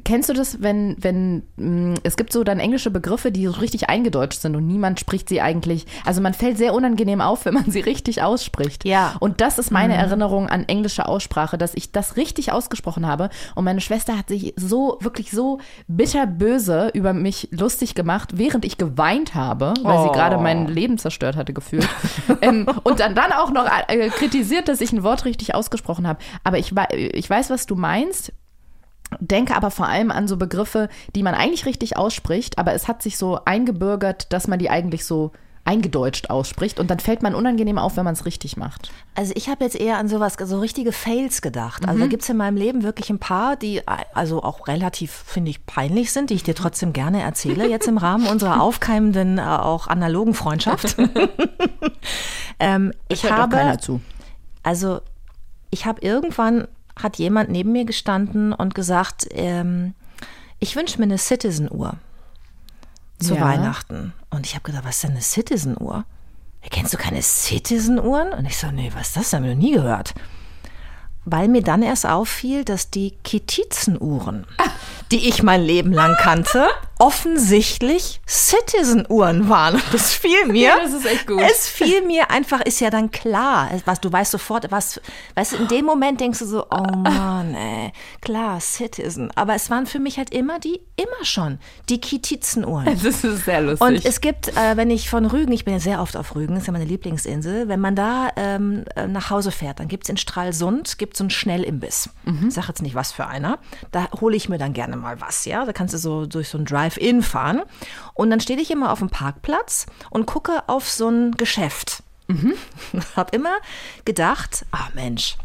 [0.06, 3.90] kennst du das, wenn, wenn, mh, es gibt so dann englische Begriffe, die so richtig
[3.90, 7.66] eingedeutscht sind und niemand spricht sie eigentlich, also man fällt sehr unangenehm auf, wenn man
[7.70, 8.86] sie richtig ausspricht.
[8.86, 9.16] Ja.
[9.20, 13.66] Und das ist meine Erinnerung an englische Aussprache, dass ich das richtig ausgesprochen habe und
[13.66, 15.60] meine Schwester hat sich so, wirklich so
[16.08, 20.12] bitterböse über mich lustig gemacht, während ich geweint habe, weil sie Oh.
[20.12, 21.88] gerade mein Leben zerstört hatte gefühlt.
[22.42, 26.20] ähm, und dann, dann auch noch äh, kritisiert, dass ich ein Wort richtig ausgesprochen habe.
[26.44, 28.34] Aber ich, ich weiß, was du meinst.
[29.20, 33.04] Denke aber vor allem an so Begriffe, die man eigentlich richtig ausspricht, aber es hat
[33.04, 35.32] sich so eingebürgert, dass man die eigentlich so
[35.66, 38.92] eingedeutscht ausspricht und dann fällt man unangenehm auf, wenn man es richtig macht.
[39.16, 41.88] Also ich habe jetzt eher an sowas, so richtige Fails gedacht.
[41.88, 45.52] Also da gibt es in meinem Leben wirklich ein paar, die also auch relativ, finde
[45.52, 49.42] ich, peinlich sind, die ich dir trotzdem gerne erzähle, jetzt im Rahmen unserer aufkeimenden, äh,
[49.42, 50.98] auch analogen Freundschaft.
[52.60, 54.02] ähm, ich habe, keiner zu.
[54.64, 55.00] also
[55.70, 56.68] ich habe irgendwann,
[57.02, 59.94] hat jemand neben mir gestanden und gesagt, ähm,
[60.60, 61.96] ich wünsche mir eine Citizen-Uhr
[63.24, 63.42] zu Ja.
[63.42, 64.14] Weihnachten.
[64.30, 66.06] Und ich habe gedacht, was ist denn eine Citizen-Uhr?
[66.70, 68.30] Kennst du keine Citizen-Uhren?
[68.34, 69.34] Und ich so, nee, was ist das?
[69.34, 70.14] Haben wir noch nie gehört.
[71.26, 74.46] Weil mir dann erst auffiel, dass die Kitizen-Uhren,
[75.12, 76.68] die ich mein Leben lang kannte,
[77.00, 79.76] offensichtlich Citizen-Uhren waren.
[79.76, 80.68] Und das fiel mir.
[80.68, 81.42] Ja, das ist echt gut.
[81.42, 83.70] Es fiel mir einfach, ist ja dann klar.
[83.86, 85.02] Was, du weißt sofort, was,
[85.36, 87.92] weißt du, in dem Moment denkst du so, oh Mann, ey,
[88.22, 89.32] klar, Citizen.
[89.36, 92.98] Aber es waren für mich halt immer die, immer schon, die Kitizen-Uhren.
[93.04, 93.88] Das ist sehr lustig.
[93.88, 96.56] Und es gibt, äh, wenn ich von Rügen, ich bin ja sehr oft auf Rügen,
[96.56, 100.10] ist ja meine Lieblingsinsel, wenn man da ähm, äh, nach Hause fährt, dann gibt es
[100.10, 102.10] in Stralsund gibt's so einen Schnellimbiss.
[102.48, 103.60] Ich sag jetzt nicht, was für einer.
[103.92, 105.66] Da hole ich mir dann gerne mal was, ja.
[105.66, 107.62] Da kannst du so durch so ein Drive-In fahren.
[108.14, 112.04] Und dann stehe ich immer auf dem Parkplatz und gucke auf so ein Geschäft.
[113.16, 113.56] Hab immer
[114.06, 115.38] gedacht, ah Mensch,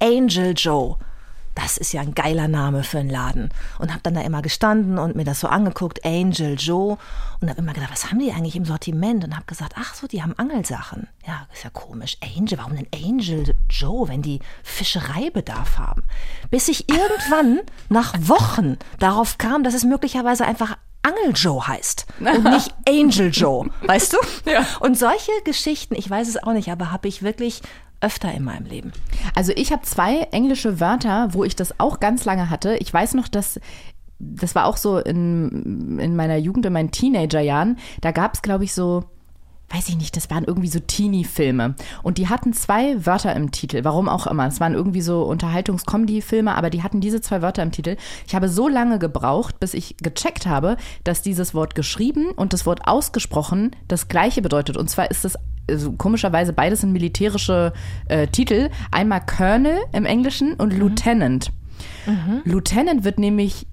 [0.00, 0.96] Angel Joe.
[1.54, 3.50] Das ist ja ein geiler Name für einen Laden.
[3.78, 6.96] Und habe dann da immer gestanden und mir das so angeguckt, Angel Joe.
[7.40, 9.24] Und habe immer gedacht, was haben die eigentlich im Sortiment?
[9.24, 11.08] Und habe gesagt, ach so, die haben Angelsachen.
[11.26, 12.16] Ja, ist ja komisch.
[12.36, 16.04] Angel, warum denn Angel Joe, wenn die Fischereibedarf haben?
[16.50, 22.44] Bis ich irgendwann nach Wochen darauf kam, dass es möglicherweise einfach Angel Joe heißt und
[22.44, 24.18] nicht Angel Joe, weißt du?
[24.50, 24.64] Ja.
[24.80, 27.60] Und solche Geschichten, ich weiß es auch nicht, aber habe ich wirklich
[28.02, 28.92] öfter in meinem Leben.
[29.34, 32.76] Also ich habe zwei englische Wörter, wo ich das auch ganz lange hatte.
[32.76, 33.60] Ich weiß noch, dass
[34.24, 37.78] das war auch so in, in meiner Jugend, in meinen Teenagerjahren.
[38.02, 39.02] Da gab es, glaube ich, so
[39.72, 41.74] weiß ich nicht, das waren irgendwie so Teenie-Filme.
[42.02, 44.46] Und die hatten zwei Wörter im Titel, warum auch immer.
[44.46, 47.96] Es waren irgendwie so Unterhaltungs-Comedy-Filme, aber die hatten diese zwei Wörter im Titel.
[48.26, 52.66] Ich habe so lange gebraucht, bis ich gecheckt habe, dass dieses Wort geschrieben und das
[52.66, 54.76] Wort ausgesprochen das gleiche bedeutet.
[54.76, 55.38] Und zwar ist es
[55.68, 57.72] also komischerweise beides sind militärische
[58.08, 58.70] äh, Titel.
[58.90, 61.52] Einmal Colonel im Englischen und Lieutenant.
[62.44, 63.66] Lieutenant wird nämlich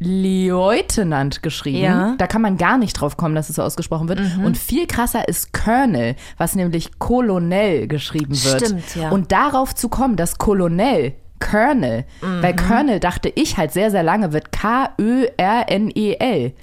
[0.00, 1.78] Leutnant geschrieben.
[1.78, 2.14] Ja.
[2.18, 4.20] Da kann man gar nicht drauf kommen, dass es so ausgesprochen wird.
[4.44, 8.66] Und viel krasser ist Colonel, was nämlich Colonel geschrieben wird.
[8.66, 9.10] Stimmt, ja.
[9.10, 14.32] Und darauf zu kommen, dass Colonel Colonel, weil Colonel dachte ich halt sehr, sehr lange,
[14.32, 14.92] wird K-Ö-R-N-E-L.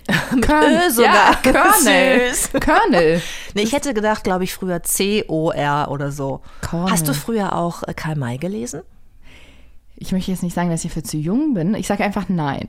[0.33, 1.37] Ö sogar.
[1.45, 2.31] Ja.
[2.31, 2.51] Süß.
[2.53, 3.21] Colonel.
[3.53, 6.41] Nee, ich hätte gedacht, glaube ich, früher C-O-R oder so.
[6.61, 6.91] Cornel.
[6.91, 8.81] Hast du früher auch äh, Karl May gelesen?
[9.97, 11.75] Ich möchte jetzt nicht sagen, dass ich für zu jung bin.
[11.75, 12.67] Ich sage einfach nein.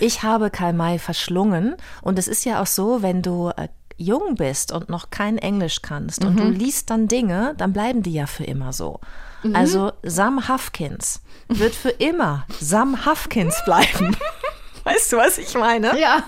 [0.00, 4.34] Ich habe Karl May verschlungen und es ist ja auch so, wenn du äh, jung
[4.34, 8.26] bist und noch kein Englisch kannst und du liest dann Dinge, dann bleiben die ja
[8.26, 9.00] für immer so.
[9.52, 14.16] Also Sam Hafkins wird für immer Sam Hafkins bleiben.
[14.84, 15.98] weißt du, was ich meine?
[15.98, 16.24] Ja.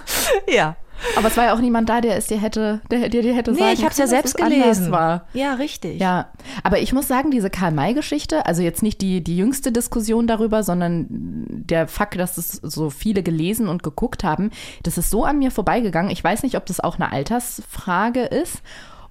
[0.48, 0.76] Ja.
[1.16, 3.58] Aber es war ja auch niemand da, der es dir hätte, der dir, hätte Nee,
[3.58, 4.90] sagen ich habe es ja selbst gelesen.
[4.90, 5.26] War.
[5.34, 6.00] Ja, richtig.
[6.00, 6.30] Ja,
[6.62, 11.06] aber ich muss sagen, diese Karl-May-Geschichte, also jetzt nicht die, die jüngste Diskussion darüber, sondern
[11.10, 14.50] der Fakt, dass es so viele gelesen und geguckt haben,
[14.82, 16.10] das ist so an mir vorbeigegangen.
[16.10, 18.62] Ich weiß nicht, ob das auch eine Altersfrage ist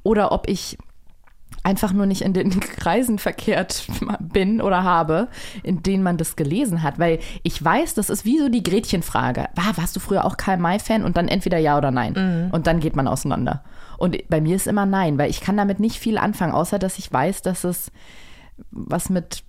[0.04, 0.78] oder ob ich
[1.66, 3.88] einfach nur nicht in den Kreisen verkehrt
[4.20, 5.28] bin oder habe,
[5.64, 7.00] in denen man das gelesen hat.
[7.00, 9.48] Weil ich weiß, das ist wie so die Gretchenfrage.
[9.56, 11.04] War, warst du früher auch Karl-May-Fan?
[11.04, 12.14] Und dann entweder ja oder nein.
[12.52, 13.64] Und dann geht man auseinander.
[13.98, 17.00] Und bei mir ist immer nein, weil ich kann damit nicht viel anfangen, außer dass
[17.00, 17.92] ich weiß, dass es
[18.72, 19.44] was mit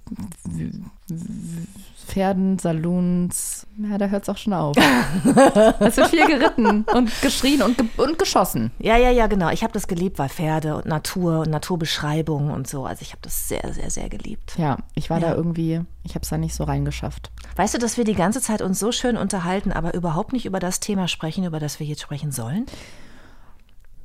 [2.06, 4.76] Pferden, Saloons, ja, da hört es auch schon auf.
[5.80, 8.70] es wird viel geritten und geschrien und, ge und geschossen.
[8.78, 9.50] Ja, ja, ja, genau.
[9.50, 12.86] Ich habe das geliebt, weil Pferde und Natur und Naturbeschreibungen und so.
[12.86, 14.54] Also ich habe das sehr, sehr, sehr geliebt.
[14.56, 15.30] Ja, ich war Ja.
[15.30, 17.30] da irgendwie, ich habe es da nicht so reingeschafft.
[17.56, 20.60] Weißt du, dass wir die ganze Zeit uns so schön unterhalten, aber überhaupt nicht über
[20.60, 22.66] das Thema sprechen, über das wir jetzt sprechen sollen?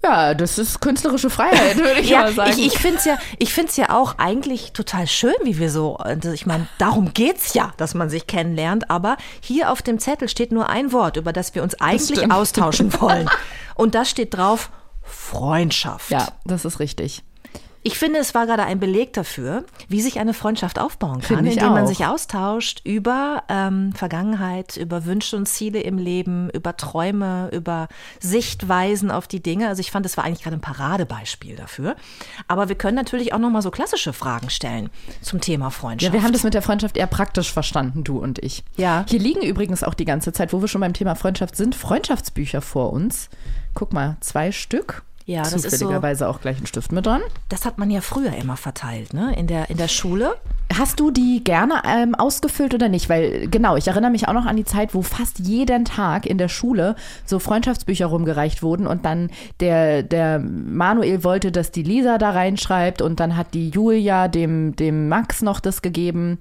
[0.03, 2.51] Ja, das ist künstlerische Freiheit, würde ich Ja, mal sagen.
[2.51, 5.97] ich, ich finde es ja, ich find's ja auch eigentlich total schön, wie wir so,
[5.97, 10.27] also ich meine, darum geht's ja, dass man sich kennenlernt, aber hier auf dem Zettel
[10.27, 13.29] steht nur ein Wort, über das wir uns eigentlich austauschen wollen.
[13.75, 14.71] Und da steht drauf
[15.03, 16.09] Freundschaft.
[16.09, 17.23] ja, das ist richtig.
[17.83, 21.69] Ich finde, es war gerade ein Beleg dafür, wie sich eine Freundschaft aufbauen kann, indem
[21.69, 21.87] man auch.
[21.87, 27.87] sich austauscht über ähm, Vergangenheit, über Wünsche und Ziele im Leben, über Träume, über
[28.19, 29.67] Sichtweisen auf die Dinge.
[29.67, 31.95] Also ich fand, es war eigentlich gerade ein Paradebeispiel dafür.
[32.47, 34.89] Aber wir können natürlich auch noch mal so klassische Fragen stellen
[35.21, 36.13] zum Thema Freundschaft.
[36.13, 38.63] Ja, wir haben das mit der Freundschaft eher praktisch verstanden, du und ich.
[38.77, 39.05] Ja.
[39.09, 42.61] Hier liegen übrigens auch die ganze Zeit, wo wir schon beim Thema Freundschaft sind, Freundschaftsbücher
[42.61, 43.29] vor uns.
[43.73, 45.03] Guck mal, zwei Stück.
[45.31, 47.21] Ja, das ist so- Zufälligerweise auch gleich ein Stift mit dran.
[47.49, 49.33] das hat man ja früher immer verteilt, ne?
[49.37, 50.35] In der, in der Schule.
[50.77, 53.09] Hast du die gerne ähm, ausgefüllt oder nicht?
[53.09, 56.37] Weil genau, ich erinnere mich auch noch an die Zeit, wo fast jeden Tag in
[56.37, 59.29] der Schule so Freundschaftsbücher rumgereicht wurden und dann
[59.59, 64.75] der, der Manuel wollte, dass die Lisa da reinschreibt und dann hat die Julia dem,
[64.75, 66.39] dem Max noch das gegeben.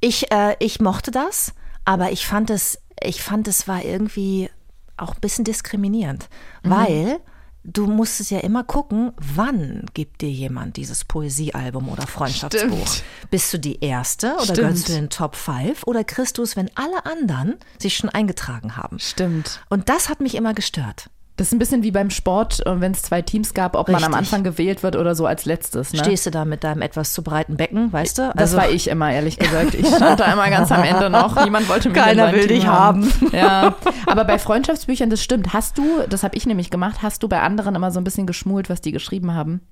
[0.00, 1.52] Ich, äh, ich mochte das,
[1.84, 4.50] aber ich fand es, ich fand es war irgendwie
[4.96, 6.28] auch ein bisschen diskriminierend,
[6.62, 7.18] weil
[7.64, 12.86] du musstest ja immer gucken, wann gibt dir jemand dieses Poesiealbum oder Freundschaftsbuch.
[12.86, 13.04] Stimmt.
[13.30, 14.58] Bist du die Erste oder Stimmt.
[14.58, 18.10] gehörst du in den Top 5 oder kriegst du es, wenn alle anderen sich schon
[18.10, 18.98] eingetragen haben?
[18.98, 19.60] Stimmt.
[19.68, 21.10] Und das hat mich immer gestört.
[21.42, 23.96] Das ist ein bisschen wie beim Sport, äh, wenn es zwei Teams gab, ob man
[23.96, 24.18] am Richtig.
[24.18, 25.92] Anfang gewählt wird oder so als letztes.
[25.92, 25.98] Ne?
[25.98, 28.32] Stehst du da mit deinem etwas zu breiten Becken, weißt du?
[28.36, 29.74] Das war ich immer, ehrlich gesagt.
[29.74, 31.34] Ich stand da immer ganz am Ende noch.
[31.44, 33.74] Niemand wollte mich in Keiner will Team dich Ja,
[34.06, 35.52] aber bei Freundschaftsbüchern, das stimmt.
[35.52, 38.28] Hast du, das habe ich nämlich gemacht, hast du bei anderen immer so ein bisschen
[38.28, 39.62] geschmult, was die geschrieben haben?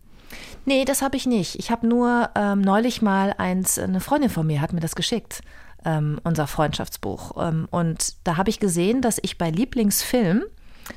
[0.65, 1.57] Nee, das habe ich nicht.
[1.57, 5.43] Ich habe nur ähm, neulich mal eins, eine Freundin von mir hat mir das geschickt,
[5.85, 7.41] ähm, unser Freundschaftsbuch.
[7.41, 10.43] Ähm, und da habe ich gesehen, dass ich bei Lieblingsfilm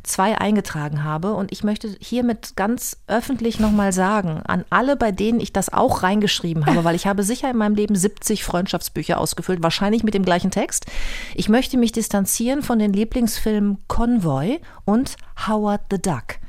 [0.04, 1.34] zwei eingetragen habe.
[1.34, 6.04] Und ich möchte hiermit ganz öffentlich nochmal sagen, an alle, bei denen ich das auch
[6.04, 10.26] reingeschrieben habe, weil ich habe sicher in meinem Leben 70 Freundschaftsbücher ausgefüllt, wahrscheinlich mit dem
[10.26, 10.86] gleichen Text.
[11.36, 15.16] Ich möchte mich distanzieren von den Lieblingsfilmen Convoy und
[15.48, 16.40] Howard the Duck.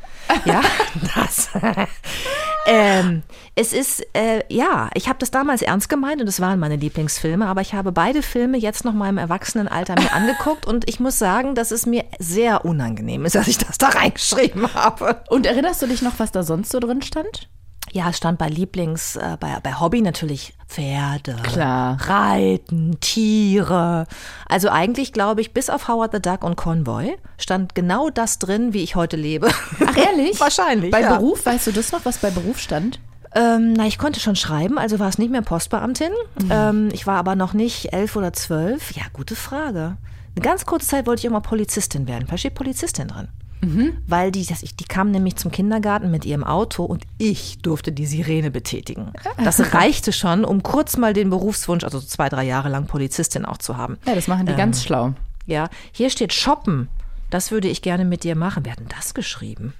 [0.44, 0.62] Ja,
[1.14, 1.48] das.
[2.66, 3.22] ähm,
[3.54, 7.46] es ist, äh, ja, ich habe das damals ernst gemeint und es waren meine Lieblingsfilme,
[7.46, 11.18] aber ich habe beide Filme jetzt noch mal im Erwachsenenalter mir angeguckt und ich muss
[11.18, 15.22] sagen, dass es mir sehr unangenehm ist, dass ich das da reingeschrieben habe.
[15.28, 17.48] Und erinnerst du dich noch, was da sonst so drin stand?
[17.95, 21.97] Ja, es stand bei Lieblings, äh, bei, bei Hobby natürlich Pferde, Klar.
[22.01, 24.09] Reiten, Tiere.
[24.49, 28.72] Also eigentlich glaube ich, bis auf Howard the Duck und Convoy stand genau das drin,
[28.72, 29.49] wie ich heute lebe.
[29.86, 30.40] Ach, ehrlich?
[30.40, 31.14] Wahrscheinlich, Bei ja.
[31.14, 32.99] Beruf, weißt du das noch, was bei Beruf stand?
[33.32, 36.11] Ähm, na, ich konnte schon schreiben, also war es nicht mehr Postbeamtin.
[36.42, 36.49] Mhm.
[36.51, 38.90] Ähm, ich war aber noch nicht elf oder zwölf.
[38.90, 39.99] Ja, gute Frage.
[40.34, 42.26] Eine ganz kurze Zeit wollte ich immer Polizistin werden.
[42.28, 43.28] Da steht Polizistin drin.
[43.64, 43.98] Mhm.
[44.06, 47.92] Weil die, das, ich- die kam nämlich zum Kindergarten mit ihrem Auto und ich durfte
[47.92, 49.12] die Sirene betätigen.
[49.42, 53.44] Das reichte schon, um kurz mal den Berufswunsch, also so zwei, drei Jahre lang Polizistin
[53.44, 53.98] auch zu haben.
[54.06, 55.14] Ja, das machen die Ähm, ganz schlau.
[55.46, 56.88] Ja, hier steht Shoppen.
[57.30, 58.64] Das würde ich gerne mit dir machen.
[58.64, 59.74] Wer hat denn das geschrieben?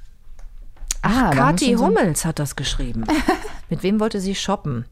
[1.03, 3.05] Ah, da Kathi so- Hummels hat das geschrieben.
[3.70, 4.87] mit wem wollte sie shoppen?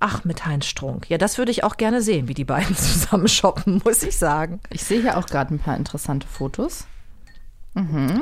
[0.00, 1.10] Ach, mit Heinz Strunk.
[1.10, 4.60] Ja, das würde ich auch gerne sehen, wie die beiden zusammen shoppen, muss ich sagen.
[4.70, 6.86] Ich sehe hier auch gerade ein paar interessante Fotos.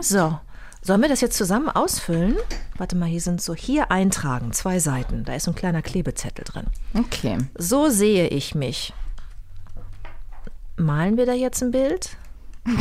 [0.00, 0.38] So,
[0.82, 2.36] sollen wir das jetzt zusammen ausfüllen?
[2.76, 5.24] Warte mal, hier sind so, hier eintragen, zwei Seiten.
[5.24, 6.66] Da ist so ein kleiner Klebezettel drin.
[6.94, 7.38] Okay.
[7.56, 8.92] So sehe ich mich.
[10.76, 12.16] Malen wir da jetzt ein Bild?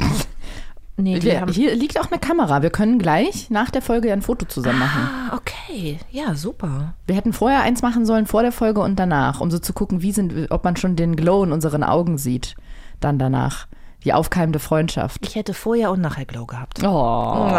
[0.97, 1.51] Nee, Wir, haben.
[1.51, 2.61] hier liegt auch eine Kamera.
[2.61, 5.01] Wir können gleich nach der Folge ja ein Foto zusammen machen.
[5.01, 5.99] Ah, okay.
[6.09, 6.93] Ja, super.
[7.05, 10.01] Wir hätten vorher eins machen sollen, vor der Folge und danach, um so zu gucken,
[10.01, 12.55] wie sind, ob man schon den Glow in unseren Augen sieht.
[13.01, 13.67] Dann danach.
[14.05, 15.25] Die aufkeimende Freundschaft.
[15.25, 16.81] Ich hätte vorher und nachher Glow gehabt.
[16.83, 17.49] Oh.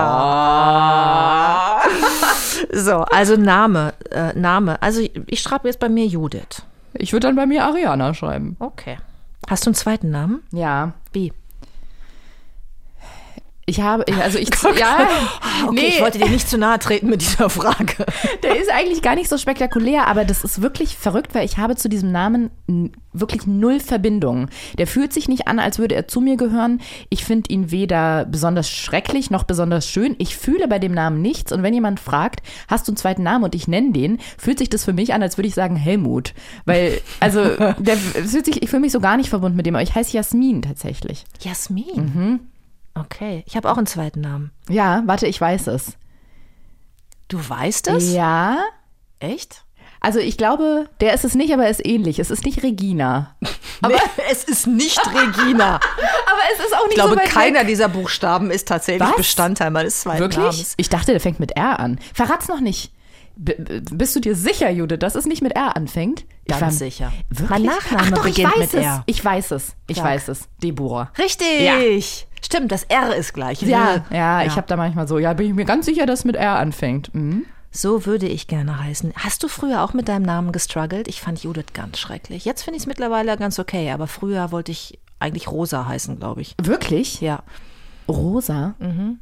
[2.73, 4.81] So, also Name, äh, Name.
[4.81, 6.63] Also ich, ich schreibe jetzt bei mir Judith.
[6.95, 8.57] Ich würde dann bei mir Ariana schreiben.
[8.59, 8.97] Okay.
[9.49, 10.43] Hast du einen zweiten Namen?
[10.53, 10.93] Ja.
[11.13, 11.33] Wie?
[13.67, 14.49] Ich habe, also ich,
[14.79, 15.09] ja,
[15.65, 18.07] Okay, nee, ich wollte dir nicht zu nahe treten mit dieser Frage.
[18.43, 21.77] der ist eigentlich gar nicht so spektakulär, aber das ist wirklich verrückt, weil ich habe
[21.77, 22.51] zu diesem Namen
[23.13, 24.49] wirklich null Verbindung.
[24.79, 26.81] Der fühlt sich nicht an, als würde er zu mir gehören.
[27.09, 30.15] Ich finde ihn weder besonders schrecklich noch besonders schön.
[30.19, 33.45] Ich fühle bei dem Namen nichts und wenn jemand fragt, hast du einen zweiten Namen
[33.45, 36.35] und ich nenne den, fühlt sich das für mich an, als würde ich sagen Helmut.
[36.67, 37.43] Weil, also,
[37.79, 40.17] der fühlt sich, ich fühle mich so gar nicht verbunden mit dem, aber ich heiße
[40.17, 41.25] Jasmin tatsächlich.
[41.41, 42.41] Jasmin.
[42.99, 44.53] Okay, ich habe auch einen zweiten Namen.
[44.69, 45.93] Ja, warte, ich weiß es.
[47.29, 48.13] Du weißt es?
[48.13, 48.59] Ja.
[49.19, 49.65] Echt?
[50.01, 52.19] Also ich glaube, der ist es nicht, aber er ist ähnlich.
[52.19, 53.35] Es ist nicht Regina.
[53.83, 53.97] Aber
[54.31, 55.75] es ist nicht Regina.
[56.27, 57.67] Aber es ist auch nicht Ich glaube, so keiner weg.
[57.67, 59.17] dieser Buchstaben ist tatsächlich Was?
[59.17, 60.39] Bestandteil meines zweiten Wirklich?
[60.39, 60.75] Namens.
[60.77, 61.99] Ich dachte, der fängt mit R an.
[62.15, 62.93] Verrat's noch nicht.
[63.37, 66.25] Bist du dir sicher, Jude, dass es nicht mit R anfängt?
[66.45, 67.13] Ich Ganz war- sicher.
[67.29, 67.51] Wirklich?
[67.51, 68.87] Mein Nachname Ach doch, beginnt ich weiß mit es.
[68.87, 69.03] R.
[69.07, 69.77] Ich weiß es.
[69.89, 70.05] Ich Sag.
[70.07, 70.49] weiß es.
[70.63, 71.11] Deborah.
[71.19, 72.27] Richtig.
[72.43, 73.61] Stimmt, das R ist gleich.
[73.63, 76.25] Ja, ja, ich habe da manchmal so, ja, bin ich mir ganz sicher, dass es
[76.25, 77.15] mit R anfängt.
[77.15, 77.45] Mhm.
[77.73, 79.13] So würde ich gerne heißen.
[79.17, 81.09] Hast du früher auch mit deinem Namen gestruggelt?
[81.09, 82.45] Ich fand Judith ganz schrecklich.
[82.47, 86.41] Jetzt finde ich es mittlerweile ganz okay, aber früher wollte ich eigentlich Rosa heißen, glaube
[86.41, 86.55] ich.
[86.63, 87.21] Wirklich?
[87.21, 87.43] Ja.
[88.09, 88.75] Rosa?
[88.79, 89.19] Mhm.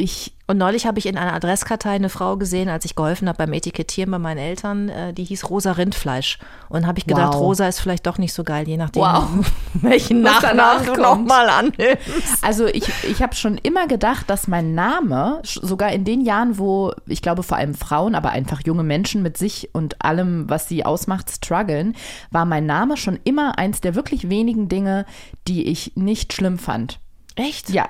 [0.00, 3.38] Ich, Und neulich habe ich in einer Adresskartei eine Frau gesehen, als ich geholfen habe
[3.38, 6.38] beim Etikettieren bei meinen Eltern, äh, die hieß Rosa Rindfleisch.
[6.68, 7.40] Und habe ich gedacht, Wow.
[7.40, 9.28] Rosa ist vielleicht doch nicht so geil, je nachdem, Wow.
[9.74, 12.42] welchen Nachnamen du nochmal annimmst.
[12.42, 16.92] Also ich, ich habe schon immer gedacht, dass mein Name, sogar in den Jahren, wo
[17.06, 20.84] ich glaube vor allem Frauen, aber einfach junge Menschen mit sich und allem, was sie
[20.84, 21.94] ausmacht, strugglen,
[22.30, 25.04] war mein Name schon immer eins der wirklich wenigen Dinge,
[25.46, 26.98] die ich nicht schlimm fand.
[27.36, 27.70] Echt?
[27.70, 27.88] Ja.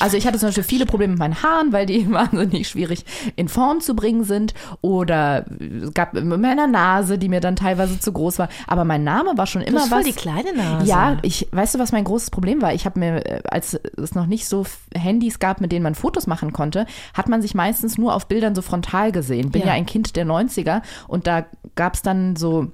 [0.00, 3.04] Also ich hatte zum Beispiel viele Probleme mit meinen Haaren, weil die wahnsinnig schwierig
[3.36, 4.52] in Form zu bringen sind.
[4.82, 5.46] Oder
[5.82, 8.48] es gab mit meiner Nase, die mir dann teilweise zu groß war.
[8.66, 10.06] Aber mein Name war schon Du immer hast voll was.
[10.06, 10.86] die kleine Nase.
[10.86, 12.74] Ja, ich, weißt du, was mein großes Problem war?
[12.74, 16.26] Ich habe mir, äh, als es noch nicht so Handys gab, mit denen man Fotos
[16.26, 19.50] machen konnte, hat man sich meistens nur auf Bildern so frontal gesehen.
[19.50, 19.72] Bin ja, Ja.
[19.74, 21.46] ein Kind der 90er und da
[21.76, 22.68] gab es dann so,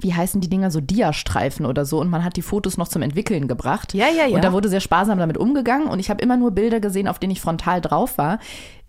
[0.00, 3.00] wie heißen die Dinger, so Diastreifen oder so und man hat die Fotos noch zum
[3.00, 3.94] Entwickeln gebracht.
[3.94, 4.36] Ja, ja, ja.
[4.36, 7.18] Und da wurde sehr sparsam damit umgegangen und ich habe immer nur Bilder gesehen, auf
[7.18, 8.38] denen ich frontal drauf war.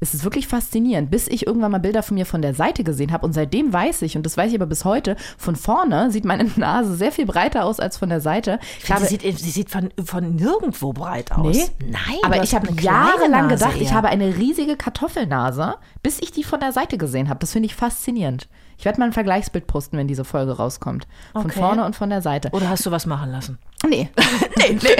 [0.02, 3.12] Es ist wirklich faszinierend, bis ich irgendwann mal Bilder von mir von der Seite gesehen
[3.12, 6.26] habe und seitdem weiß ich, und das weiß ich aber bis heute, von vorne sieht
[6.26, 8.60] meine Nase sehr viel breiter aus als von der Seite.
[8.80, 11.56] Ich Sie sieht, sie sieht von, von nirgendwo breit aus.
[11.56, 11.66] Nee.
[11.92, 13.94] Nein, aber ich habe jahrelang gedacht, ich eher.
[13.94, 17.40] habe eine riesige Kartoffelnase, bis ich die von der Seite gesehen habe.
[17.40, 18.50] Das finde ich faszinierend.
[18.80, 21.06] Ich werde mal ein Vergleichsbild posten, wenn diese Folge rauskommt.
[21.34, 21.60] Von Okay.
[21.60, 22.50] vorne und von der Seite.
[22.54, 23.58] Oder hast du was machen lassen?
[23.86, 24.10] Nee.
[24.58, 24.78] nee, nee.
[24.82, 24.96] nee,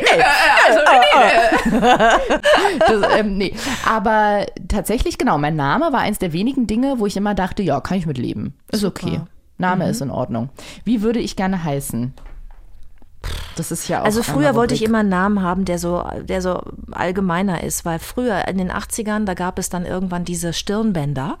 [0.00, 0.24] nee.
[0.66, 2.78] Also, nee, nee.
[2.78, 3.54] Das, ähm, nee.
[3.86, 7.82] Aber tatsächlich, genau, mein Name war eins der wenigen Dinge, wo ich immer dachte, ja,
[7.82, 8.54] kann ich mit leben.
[8.70, 9.20] Ist okay.
[9.58, 10.48] Name ist in Ordnung.
[10.84, 12.14] Wie würde ich gerne heißen?
[13.56, 14.04] Das ist ja auch.
[14.06, 16.62] Also früher wollte ich immer einen Namen haben, der so, der so
[16.92, 21.36] allgemeiner ist, weil früher in den 80ern, da gab es dann irgendwann diese Stirnbänder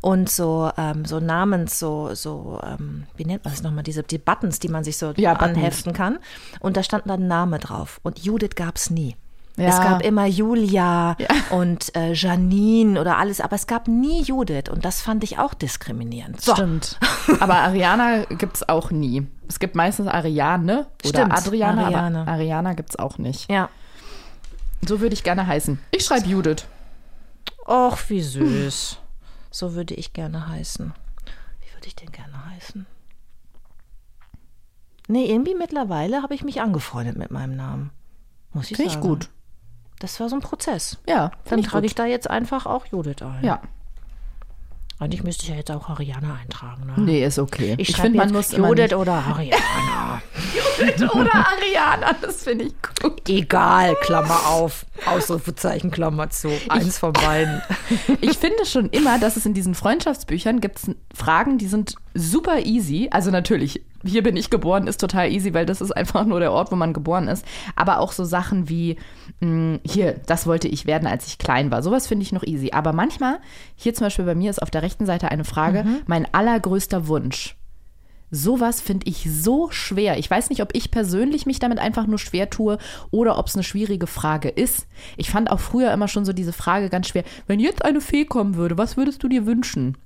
[0.00, 4.18] und so, ähm, so Namens, so, so, ähm, wie nennt man das nochmal, diese die
[4.18, 6.18] Buttons, die man sich so Ja, anheften kann.
[6.60, 8.00] Und da stand dann ein Name drauf.
[8.02, 9.16] Und Judith gab es nie.
[9.56, 9.70] Ja.
[9.70, 11.16] Es gab immer Julia
[11.50, 15.52] und äh, Janine oder alles, aber es gab nie Judith und das fand ich auch
[15.52, 16.40] diskriminierend.
[16.40, 16.52] So.
[16.54, 16.96] Stimmt.
[17.40, 19.26] Aber Ariana gibt es auch nie.
[19.48, 22.20] Es gibt meistens Ariane oder Stimmt, Adriana, Ariane.
[22.20, 23.50] aber Ariana gibt es auch nicht.
[23.50, 23.68] Ja.
[24.86, 25.80] So würde ich gerne heißen.
[25.90, 26.64] Ich schreibe Judith.
[27.66, 28.98] Och, wie süß.
[29.50, 30.92] So würde ich gerne heißen.
[31.60, 32.86] Wie würde ich denn gerne heißen?
[35.08, 37.90] Nee, irgendwie mittlerweile habe ich mich angefreundet mit meinem Namen.
[38.52, 39.06] Muss ich Finde ich sagen.
[39.08, 39.30] gut.
[40.00, 40.98] Das war so ein Prozess.
[41.08, 43.42] Ja, Dann finde ich trage ich da jetzt einfach auch Judith ein.
[43.44, 43.60] Ja.
[45.00, 46.86] Eigentlich müsste ich ja jetzt auch Ariana eintragen.
[46.86, 46.94] Ne?
[46.98, 47.74] Nee, ist okay.
[47.78, 50.20] Ich, Ich finde, man muss Judith oder Ariana.
[51.14, 53.28] oder Ariana, das finde ich gut.
[53.28, 56.48] Egal, Klammer auf, Ausrufezeichen, Klammer zu.
[56.68, 57.62] Eins von beiden.
[58.20, 60.80] Ich finde schon immer, dass es in diesen Freundschaftsbüchern gibt
[61.14, 63.08] Fragen, die sind super easy.
[63.10, 66.52] Also natürlich, hier bin ich geboren, ist total easy, weil das ist einfach nur der
[66.52, 67.44] Ort, wo man geboren ist.
[67.76, 68.96] Aber auch so Sachen wie,
[69.40, 71.82] mh, hier, das wollte ich werden, als ich klein war.
[71.82, 72.70] Sowas finde ich noch easy.
[72.72, 73.38] Aber manchmal,
[73.76, 77.56] hier zum Beispiel bei mir ist auf der rechten Seite eine Frage, mein allergrößter Wunsch.
[78.30, 80.18] Sowas finde ich so schwer.
[80.18, 82.78] Ich weiß nicht, ob ich persönlich mich damit einfach nur schwer tue
[83.10, 84.86] oder ob es eine schwierige Frage ist.
[85.16, 87.24] Ich fand auch früher immer schon so diese Frage ganz schwer.
[87.46, 89.96] Wenn jetzt eine Fee kommen würde, was würdest du dir wünschen?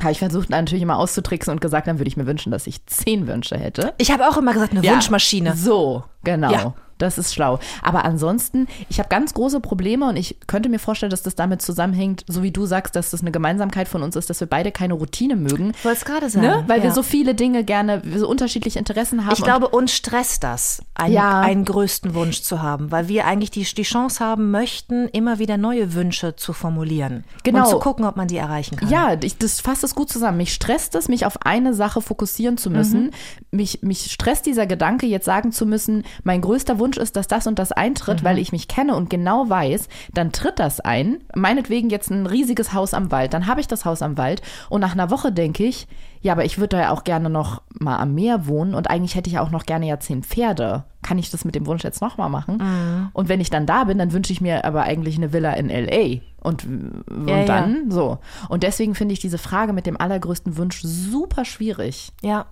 [0.00, 2.84] Habe ich versucht natürlich immer auszutricksen und gesagt, dann würde ich mir wünschen, dass ich
[2.84, 3.94] zehn Wünsche hätte.
[3.96, 5.56] Ich habe auch immer gesagt, eine Ja, Wunschmaschine.
[5.56, 6.52] So, genau.
[6.52, 6.74] Ja.
[6.98, 7.58] Das ist schlau.
[7.82, 11.62] Aber ansonsten, ich habe ganz große Probleme und ich könnte mir vorstellen, dass das damit
[11.62, 14.72] zusammenhängt, so wie du sagst, dass das eine Gemeinsamkeit von uns ist, dass wir beide
[14.72, 15.72] keine Routine mögen.
[15.76, 16.46] Ich wollte es gerade sagen.
[16.46, 16.64] Ne?
[16.66, 16.94] Weil wir ja.
[16.94, 19.34] so viele Dinge gerne, wir so unterschiedliche Interessen haben.
[19.34, 21.40] Ich glaube, uns stresst das, einen, Ja.
[21.40, 25.56] einen größten Wunsch zu haben, weil wir eigentlich die, die Chance haben möchten, immer wieder
[25.56, 27.24] neue Wünsche zu formulieren.
[27.42, 27.64] Genau.
[27.64, 28.88] Und zu gucken, ob man die erreichen kann.
[28.88, 30.38] Ja, ich, das fasst es gut zusammen.
[30.38, 33.04] Mich stresst es, mich auf eine Sache fokussieren zu müssen.
[33.04, 33.10] Mhm.
[33.50, 37.48] Mich, mich stresst dieser Gedanke, jetzt sagen zu müssen, mein größter Wunsch ist, dass das
[37.48, 38.24] und das eintritt, Mhm.
[38.26, 41.18] weil ich mich kenne und genau weiß, dann tritt das ein.
[41.34, 43.34] Meinetwegen jetzt ein riesiges Haus am Wald.
[43.34, 45.88] Dann habe ich das Haus am Wald und nach einer Woche denke ich,
[46.22, 49.14] ja, aber ich würde da ja auch gerne noch mal am Meer wohnen und eigentlich
[49.16, 50.84] hätte ich auch noch gerne ja zehn Pferde.
[51.02, 52.56] Kann ich das mit dem Wunsch jetzt noch mal machen?
[52.58, 53.08] Mhm.
[53.12, 55.70] Und wenn ich dann da bin, dann wünsche ich mir aber eigentlich eine Villa in
[55.70, 56.20] L.A.
[56.42, 57.44] Und, und Ja, ja.
[57.44, 58.18] dann so.
[58.48, 62.12] Und deswegen finde ich diese Frage mit dem allergrößten Wunsch super schwierig.
[62.22, 62.46] Ja.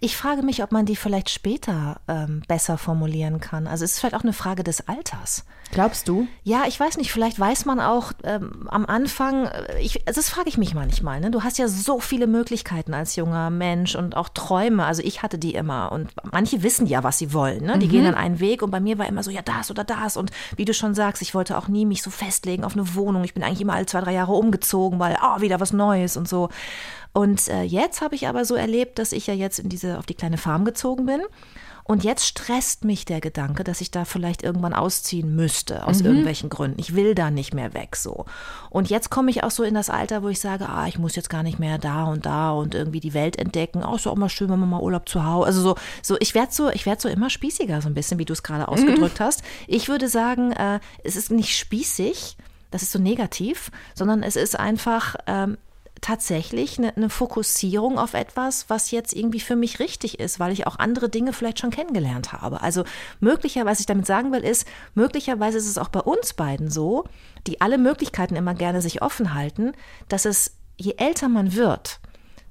[0.00, 3.66] Ich frage mich, ob man die vielleicht später ähm, besser formulieren kann.
[3.66, 5.44] Also es ist vielleicht auch eine Frage des Alters.
[5.72, 6.26] Glaubst du?
[6.42, 10.28] Ja, ich weiß nicht, vielleicht weiß man auch ähm, am Anfang, äh, ich, also das
[10.28, 11.30] frage ich mich manchmal, ne?
[11.30, 15.38] du hast ja so viele Möglichkeiten als junger Mensch und auch Träume, also ich hatte
[15.38, 17.78] die immer und manche wissen ja, was sie wollen, ne?
[17.78, 20.16] die gehen dann einen Weg und bei mir war immer so, ja das oder das
[20.16, 23.22] und wie du schon sagst, ich wollte auch nie mich so festlegen auf eine Wohnung,
[23.22, 26.28] ich bin eigentlich immer alle zwei, drei Jahre umgezogen, weil, ah, wieder was Neues und
[26.28, 26.48] so.
[27.12, 30.06] Und äh, jetzt habe ich aber so erlebt, dass ich ja jetzt in diese, auf
[30.06, 31.20] die kleine Farm gezogen bin.
[31.90, 36.48] Und jetzt stresst mich der Gedanke, dass ich da vielleicht irgendwann ausziehen müsste, aus irgendwelchen
[36.48, 36.78] Gründen.
[36.78, 38.26] Ich will da nicht mehr weg so.
[38.68, 41.16] Und jetzt komme ich auch so in das Alter, wo ich sage, ah, ich muss
[41.16, 43.82] jetzt gar nicht mehr da und da und irgendwie die Welt entdecken.
[43.84, 45.46] Oh, ist doch auch mal schön, wenn man mal Urlaub zu Hause.
[45.46, 48.24] Also so, so ich werde so, ich werde so immer spießiger, so ein bisschen, wie
[48.24, 49.42] du es gerade ausgedrückt hast.
[49.66, 52.36] Ich würde sagen, äh, es ist nicht spießig,
[52.70, 55.58] das ist so negativ, sondern es ist einfach ähm,
[56.00, 60.66] tatsächlich eine, eine Fokussierung auf etwas, was jetzt irgendwie für mich richtig ist, weil ich
[60.66, 62.62] auch andere Dinge vielleicht schon kennengelernt habe.
[62.62, 62.84] Also
[63.20, 67.04] möglicherweise, was ich damit sagen will, ist, möglicherweise ist es auch bei uns beiden so,
[67.46, 69.72] die alle Möglichkeiten immer gerne sich offen halten,
[70.08, 72.00] dass es, je älter man wird,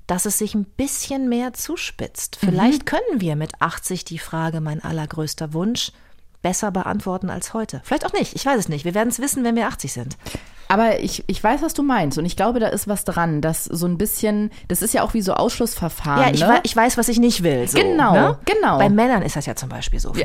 [0.07, 2.37] dass es sich ein bisschen mehr zuspitzt.
[2.39, 5.91] Vielleicht können wir mit 80 die Frage, mein allergrößter Wunsch,
[6.41, 7.81] besser beantworten als heute.
[7.83, 8.85] Vielleicht auch nicht, ich weiß es nicht.
[8.85, 10.17] Wir werden es wissen, wenn wir 80 sind.
[10.71, 12.19] Aber ich, ich weiß, was du meinst.
[12.19, 15.15] Und ich glaube, da ist was dran, dass so ein bisschen, das ist ja auch
[15.15, 16.21] wie so Ausschlussverfahren.
[16.21, 16.59] Ja, ich, ne?
[16.61, 17.67] ich weiß, was ich nicht will.
[17.67, 18.37] So, Genau, ne?
[18.45, 18.77] genau.
[18.77, 20.13] Bei Männern ist das ja zum Beispiel so.
[20.13, 20.23] Ich.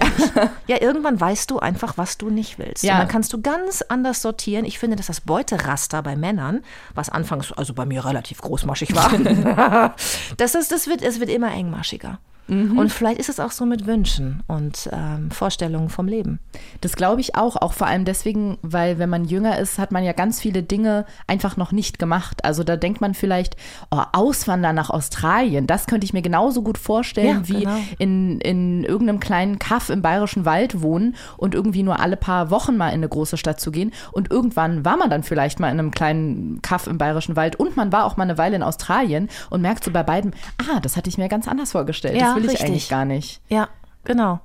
[0.66, 2.84] Ja, irgendwann weißt du einfach, was du nicht willst.
[2.84, 2.94] Ja.
[2.94, 4.66] Und dann kannst du ganz anders sortieren.
[4.66, 6.62] Ich finde, dass das Beuteraster bei Männern,
[6.94, 9.94] was anfangs, also bei mir relativ großmaschig war,
[10.36, 12.18] das, ist, das wird, es wird immer engmaschiger.
[12.46, 12.78] Mhm.
[12.78, 16.40] Und vielleicht ist es auch so mit Wünschen und ähm, Vorstellungen vom Leben.
[16.80, 20.04] Das glaube ich auch, auch vor allem deswegen, weil wenn man jünger ist, hat man
[20.04, 22.44] ja ganz viele Dinge einfach noch nicht gemacht.
[22.44, 23.56] Also da denkt man vielleicht,
[23.90, 27.76] oh, Auswandern nach Australien, das könnte ich mir genauso gut vorstellen, Ja, wie genau.
[27.98, 32.76] in, in irgendeinem kleinen Kaff im bayerischen Wald wohnen und irgendwie nur alle paar Wochen
[32.76, 33.92] mal in eine große Stadt zu gehen.
[34.12, 37.76] Und irgendwann war man dann vielleicht mal in einem kleinen Kaff im bayerischen Wald und
[37.76, 40.96] man war auch mal eine Weile in Australien und merkt so bei beiden, ah, das
[40.96, 42.20] hatte ich mir ganz anders vorgestellt.
[42.20, 42.68] Ja, das will ich richtig.
[42.70, 43.40] eigentlich gar nicht.
[43.48, 43.68] Ja,
[44.04, 44.40] genau.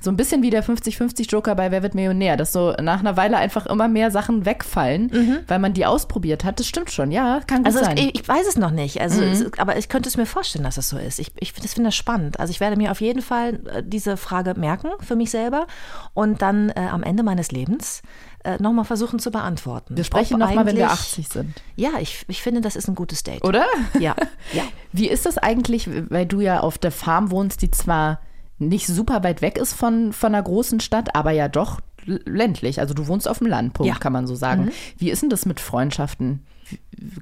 [0.00, 3.38] So ein bisschen wie der 50-50-Joker bei Wer wird Millionär, dass so nach einer Weile
[3.38, 6.60] einfach immer mehr Sachen wegfallen, weil man die ausprobiert hat.
[6.60, 7.96] Das stimmt schon, ja, kann gut Also sein.
[7.96, 10.76] ich, ich weiß es noch nicht, also es, aber ich könnte es mir vorstellen, dass
[10.76, 11.18] es so ist.
[11.20, 12.38] Ich, ich das finde das spannend.
[12.38, 15.66] Also ich werde mir auf jeden Fall äh, diese Frage merken für mich selber
[16.12, 18.02] und dann äh, am Ende meines Lebens
[18.44, 19.96] äh, nochmal versuchen zu beantworten.
[19.96, 21.62] wir sprechen nochmal, wenn wir eigentlich- 80 sind.
[21.76, 23.42] Ja, ich, ich finde, das ist ein gutes Date.
[23.44, 23.64] Oder?
[23.98, 24.14] Ja,
[24.52, 24.62] ja.
[24.92, 28.20] Wie ist das eigentlich, weil du ja auf der Farm wohnst, die zwar
[28.58, 32.80] nicht super weit weg ist von, von einer großen Stadt, aber ja doch ländlich.
[32.80, 33.94] Also du wohnst auf dem Land, Punkt, Ja.
[33.94, 34.00] Mhm.
[34.00, 34.70] kann man so sagen.
[34.98, 36.44] Wie ist denn das mit Freundschaften?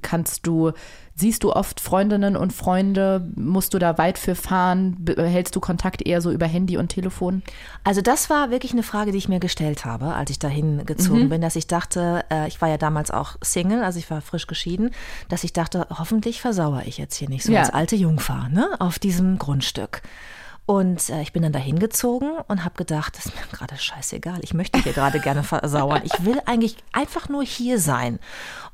[0.03, 0.73] Kannst du,
[1.15, 3.27] siehst du oft Freundinnen und Freunde?
[3.37, 5.05] Musst du da weit für fahren?
[5.17, 7.43] Hältst du Kontakt eher so über Handy und Telefon?
[7.83, 11.29] Also das war wirklich eine Frage, die ich mir gestellt habe, als ich dahin gezogen
[11.31, 14.47] bin, dass ich dachte, äh, ich war ja damals auch Single, also ich war frisch
[14.47, 14.91] geschieden,
[15.29, 17.61] dass ich dachte, hoffentlich versauere ich jetzt hier nicht so Ja.
[17.61, 20.03] als alte Jungfer ne, auf diesem Grundstück.
[20.65, 24.39] Und äh, ich bin dann dahin gezogen und habe gedacht, das ist mir gerade scheißegal.
[24.43, 26.03] Ich möchte hier gerade gerne versauern.
[26.05, 28.21] Ich will eigentlich einfach nur hier sein.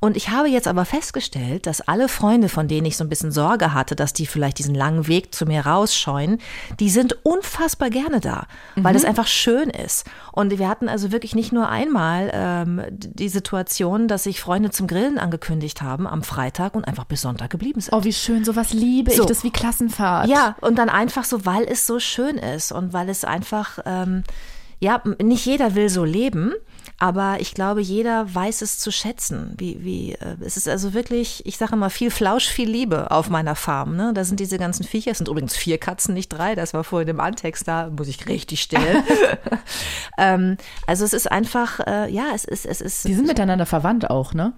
[0.01, 3.33] Und ich habe jetzt aber festgestellt, dass alle Freunde, von denen ich so ein bisschen
[3.33, 6.39] Sorge hatte, dass die vielleicht diesen langen Weg zu mir rausscheuen,
[6.79, 8.47] die sind unfassbar gerne da,
[8.77, 10.07] weil es einfach schön ist.
[10.31, 14.87] Und wir hatten also wirklich nicht nur einmal ähm, die Situation, dass sich Freunde zum
[14.87, 17.93] Grillen angekündigt haben am Freitag und einfach bis Sonntag geblieben sind.
[17.93, 19.23] Oh, wie schön, sowas liebe So.
[19.23, 20.29] ich, das ist wie Klassenfahrt.
[20.29, 24.25] Ja, und dann einfach so, weil es so schön ist und weil es einfach, ähm,
[24.81, 26.55] ja, nicht jeder will so leben,
[27.01, 29.55] aber ich glaube, jeder weiß es zu schätzen.
[29.57, 33.31] Wie, wie, äh, es ist also wirklich, ich sage immer, viel Flausch, viel Liebe auf
[33.31, 33.97] meiner Farm.
[33.97, 34.13] Ne?
[34.15, 37.09] Da sind diese ganzen Viecher, es sind übrigens vier Katzen, nicht drei, das war vorhin
[37.09, 39.05] im Antext, da muss ich richtig stellen.
[40.19, 40.57] ähm,
[40.89, 43.07] also es ist einfach, äh, ja, es ist, es ist.
[43.07, 44.53] Die sind miteinander verwandt auch, ne?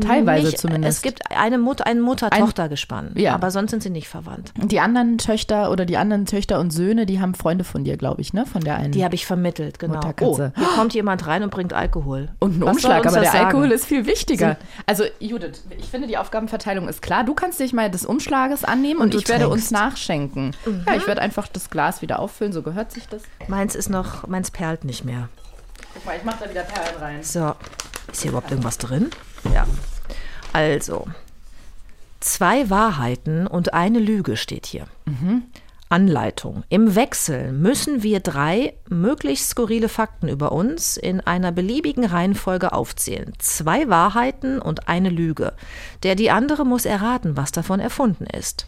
[0.00, 0.98] Teilweise nicht, zumindest.
[0.98, 3.34] Es gibt eine Mutter, ein Mutter-Tochter-Gespann, Ja.
[3.34, 4.52] aber sonst sind sie nicht verwandt.
[4.60, 7.96] Und die anderen Töchter oder die anderen Töchter und Söhne, die haben Freunde von dir,
[7.96, 8.44] glaube ich, ne?
[8.46, 8.92] Von der einen.
[8.92, 10.00] Die habe ich vermittelt, genau.
[10.20, 12.28] Oh, hier kommt jemand rein und bringt Alkohol.
[12.40, 13.46] Und ein Was Umschlag, aber der sagen?
[13.46, 14.56] Alkohol ist viel wichtiger.
[14.86, 17.24] Also Judith, ich finde, die Aufgabenverteilung ist klar.
[17.24, 19.64] Du kannst dich mal des Umschlages annehmen und, du ich werde trinkst.
[19.64, 20.56] uns nachschenken.
[20.86, 23.22] Ja, ich werde einfach das Glas wieder auffüllen, so gehört sich das.
[23.46, 25.28] Meins ist noch, meins perlt nicht mehr.
[25.94, 27.22] Guck mal, ich mache da wieder Perlen rein.
[27.22, 27.54] So,
[28.12, 29.10] ist hier überhaupt irgendwas drin?
[29.52, 29.66] Ja.
[30.52, 31.06] Also,
[32.20, 34.86] zwei Wahrheiten und eine Lüge steht hier.
[35.88, 36.64] Anleitung.
[36.68, 43.32] Im Wechsel müssen wir drei möglichst skurrile Fakten über uns in einer beliebigen Reihenfolge aufzählen.
[43.38, 45.54] Zwei Wahrheiten und eine Lüge.
[46.02, 48.66] Der die andere muss erraten, was davon erfunden ist.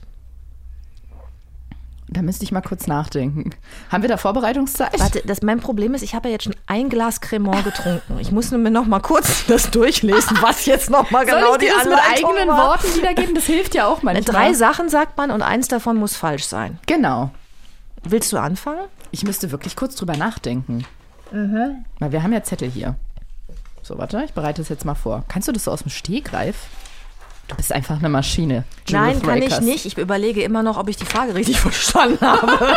[2.12, 3.50] Da müsste ich mal kurz nachdenken.
[3.88, 4.98] Haben wir da Vorbereitungszeit?
[4.98, 8.18] Warte, das, mein Problem ist, ich habe ja jetzt schon ein Glas Cremant getrunken.
[8.18, 11.52] Ich muss nur mir noch mal kurz das durchlesen, was jetzt noch mal Soll genau
[11.52, 12.68] ich die dir das mit Anleitung eigenen war.
[12.70, 13.34] Worten wiedergeben?
[13.36, 14.24] Das hilft ja auch manchmal.
[14.24, 16.80] Drei Sachen sagt man und eins davon muss falsch sein.
[16.86, 17.30] Genau.
[18.02, 18.88] Willst du anfangen?
[19.12, 20.84] Ich müsste wirklich kurz drüber nachdenken.
[22.00, 22.96] Weil wir haben ja Zettel hier.
[23.82, 25.24] So, warte, ich bereite es jetzt mal vor.
[25.28, 26.56] Kannst du das so aus dem Stegreif?
[27.50, 28.64] Du bist einfach eine Maschine.
[28.90, 29.60] Nein, Judith kann ich Rakers.
[29.64, 29.86] nicht.
[29.86, 32.58] Ich überlege immer noch, ob ich die Frage richtig verstanden habe.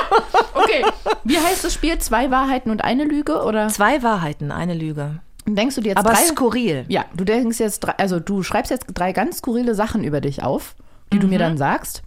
[0.55, 0.85] Okay,
[1.25, 1.97] wie heißt das Spiel?
[1.99, 3.43] Zwei Wahrheiten und eine Lüge?
[3.43, 5.19] Oder Zwei Wahrheiten, eine Lüge.
[5.45, 6.21] denkst du dir jetzt Aber drei?
[6.23, 6.85] skurril.
[6.87, 10.41] Ja, du denkst jetzt, drei, also du schreibst jetzt drei ganz skurrile Sachen über dich
[10.41, 10.75] auf,
[11.11, 11.39] die du mir Mhm.
[11.43, 12.01] dann sagst.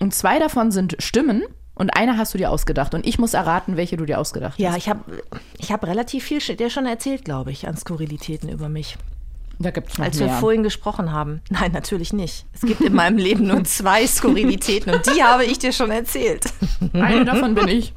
[0.00, 1.42] Und zwei davon sind Stimmen
[1.74, 2.94] und eine hast du dir ausgedacht.
[2.94, 4.78] Und ich muss erraten, welche du dir ausgedacht Ja, hast.
[4.78, 5.00] ich habe
[5.58, 8.96] ich hab relativ viel dir schon erzählt, glaube ich, an Skurrilitäten über mich.
[9.58, 10.38] Da gibt es noch Als wir mehr.
[10.38, 11.40] vorhin gesprochen haben.
[11.50, 12.46] Nein, natürlich nicht.
[12.52, 16.44] Es gibt in meinem Leben nur zwei Skurrilitäten und die habe ich dir schon erzählt.
[16.92, 17.92] Eine davon bin ich.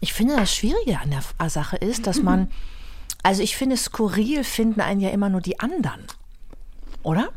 [0.00, 2.50] Ich finde, das Schwierige an der Sache ist, dass man,
[3.22, 6.04] also ich finde, skurril finden einen ja immer nur die anderen.
[7.02, 7.28] Oder?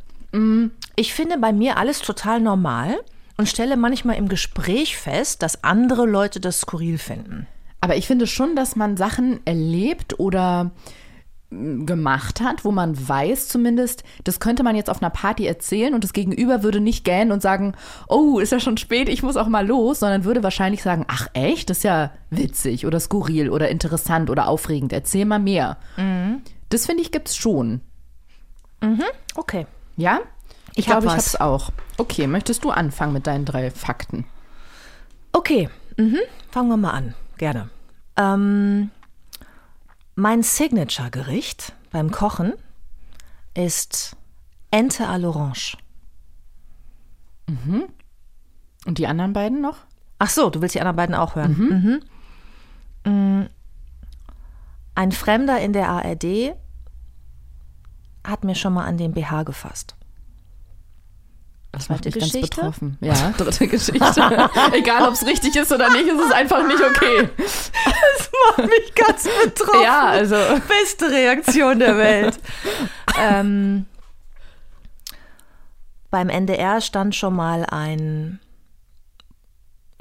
[0.96, 3.00] Ich finde bei mir alles total normal
[3.38, 7.48] und stelle manchmal im Gespräch fest, dass andere Leute das skurril finden.
[7.82, 10.72] Aber ich finde schon, dass man Sachen erlebt oder
[11.52, 16.04] gemacht hat, wo man weiß zumindest, das könnte man jetzt auf einer Party erzählen und
[16.04, 17.74] das Gegenüber würde nicht gähnen und sagen,
[18.08, 21.28] oh, ist ja schon spät, ich muss auch mal los, sondern würde wahrscheinlich sagen, ach
[21.34, 25.78] echt, das ist ja witzig oder skurril oder interessant oder aufregend, erzähl mal mehr.
[26.70, 27.82] Das finde ich gibt's schon.
[29.36, 29.68] Okay.
[29.98, 30.22] Ja?
[30.76, 31.34] Ich glaube, ich was.
[31.34, 31.72] hab's auch.
[31.98, 34.26] Okay, möchtest du anfangen mit deinen drei Fakten?
[35.34, 36.20] Okay, mhm.
[36.50, 37.14] fangen wir mal an.
[37.38, 37.70] Gerne.
[38.18, 38.90] Ähm,
[40.16, 42.54] mein Signature-Gericht beim Kochen
[43.54, 44.16] ist
[44.72, 45.78] Ente à l'Orange.
[48.86, 49.78] Und die anderen beiden noch?
[50.20, 52.02] Ach so, du willst die anderen beiden auch hören.
[53.04, 53.12] Mhm.
[53.12, 53.50] Mm.
[54.94, 56.54] Ein Fremder in der ARD
[58.26, 59.96] hat mir schon mal an den BH gefasst.
[61.72, 62.98] Das macht mich ganz betroffen.
[63.02, 64.50] Ja, dritte Geschichte.
[64.74, 67.30] Egal, ob es richtig ist oder nicht, ist es einfach nicht okay.
[68.58, 69.82] macht mich ganz betroffen.
[69.84, 70.36] Ja, also
[70.68, 72.40] Beste Reaktion der Welt.
[73.20, 73.86] ähm,
[76.10, 78.40] beim NDR stand schon mal ein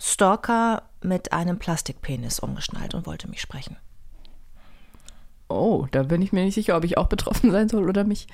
[0.00, 3.76] Stalker mit einem Plastikpenis umgeschnallt und wollte mich sprechen.
[5.50, 8.26] Oh, da bin ich mir nicht sicher, ob ich auch betroffen sein soll oder mich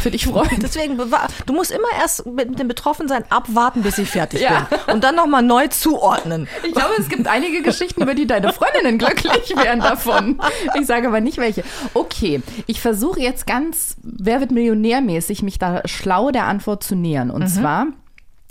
[0.00, 0.60] für dich freuen.
[0.62, 0.98] Deswegen,
[1.46, 4.68] du musst immer erst mit dem Betroffensein abwarten, bis ich fertig Ja.
[4.68, 4.94] bin.
[4.94, 6.46] Und dann nochmal neu zuordnen.
[6.66, 10.38] Ich glaube, es gibt einige Geschichten, über die deine Freundinnen glücklich wären davon.
[10.78, 11.64] Ich sage aber nicht welche.
[11.94, 17.30] Okay, ich versuche jetzt ganz Wer wird Millionär-mäßig mich da schlau der Antwort zu nähern.
[17.30, 17.86] Und zwar,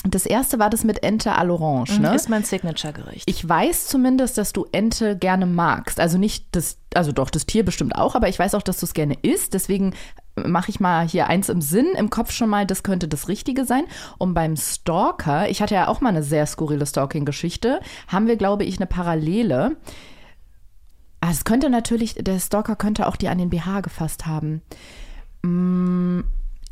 [0.04, 2.00] das erste war das mit Ente à l'Orange.
[2.00, 2.16] Ne?
[2.16, 3.30] Ist mein Signature-Gericht.
[3.30, 6.00] Ich weiß zumindest, dass du Ente gerne magst.
[6.00, 8.86] Also nicht das, also doch das Tier bestimmt auch, aber ich weiß auch, dass du
[8.86, 9.54] es gerne isst.
[9.54, 9.94] Deswegen
[10.36, 13.66] mache ich mal hier eins im Sinn, im Kopf schon mal, das könnte das Richtige
[13.66, 13.84] sein.
[14.18, 18.64] Und beim Stalker, ich hatte ja auch mal eine sehr skurrile Stalking-Geschichte, haben wir, glaube
[18.64, 19.76] ich, eine Parallele.
[21.20, 24.62] Ah, es könnte natürlich, der Stalker könnte auch die an den BH gefasst haben.
[25.42, 26.22] Mm,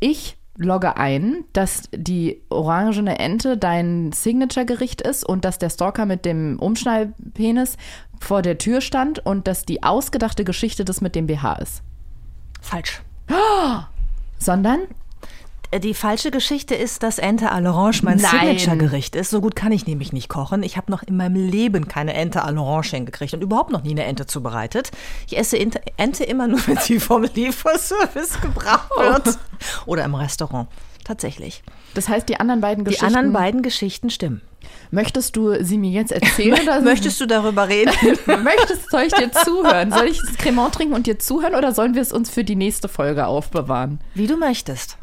[0.00, 6.24] Ich logge ein, dass die orangene Ente dein Signature-Gericht ist und dass der Stalker mit
[6.24, 7.76] dem Umschnallpenis
[8.20, 11.82] vor der Tür stand und dass die ausgedachte Geschichte das mit dem BH ist.
[12.60, 13.02] Falsch.
[14.38, 14.80] Sondern?
[15.70, 18.18] Äh, Die falsche Geschichte ist, dass Ente à l'Orange mein.
[18.18, 19.30] Signature-Gericht ist.
[19.30, 20.62] So gut kann ich nämlich nicht kochen.
[20.62, 23.90] Ich habe noch in meinem Leben keine Ente à l'Orange hingekriegt und überhaupt noch nie
[23.90, 24.90] eine Ente zubereitet.
[25.26, 29.38] Ich esse Ente, immer nur, wenn sie vom Lieferservice gebracht wird.
[29.86, 30.68] Oder im Restaurant.
[31.04, 31.62] Tatsächlich.
[31.94, 33.06] Das heißt, die anderen beiden Die Geschichten.
[33.06, 34.42] anderen beiden Geschichten stimmen.
[34.90, 36.60] Möchtest du sie mir jetzt erzählen?
[36.62, 37.92] oder Möchtest du darüber reden?
[38.26, 39.90] Möchtest, soll ich dir zuhören?
[39.90, 42.56] Soll ich das Cremant trinken und dir zuhören oder sollen wir es uns für die
[42.56, 44.00] nächste Folge aufbewahren?
[44.14, 44.97] Wie du möchtest.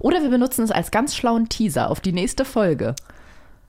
[0.00, 2.94] Oder wir benutzen es als ganz schlauen Teaser auf die nächste Folge.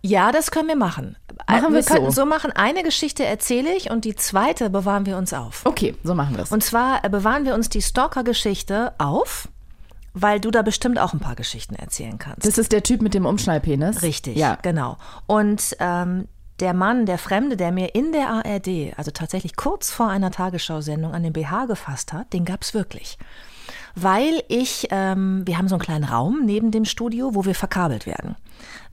[0.01, 1.17] Ja, das können wir machen.
[1.47, 2.21] Machen wir könnten so.
[2.21, 5.65] so machen, eine Geschichte erzähle ich und die zweite bewahren wir uns auf.
[5.65, 6.51] Okay, so machen wir es.
[6.51, 9.49] Und zwar äh, bewahren wir uns die Stalker-Geschichte auf,
[10.13, 12.45] weil du da bestimmt auch ein paar Geschichten erzählen kannst.
[12.47, 14.01] Das ist der Typ mit dem Umschnallpenis.
[14.01, 14.57] Richtig, Ja.
[14.61, 14.97] genau.
[15.27, 16.27] Und ähm,
[16.59, 21.13] der Mann, der Fremde, der mir in der ARD, also tatsächlich kurz vor einer Tagesschau-Sendung
[21.13, 23.17] an den BH gefasst hat, den gab's wirklich.
[23.95, 28.05] Weil ich, ähm, wir haben so einen kleinen Raum neben dem Studio, wo wir verkabelt
[28.05, 28.35] werden.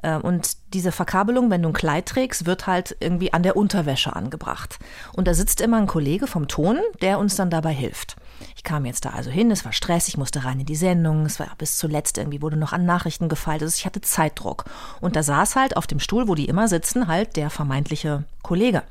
[0.02, 4.14] Ähm, und diese Verkabelung, wenn du ein Kleid trägst, wird halt irgendwie an der Unterwäsche
[4.14, 4.78] angebracht.
[5.14, 8.16] Und da sitzt immer ein Kollege vom Ton, der uns dann dabei hilft.
[8.54, 11.24] Ich kam jetzt da also hin, es war Stress, ich musste rein in die Sendung,
[11.24, 14.64] es war bis zuletzt irgendwie wurde noch an Nachrichten gefeilt, also ich hatte Zeitdruck.
[15.00, 18.82] Und da saß halt auf dem Stuhl, wo die immer sitzen, halt der vermeintliche Kollege.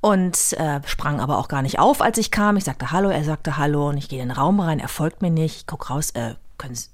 [0.00, 2.56] Und äh, sprang aber auch gar nicht auf, als ich kam.
[2.56, 5.22] Ich sagte Hallo, er sagte Hallo und ich gehe in den Raum rein, er folgt
[5.22, 5.56] mir nicht.
[5.56, 6.88] Ich guck raus, äh, können Sie,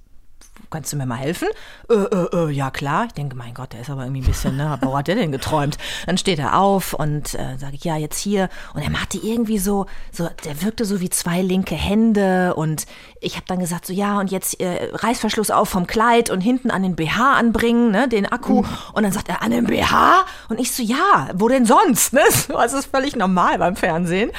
[0.70, 1.48] kannst du mir mal helfen?
[1.88, 3.06] Äh, äh, äh, ja klar.
[3.06, 5.32] Ich denke, mein Gott, der ist aber irgendwie ein bisschen, ne, wo hat der denn
[5.32, 5.78] geträumt?
[6.06, 8.48] Dann steht er auf und äh, sage ich, ja, jetzt hier.
[8.74, 12.86] Und er machte irgendwie so, so, der wirkte so wie zwei linke Hände und
[13.20, 16.70] ich habe dann gesagt, so ja, und jetzt äh, Reißverschluss auf vom Kleid und hinten
[16.70, 18.64] an den BH anbringen, ne, den Akku.
[18.92, 20.24] Und dann sagt er, an den BH?
[20.48, 22.12] Und ich so, ja, wo denn sonst?
[22.12, 22.20] Ne?
[22.30, 24.30] So, Das ist völlig normal beim Fernsehen.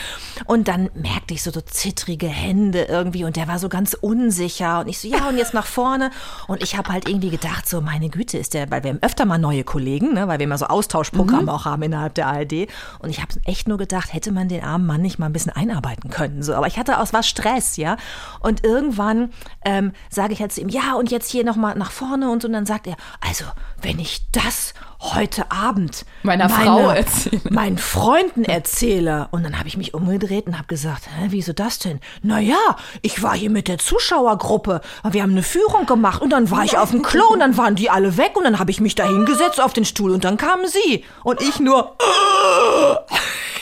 [0.45, 4.79] Und dann merkte ich so, so zittrige Hände irgendwie und der war so ganz unsicher.
[4.79, 6.10] Und ich so, ja, und jetzt nach vorne.
[6.47, 9.25] Und ich habe halt irgendwie gedacht, so, meine Güte, ist der, weil wir haben öfter
[9.25, 12.67] mal neue Kollegen, ne, weil wir immer so Austauschprogramme auch haben innerhalb der ARD.
[12.99, 15.53] Und ich habe echt nur gedacht, hätte man den armen Mann nicht mal ein bisschen
[15.53, 16.43] einarbeiten können.
[16.43, 17.97] So, aber ich hatte aus was Stress, ja.
[18.39, 19.31] Und irgendwann
[19.65, 22.47] ähm, sage ich halt zu ihm, ja, und jetzt hier nochmal nach vorne und so.
[22.47, 23.45] Und dann sagt er, also,
[23.81, 27.41] wenn ich das heute Abend Meiner Frau erzähle.
[27.49, 29.27] meinen Freunden erzähle.
[29.31, 31.99] Und dann habe ich mich umgedreht und habe gesagt, Hä, wieso das denn?
[32.21, 34.81] Naja, ich war hier mit der Zuschauergruppe.
[35.09, 37.75] Wir haben eine Führung gemacht und dann war ich auf dem Klo und dann waren
[37.75, 40.37] die alle weg und dann habe ich mich da hingesetzt auf den Stuhl und dann
[40.37, 41.03] kamen sie.
[41.23, 41.95] Und ich nur...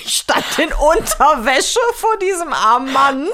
[0.09, 3.27] Ich stand in Unterwäsche vor diesem armen Mann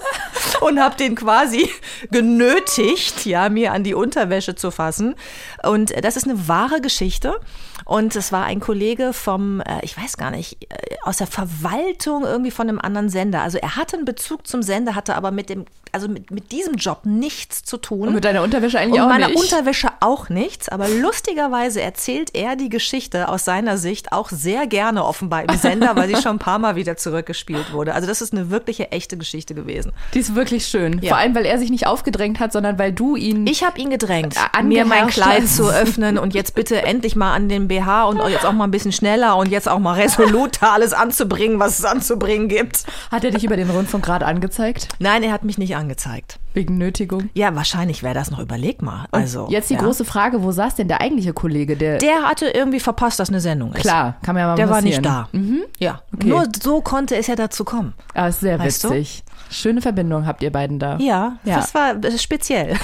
[0.59, 1.71] und habe den quasi
[2.11, 5.15] genötigt, ja, mir an die Unterwäsche zu fassen.
[5.63, 7.39] Und das ist eine wahre Geschichte.
[7.83, 12.23] Und es war ein Kollege vom, äh, ich weiß gar nicht, äh, aus der Verwaltung
[12.23, 13.41] irgendwie von einem anderen Sender.
[13.41, 16.75] Also er hatte einen Bezug zum Sender, hatte aber mit dem, also mit, mit diesem
[16.75, 18.07] Job nichts zu tun.
[18.07, 19.39] Und mit deiner Unterwäsche eigentlich Und auch meiner nicht.
[19.39, 25.05] Unterwäsche auch nichts, aber lustigerweise erzählt er die Geschichte aus seiner Sicht auch sehr gerne
[25.05, 27.93] offenbar im Sender, weil sie schon ein paar Mal wieder zurückgespielt wurde.
[27.93, 29.91] Also das ist eine wirkliche, echte Geschichte gewesen.
[30.13, 30.99] Die ist wirklich schön.
[31.01, 31.09] Ja.
[31.09, 33.45] Vor allem, weil er sich nicht aufgedrängt hat, sondern weil du ihn.
[33.47, 37.33] Ich habe ihn gedrängt, Äh, mir mein Kleid zu öffnen und jetzt bitte endlich mal
[37.33, 40.71] an den BH und jetzt auch mal ein bisschen schneller und jetzt auch mal resoluter
[40.71, 42.85] alles anzubringen, was es anzubringen gibt.
[43.11, 44.87] hat er dich über den Rundfunk gerade angezeigt?
[44.99, 46.39] Nein, er hat mich nicht angezeigt.
[46.53, 47.29] Wegen Nötigung?
[47.33, 48.39] Ja, wahrscheinlich wäre das noch.
[48.39, 49.07] Überleg mal.
[49.11, 49.81] Also Jetzt die ja.
[49.81, 51.75] große Frage, wo saß denn der eigentliche Kollege?
[51.75, 53.81] Der, Der hatte irgendwie verpasst, dass eine Sendung ist.
[53.81, 55.01] klar, kann man ja mal Der war passieren.
[55.01, 55.27] nicht da.
[55.33, 55.63] Mhm.
[55.79, 56.01] Ja.
[56.13, 56.27] Okay.
[56.27, 57.93] Nur so konnte es ja dazu kommen.
[58.13, 58.89] Ah, ist sehr Weißt du?
[58.91, 59.23] witzig.
[59.51, 60.97] Schöne Verbindung habt ihr beiden da.
[60.99, 61.57] Ja, Ja.
[61.57, 62.75] das war speziell.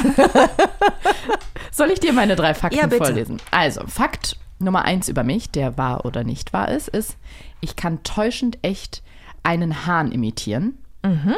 [1.72, 3.06] Soll ich dir meine drei Fakten Ja, bitte.
[3.06, 3.38] vorlesen?
[3.52, 7.18] Also, Fakt Nummer eins über mich, der wahr oder nicht wahr ist, ist,
[7.60, 9.04] ich kann täuschend echt
[9.44, 10.78] einen Hahn imitieren.
[11.04, 11.36] Mhm.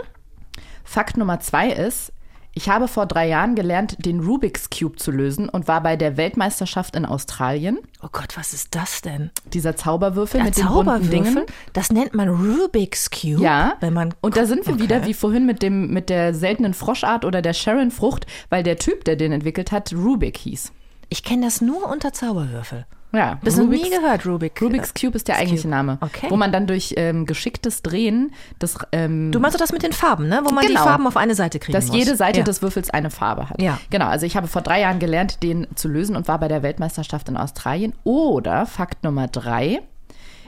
[0.83, 2.11] Fakt Nummer zwei ist,
[2.55, 6.17] ich habe vor drei Jahren gelernt, den Rubik's Cube zu lösen und war bei der
[6.17, 7.79] Weltmeisterschaft in Australien.
[8.03, 9.31] Oh Gott, was ist das denn?
[9.53, 11.25] Dieser Zauberwürfel Der mit den bunten Dingen.
[11.25, 11.55] Zauberwürfel?
[11.73, 13.41] Das nennt man Rubik's Cube.
[13.41, 14.83] Ja, Wenn man und da sind wir Okay.
[14.83, 19.03] wieder wie vorhin mit dem mit der seltenen Froschart oder der Sharon-Frucht, weil der Typ,
[19.05, 20.71] der den entwickelt hat, Rubik hieß.
[21.09, 22.85] Ich kenne das nur unter Zauberwürfel.
[23.15, 24.59] Ja, Das noch nie gehört, Rubik.
[24.59, 25.99] Rubik's Cube ist der eigentliche Name.
[26.01, 26.27] Okay.
[26.29, 29.93] Wo man dann durch ähm, geschicktes Drehen das, ähm, Du meinst doch das mit den
[29.93, 30.41] Farben, ne?
[30.43, 30.83] Wo man die Genau.
[30.83, 31.95] Farben auf eine Seite kriegen dass muss.
[31.95, 32.43] jede Seite ja.
[32.43, 33.61] des Würfels eine Farbe hat.
[33.61, 33.79] Ja.
[33.91, 36.63] Genau, also ich habe vor drei Jahren gelernt, den zu lösen und war bei der
[36.63, 37.93] Weltmeisterschaft in Australien.
[38.03, 39.81] Oder Fakt Nummer drei,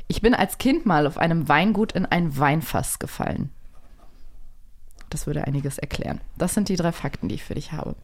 [0.07, 3.51] ich bin als Kind mal auf einem Weingut in ein Weinfass gefallen.
[5.11, 6.19] Das würde einiges erklären.
[6.35, 7.95] Das sind die drei Fakten, die ich für dich habe.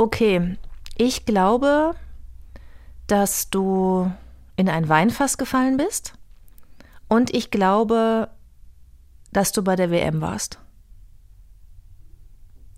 [0.00, 0.56] Okay,
[0.96, 1.94] ich glaube,
[3.06, 4.10] dass du
[4.56, 6.14] in ein Weinfass gefallen bist.
[7.06, 8.30] Und ich glaube,
[9.30, 10.58] dass du bei der WM warst.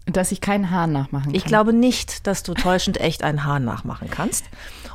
[0.06, 1.34] Dass ich keinen Hahn nachmachen kann.
[1.36, 4.46] Ich glaube nicht, dass du täuschend echt einen Hahn nachmachen kannst.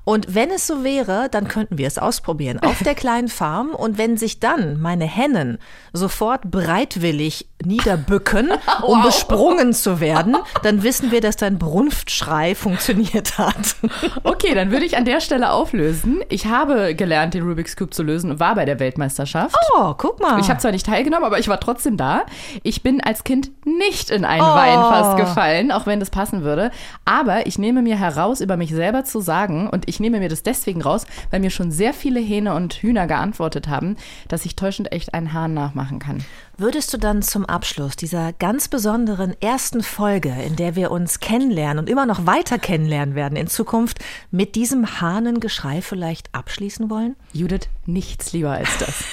[0.07, 3.71] Und wenn es so wäre, dann könnten wir es ausprobieren auf der kleinen Farm.
[3.71, 5.57] Und wenn sich dann meine Hennen
[5.91, 8.51] sofort bereitwillig niederbücken,
[8.83, 13.75] um besprungen zu werden, dann wissen wir, dass dein Brunftschrei funktioniert hat.
[14.23, 16.21] Okay, dann würde ich an der Stelle auflösen.
[16.29, 19.55] Ich habe gelernt, den Rubik's Cube zu lösen und war bei der Weltmeisterschaft.
[19.75, 20.39] Oh, guck mal.
[20.39, 22.25] Ich habe zwar nicht teilgenommen, aber ich war trotzdem da.
[22.63, 24.45] Ich bin als Kind nicht in ein Oh.
[24.45, 26.71] Weinfass gefallen, auch wenn das passen würde.
[27.05, 30.43] Aber ich nehme mir heraus, über mich selber zu sagen, und ich nehme mir das
[30.43, 33.97] deswegen raus, weil mir schon sehr viele Hähne und Hühner geantwortet haben,
[34.27, 36.23] dass ich täuschend echt einen Hahn nachmachen kann.
[36.57, 41.79] Würdest du dann zum Abschluss dieser ganz besonderen ersten Folge, in der wir uns kennenlernen
[41.79, 43.99] und immer noch weiter kennenlernen werden in Zukunft,
[44.31, 47.15] mit diesem Hahnengeschrei vielleicht abschließen wollen?
[47.33, 49.03] Judith, nichts lieber als das.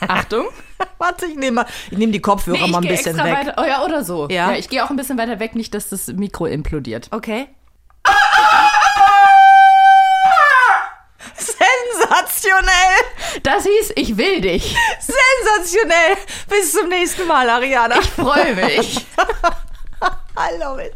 [0.08, 0.46] Achtung.
[0.98, 3.24] Warte, ich nehme ich nehm die Kopfhörer mal ein bisschen weg.
[3.24, 4.28] Weiter, oh ja, oder so.
[4.28, 4.52] Ja?
[4.54, 7.08] ich gehe auch ein bisschen weiter weg, nicht, dass das Mikro implodiert.
[7.10, 7.48] Okay.
[11.98, 13.42] Sensationell!
[13.42, 14.74] Das hieß, ich will dich.
[15.00, 16.16] Sensationell!
[16.48, 17.98] Bis zum nächsten Mal, Ariana.
[18.00, 19.06] Ich freue mich.
[20.02, 20.94] I love it.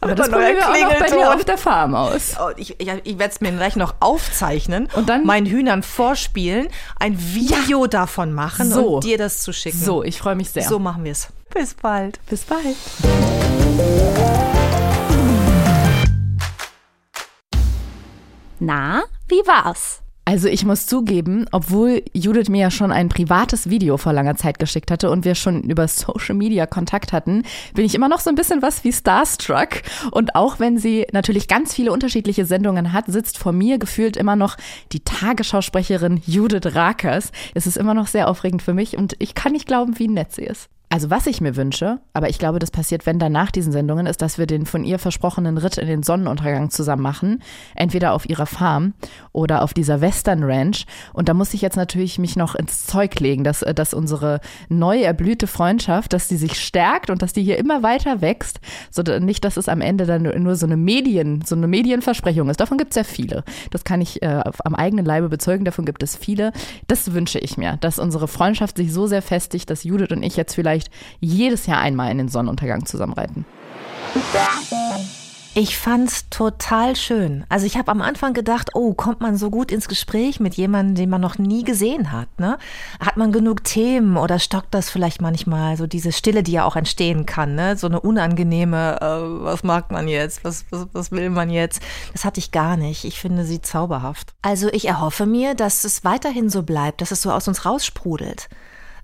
[0.00, 2.32] Aber das probieren wir auch noch bei dir auf der Farm aus.
[2.40, 6.68] Oh, ich ich, ich werde es mir gleich noch aufzeichnen Und dann- meinen Hühnern vorspielen,
[6.98, 8.96] ein Video davon machen So.
[8.96, 9.78] und dir das zu schicken.
[9.78, 10.64] So, ich freue mich sehr.
[10.64, 11.28] So machen wir es.
[11.54, 12.18] Bis bald.
[12.26, 12.74] bis bald.
[18.60, 20.04] Na, wie war's?
[20.26, 24.58] Also ich muss zugeben, obwohl Judith mir ja schon ein privates Video vor langer Zeit
[24.58, 27.42] geschickt hatte und wir schon über Social Media Kontakt hatten,
[27.74, 29.82] bin ich immer noch so ein bisschen was wie Starstruck.
[30.12, 34.34] Und auch wenn sie natürlich ganz viele unterschiedliche Sendungen hat, sitzt vor mir gefühlt immer
[34.34, 34.56] noch
[34.92, 37.30] die Tagesschausprecherin Judith Rakers.
[37.52, 40.32] Es ist immer noch sehr aufregend für mich und ich kann nicht glauben, wie nett
[40.32, 40.70] sie ist.
[40.94, 44.06] Also was ich mir wünsche, aber ich glaube, das passiert, wenn dann nach diesen Sendungen,
[44.06, 47.42] ist, dass wir den von ihr versprochenen Ritt in den Sonnenuntergang zusammen machen.
[47.74, 48.94] Entweder auf ihrer Farm
[49.32, 50.86] oder auf dieser Western Ranch.
[51.12, 54.38] Und da muss ich jetzt natürlich mich noch ins Zeug legen, dass, äh, dass unsere
[54.68, 58.60] neu erblühte Freundschaft, dass die sich stärkt und dass die hier immer weiter wächst.
[58.92, 62.60] So, nicht, dass es am Ende dann nur so eine Medien, so eine Medienversprechung ist.
[62.60, 63.42] Davon gibt es ja viele.
[63.72, 65.64] Das kann ich äh, am eigenen Leibe bezeugen.
[65.64, 66.52] Davon gibt es viele.
[66.86, 70.36] Das wünsche ich mir, dass unsere Freundschaft sich so sehr festigt, dass Judith und ich
[70.36, 70.83] jetzt vielleicht
[71.20, 73.44] jedes Jahr einmal in den Sonnenuntergang zusammenreiten.
[75.56, 77.44] Ich fand's total schön.
[77.48, 80.96] Also ich habe am Anfang gedacht, oh, kommt man so gut ins Gespräch mit jemandem,
[80.96, 82.58] den man noch nie gesehen hat, ne?
[82.98, 86.74] Hat man genug Themen oder stockt das vielleicht manchmal so diese Stille, die ja auch
[86.74, 87.76] entstehen kann, ne?
[87.76, 90.42] So eine unangenehme, äh, was mag man jetzt?
[90.42, 91.80] Was, was, was will man jetzt?
[92.12, 93.04] Das hatte ich gar nicht.
[93.04, 94.34] Ich finde sie zauberhaft.
[94.42, 98.48] Also ich erhoffe mir, dass es weiterhin so bleibt, dass es so aus uns raussprudelt.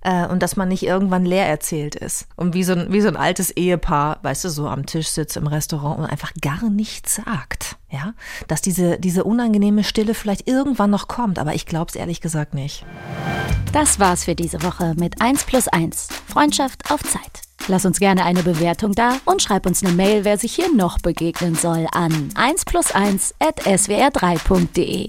[0.03, 2.27] Äh, und dass man nicht irgendwann leer erzählt ist.
[2.37, 5.37] Und wie so, ein, wie so ein altes Ehepaar, weißt du, so am Tisch sitzt
[5.37, 7.77] im Restaurant und einfach gar nichts sagt.
[7.91, 8.15] Ja,
[8.47, 12.55] dass diese, diese unangenehme Stille vielleicht irgendwann noch kommt, aber ich glaube es ehrlich gesagt
[12.55, 12.87] nicht.
[13.73, 16.09] Das war's für diese Woche mit 1 plus 1.
[16.29, 17.43] Freundschaft auf Zeit.
[17.69, 20.99] Lass uns gerne eine Bewertung da und schreib uns eine Mail, wer sich hier noch
[20.99, 25.09] begegnen soll, an 1 plus 1 at swr3.de.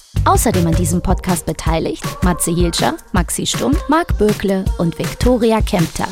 [0.25, 6.07] Außerdem an diesem Podcast beteiligt Matze Hilscher, Maxi Stumm, Marc Bökle und Viktoria Kempter.